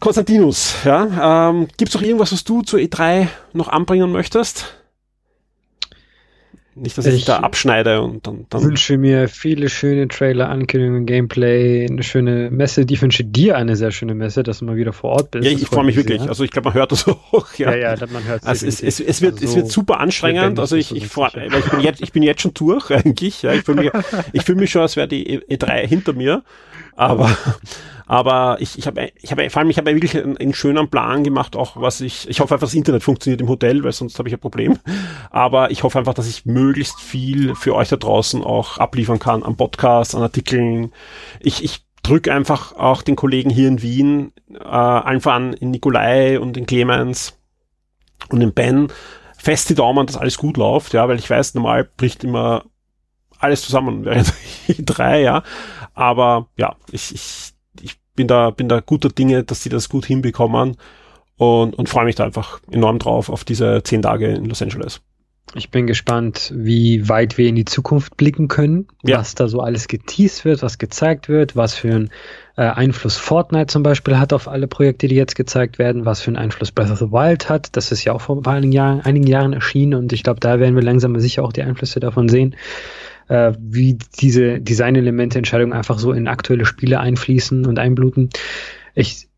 [0.00, 4.74] Konstantinus, ja, ähm, gibt's noch irgendwas, was du zur E3 noch anbringen möchtest?
[6.80, 8.62] Nicht, dass ich, ich da abschneide und dann, dann.
[8.62, 12.86] wünsche mir viele schöne Trailer, Ankündigungen, Gameplay, eine schöne Messe.
[12.86, 15.44] Die wünsche dir eine sehr schöne Messe, dass du mal wieder vor Ort bist.
[15.44, 16.20] Ja, ich freue mich wirklich.
[16.20, 16.28] Sehr.
[16.28, 17.54] Also ich glaube, man hört das auch.
[17.56, 18.82] Ja, ja, ja man hört also es.
[18.82, 20.58] Es, es, wird, also es wird super anstrengend.
[20.58, 23.42] Also ich, ich, freu, ich bin jetzt, ich bin jetzt schon durch eigentlich.
[23.42, 23.90] Ja, ich fühle mich,
[24.32, 26.42] ich fühle mich schon, als wäre die E3 hinter mir.
[26.98, 27.30] Aber
[28.08, 31.24] aber ich, ich habe, ich habe, vor allem, ich habe wirklich einen, einen, schönen Plan
[31.24, 34.30] gemacht, auch was ich, ich hoffe einfach, das Internet funktioniert im Hotel, weil sonst habe
[34.30, 34.78] ich ein Problem.
[35.30, 39.42] Aber ich hoffe einfach, dass ich möglichst viel für euch da draußen auch abliefern kann
[39.42, 40.90] an Podcasts, an Artikeln.
[41.38, 46.40] Ich, ich drücke einfach auch den Kollegen hier in Wien, äh, einfach an in Nikolai
[46.40, 47.38] und in Clemens
[48.30, 48.88] und in Ben
[49.36, 52.64] fest die Daumen, dass alles gut läuft, ja, weil ich weiß, normal bricht immer
[53.38, 54.32] alles zusammen während
[54.78, 55.42] drei, ja.
[55.98, 60.76] Aber ja, ich, ich bin da, bin da guter Dinge, dass sie das gut hinbekommen
[61.36, 65.00] und, und freue mich da einfach enorm drauf auf diese zehn Tage in Los Angeles.
[65.54, 69.18] Ich bin gespannt, wie weit wir in die Zukunft blicken können, ja.
[69.18, 72.10] was da so alles geteased wird, was gezeigt wird, was für einen
[72.56, 76.28] äh, Einfluss Fortnite zum Beispiel hat auf alle Projekte, die jetzt gezeigt werden, was für
[76.28, 77.74] einen Einfluss Breath of the Wild hat.
[77.76, 80.76] Das ist ja auch vor einigen Jahren, einigen Jahren erschienen und ich glaube, da werden
[80.76, 82.54] wir langsam sicher auch die Einflüsse davon sehen
[83.28, 88.30] äh, wie diese Designelemente, Entscheidungen einfach so in aktuelle Spiele einfließen und einbluten.
[88.94, 89.28] Ich,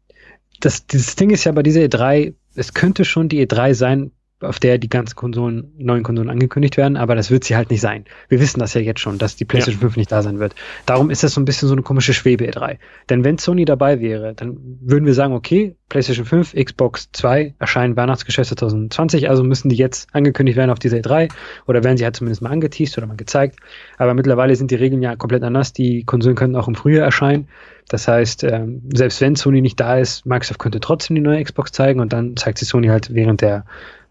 [0.60, 4.10] das, dieses Ding ist ja bei dieser E3, es könnte schon die E3 sein,
[4.40, 7.80] auf der die ganzen Konsolen, neuen Konsolen angekündigt werden, aber das wird sie halt nicht
[7.80, 8.04] sein.
[8.28, 9.88] Wir wissen das ja jetzt schon, dass die PlayStation ja.
[9.88, 10.54] 5 nicht da sein wird.
[10.86, 12.78] Darum ist das so ein bisschen so eine komische Schwebe E3.
[13.08, 17.96] Denn wenn Sony dabei wäre, dann würden wir sagen, okay, PlayStation 5, Xbox 2 erscheinen
[17.96, 21.30] Weihnachtsgeschäft 2020, also müssen die jetzt angekündigt werden auf dieser E3
[21.66, 23.56] oder werden sie halt zumindest mal angeteased oder mal gezeigt.
[23.98, 25.72] Aber mittlerweile sind die Regeln ja komplett anders.
[25.72, 27.48] Die Konsolen können auch im Frühjahr erscheinen.
[27.88, 31.72] Das heißt, ähm, selbst wenn Sony nicht da ist, Microsoft könnte trotzdem die neue Xbox
[31.72, 33.64] zeigen und dann zeigt sie Sony halt während der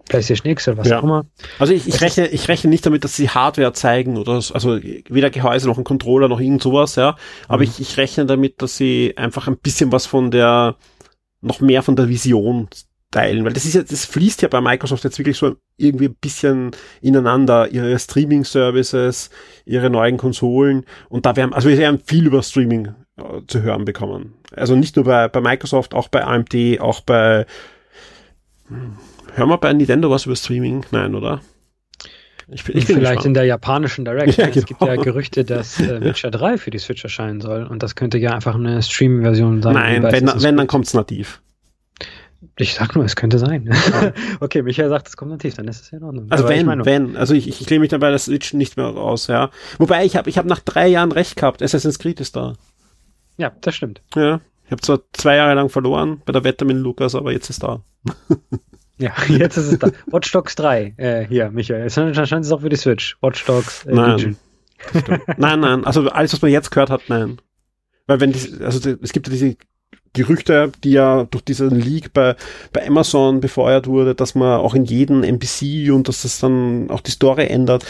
[0.10, 1.00] PlayStation X oder was ja.
[1.00, 1.26] auch immer.
[1.58, 5.30] Also ich, ich rechne, ich rechne nicht damit, dass sie Hardware zeigen oder also weder
[5.30, 7.16] Gehäuse noch ein Controller noch irgend sowas, ja.
[7.48, 7.70] Aber mhm.
[7.70, 10.76] ich, ich rechne damit, dass sie einfach ein bisschen was von der,
[11.42, 12.68] noch mehr von der Vision
[13.12, 16.16] teilen, weil das ist ja, das fließt ja bei Microsoft jetzt wirklich so irgendwie ein
[16.16, 19.32] bisschen ineinander, ihre Streaming-Services,
[19.66, 23.86] ihre neuen Konsolen und da werden, also wir werden viel über Streaming äh, zu hören
[23.86, 24.36] bekommen.
[24.56, 27.48] Also nicht nur bei, bei Microsoft, auch bei AMD, auch bei,
[28.68, 28.98] hm,
[29.40, 30.86] Hören wir bei Nintendo was über Streaming?
[30.92, 31.42] Nein, oder?
[32.52, 34.38] Ich, ich bin Vielleicht in der japanischen Direct.
[34.38, 34.58] Ja, genau.
[34.58, 37.64] Es gibt ja Gerüchte, dass äh, Witcher 3 für die Switch erscheinen soll.
[37.64, 39.74] Und das könnte ja einfach eine Streaming-Version sein.
[39.74, 41.42] Nein, wenn, wenn dann kommt es nativ.
[42.58, 43.70] Ich sag nur, es könnte sein.
[44.42, 46.26] okay, Michael sagt, es kommt nativ, dann ist es ja in Ordnung.
[46.30, 48.20] Also Aber wenn, ich mein wenn, also ich, ich, ich lehne mich dann bei der
[48.20, 49.52] Switch nicht mehr raus, ja.
[49.78, 52.56] Wobei ich habe ich hab nach drei Jahren recht gehabt, Assassin's Creed ist da.
[53.38, 54.02] Ja, das stimmt.
[54.16, 57.50] Ja, ich habe zwar zwei Jahre lang verloren bei der Wette mit Lukas, aber jetzt
[57.50, 57.82] ist da.
[59.00, 59.92] Ja, jetzt ist es da.
[60.08, 61.90] Watch Dogs 3, äh, hier, Michael.
[61.90, 63.18] Scheint es auch für die Switch.
[63.22, 64.38] Watch Dogs äh, nein.
[65.38, 65.86] nein, nein.
[65.86, 67.40] Also alles, was man jetzt gehört hat, nein.
[68.08, 69.56] Weil wenn die, also es gibt ja diese
[70.14, 72.36] Gerüchte, die ja durch diesen Leak bei,
[72.74, 77.02] bei Amazon befeuert wurde, dass man auch in jedem NPC und dass das dann auch
[77.02, 77.86] die Story ändert.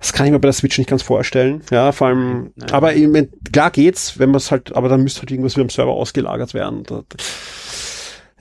[0.00, 1.62] Das kann ich mir bei der Switch nicht ganz vorstellen.
[1.70, 2.70] Ja, vor allem, nein.
[2.72, 5.70] aber mein, klar geht's, wenn man es halt, aber dann müsste halt irgendwas wie am
[5.70, 6.82] Server ausgelagert werden.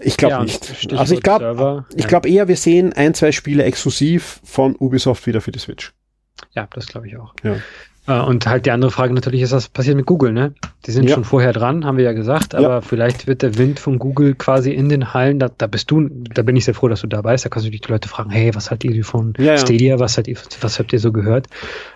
[0.01, 0.65] Ich glaube ja, nicht.
[0.65, 5.27] Stichwort also ich glaube ich glaube eher, wir sehen ein, zwei Spiele exklusiv von Ubisoft
[5.27, 5.93] wieder für die Switch.
[6.53, 7.33] Ja, das glaube ich auch.
[7.43, 7.57] Ja.
[8.07, 10.53] Äh, und halt die andere Frage natürlich ist, was passiert mit Google, ne?
[10.85, 11.13] Die sind ja.
[11.13, 12.81] schon vorher dran, haben wir ja gesagt, aber ja.
[12.81, 16.41] vielleicht wird der Wind von Google quasi in den Hallen, da, da bist du, da
[16.41, 18.53] bin ich sehr froh, dass du da bist, da kannst du die Leute fragen, hey,
[18.55, 21.47] was haltet ihr von ja, Stadia, was, hat ihr, was habt ihr so gehört?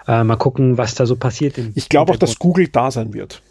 [0.08, 1.56] Äh, mal gucken, was da so passiert.
[1.74, 3.42] ich glaube auch, dass Google da sein wird.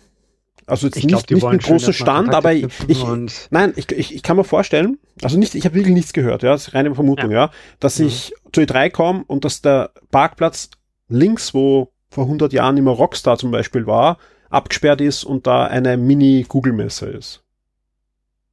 [0.66, 3.04] Also jetzt ich nicht, glaub, nicht ein großer Stand, aber ich, ich
[3.50, 6.52] nein, ich, ich, ich kann mir vorstellen, also nicht, ich habe wirklich nichts gehört, ja,
[6.52, 7.50] das ist reine Vermutung, ja, ja
[7.80, 8.06] dass mhm.
[8.06, 10.70] ich zu E3 komme und dass der Parkplatz
[11.08, 14.18] links, wo vor 100 Jahren immer Rockstar zum Beispiel war,
[14.48, 17.42] abgesperrt ist und da eine Mini-Google-Messe ist.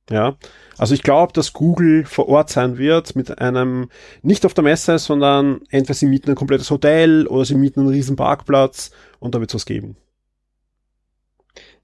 [0.10, 0.36] Ja,
[0.78, 3.90] also ich glaube, dass Google vor Ort sein wird mit einem,
[4.24, 7.90] nicht auf der Messe, sondern entweder sie mieten ein komplettes Hotel oder sie mieten einen
[7.90, 9.96] riesen Parkplatz und da wird es was geben.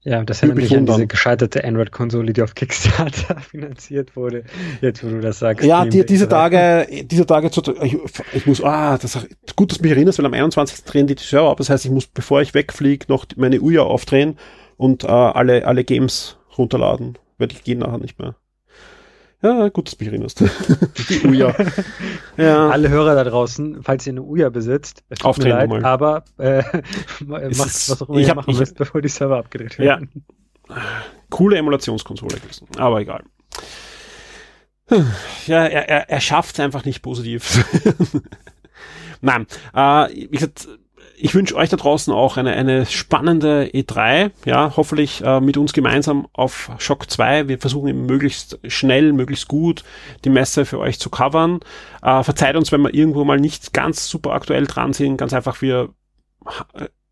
[0.04, 4.44] Ja, das erinnert mich an diese gescheiterte Android-Konsole, die auf Kickstarter finanziert wurde.
[4.80, 5.66] Jetzt, wo du das sagst.
[5.66, 7.96] Ja, die, diese Tage, diese Tage, zu, ich,
[8.32, 9.26] ich muss, ah, das
[9.56, 10.84] gut, dass du mich erinnerst, weil am 21.
[10.84, 11.58] drehen die, die Server ab.
[11.58, 14.38] Das heißt, ich muss, bevor ich wegfliege, noch meine Uja aufdrehen
[14.76, 17.18] und äh, alle, alle Games runterladen.
[17.36, 18.36] Weil die gehen nachher nicht mehr.
[19.40, 20.40] Ja, gut, dass du mich erinnerst.
[20.40, 21.54] Die Uja.
[22.36, 22.70] ja.
[22.70, 26.62] Alle Hörer da draußen, falls ihr eine Uja besitzt, es tut mir leid, aber äh,
[27.24, 30.10] macht was auch immer ihr machen müsst, bevor die Server abgedreht werden.
[30.68, 30.76] Ja.
[31.30, 33.22] Coole Emulationskonsole gewesen, aber egal.
[35.46, 37.64] Ja, er, er, er schafft es einfach nicht positiv.
[39.20, 40.68] Nein, äh, wie gesagt,
[41.20, 45.72] ich wünsche euch da draußen auch eine, eine spannende E3, ja, hoffentlich äh, mit uns
[45.72, 47.48] gemeinsam auf Shock 2.
[47.48, 49.84] Wir versuchen möglichst schnell, möglichst gut
[50.24, 51.60] die Messe für euch zu covern.
[52.02, 55.60] Äh, verzeiht uns, wenn wir irgendwo mal nicht ganz super aktuell dran sind, ganz einfach
[55.60, 55.90] wir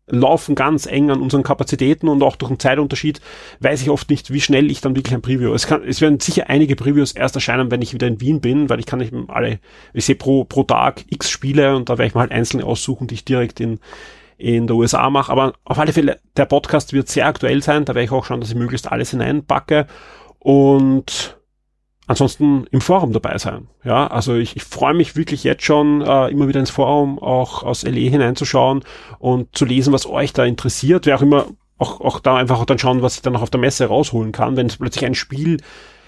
[0.07, 3.19] laufen ganz eng an unseren Kapazitäten und auch durch einen Zeitunterschied
[3.59, 5.53] weiß ich oft nicht, wie schnell ich dann wirklich ein Preview.
[5.53, 8.69] Es, kann, es werden sicher einige Previews erst erscheinen, wenn ich wieder in Wien bin,
[8.69, 9.59] weil ich kann nicht alle,
[9.93, 13.07] ich sehe pro, pro Tag x Spiele und da werde ich mal halt einzelne aussuchen,
[13.07, 13.79] die ich direkt in,
[14.37, 15.31] in der USA mache.
[15.31, 18.39] Aber auf alle Fälle, der Podcast wird sehr aktuell sein, da werde ich auch schauen,
[18.39, 19.87] dass ich möglichst alles hineinpacke
[20.39, 21.36] und
[22.07, 23.67] ansonsten im Forum dabei sein.
[23.83, 27.63] Ja, also ich, ich freue mich wirklich jetzt schon, äh, immer wieder ins Forum auch
[27.63, 28.83] aus LE hineinzuschauen
[29.19, 31.05] und zu lesen, was euch da interessiert.
[31.05, 31.45] Wer auch immer,
[31.77, 34.55] auch, auch da einfach dann schauen, was ich dann noch auf der Messe rausholen kann,
[34.55, 35.57] wenn es plötzlich ein Spiel,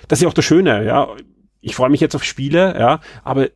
[0.08, 1.08] das ist ja auch das Schöne, ja.
[1.62, 3.50] Ich freue mich jetzt auf Spiele, ja, aber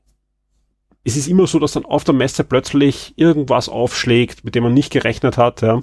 [1.05, 4.73] es ist immer so, dass dann auf der Messe plötzlich irgendwas aufschlägt, mit dem man
[4.73, 5.81] nicht gerechnet hat, ja.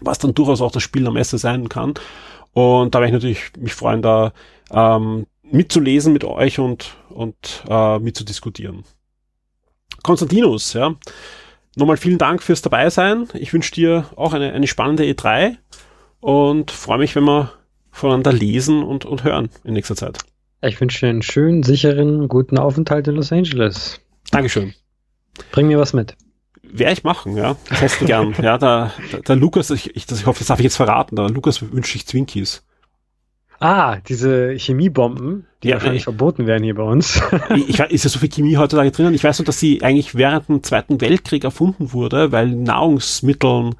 [0.00, 1.94] Was dann durchaus auch das Spiel der Messe sein kann.
[2.52, 4.32] Und da werde ich natürlich mich freuen, da
[4.70, 8.84] ähm, mitzulesen mit euch und, und äh, mitzudiskutieren.
[10.02, 10.94] Konstantinus, ja.
[11.76, 13.28] Nochmal vielen Dank fürs Dabeisein.
[13.34, 15.56] Ich wünsche dir auch eine, eine spannende E3
[16.20, 17.52] und freue mich, wenn wir
[17.90, 20.18] voneinander lesen und, und hören in nächster Zeit.
[20.62, 24.00] Ich wünsche dir einen schönen, sicheren, guten Aufenthalt in Los Angeles.
[24.30, 24.74] Dankeschön.
[25.52, 26.16] Bring mir was mit.
[26.62, 27.56] Werde ich machen, ja.
[27.68, 28.34] Das hätte gern.
[28.42, 31.16] ja, der, der, der Lukas, ich, ich, das, ich hoffe, das darf ich jetzt verraten,
[31.16, 32.62] der Lukas wünscht sich Zwinkies.
[33.62, 37.22] Ah, diese Chemiebomben, die ja, wahrscheinlich äh, verboten werden hier bei uns.
[37.68, 39.14] ich, weiß, ist ja so viel Chemie heutzutage drinnen.
[39.14, 43.74] Ich weiß nur, dass sie eigentlich während dem Zweiten Weltkrieg erfunden wurde, weil Nahrungsmitteln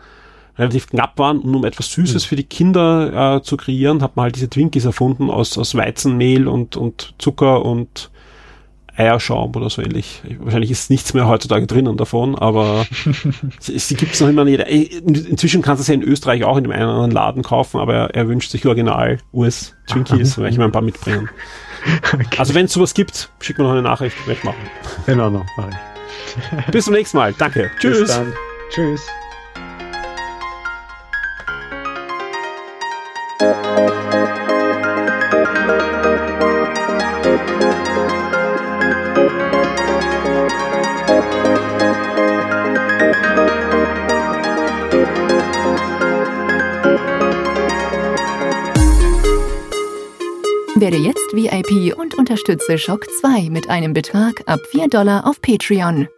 [0.59, 2.29] relativ knapp waren und um etwas Süßes hm.
[2.29, 6.47] für die Kinder äh, zu kreieren, hat man halt diese Twinkies erfunden aus, aus Weizenmehl
[6.47, 8.11] und, und Zucker und
[9.01, 10.23] Eierschaum oder so ähnlich.
[10.39, 12.87] Wahrscheinlich ist nichts mehr heutzutage drinnen davon, aber
[13.59, 14.67] sie, sie gibt es noch immer in jeder.
[14.67, 17.95] Inzwischen kannst du sie in Österreich auch in dem einen oder anderen Laden kaufen, aber
[17.95, 21.31] er, er wünscht sich original US Twinkies, werde ich mal ein paar mitbringen.
[22.13, 22.27] Okay.
[22.37, 24.59] Also wenn es sowas gibt, schick mir noch eine Nachricht, werde ich machen.
[25.07, 26.67] In Ordnung, mach ich.
[26.71, 27.35] Bis zum nächsten Mal.
[27.39, 27.71] Danke.
[27.81, 28.01] Tschüss.
[28.01, 28.33] Bis dann.
[28.71, 29.07] Tschüss.
[50.91, 56.09] Werde jetzt VIP und unterstütze Shock 2 mit einem Betrag ab 4 Dollar auf Patreon.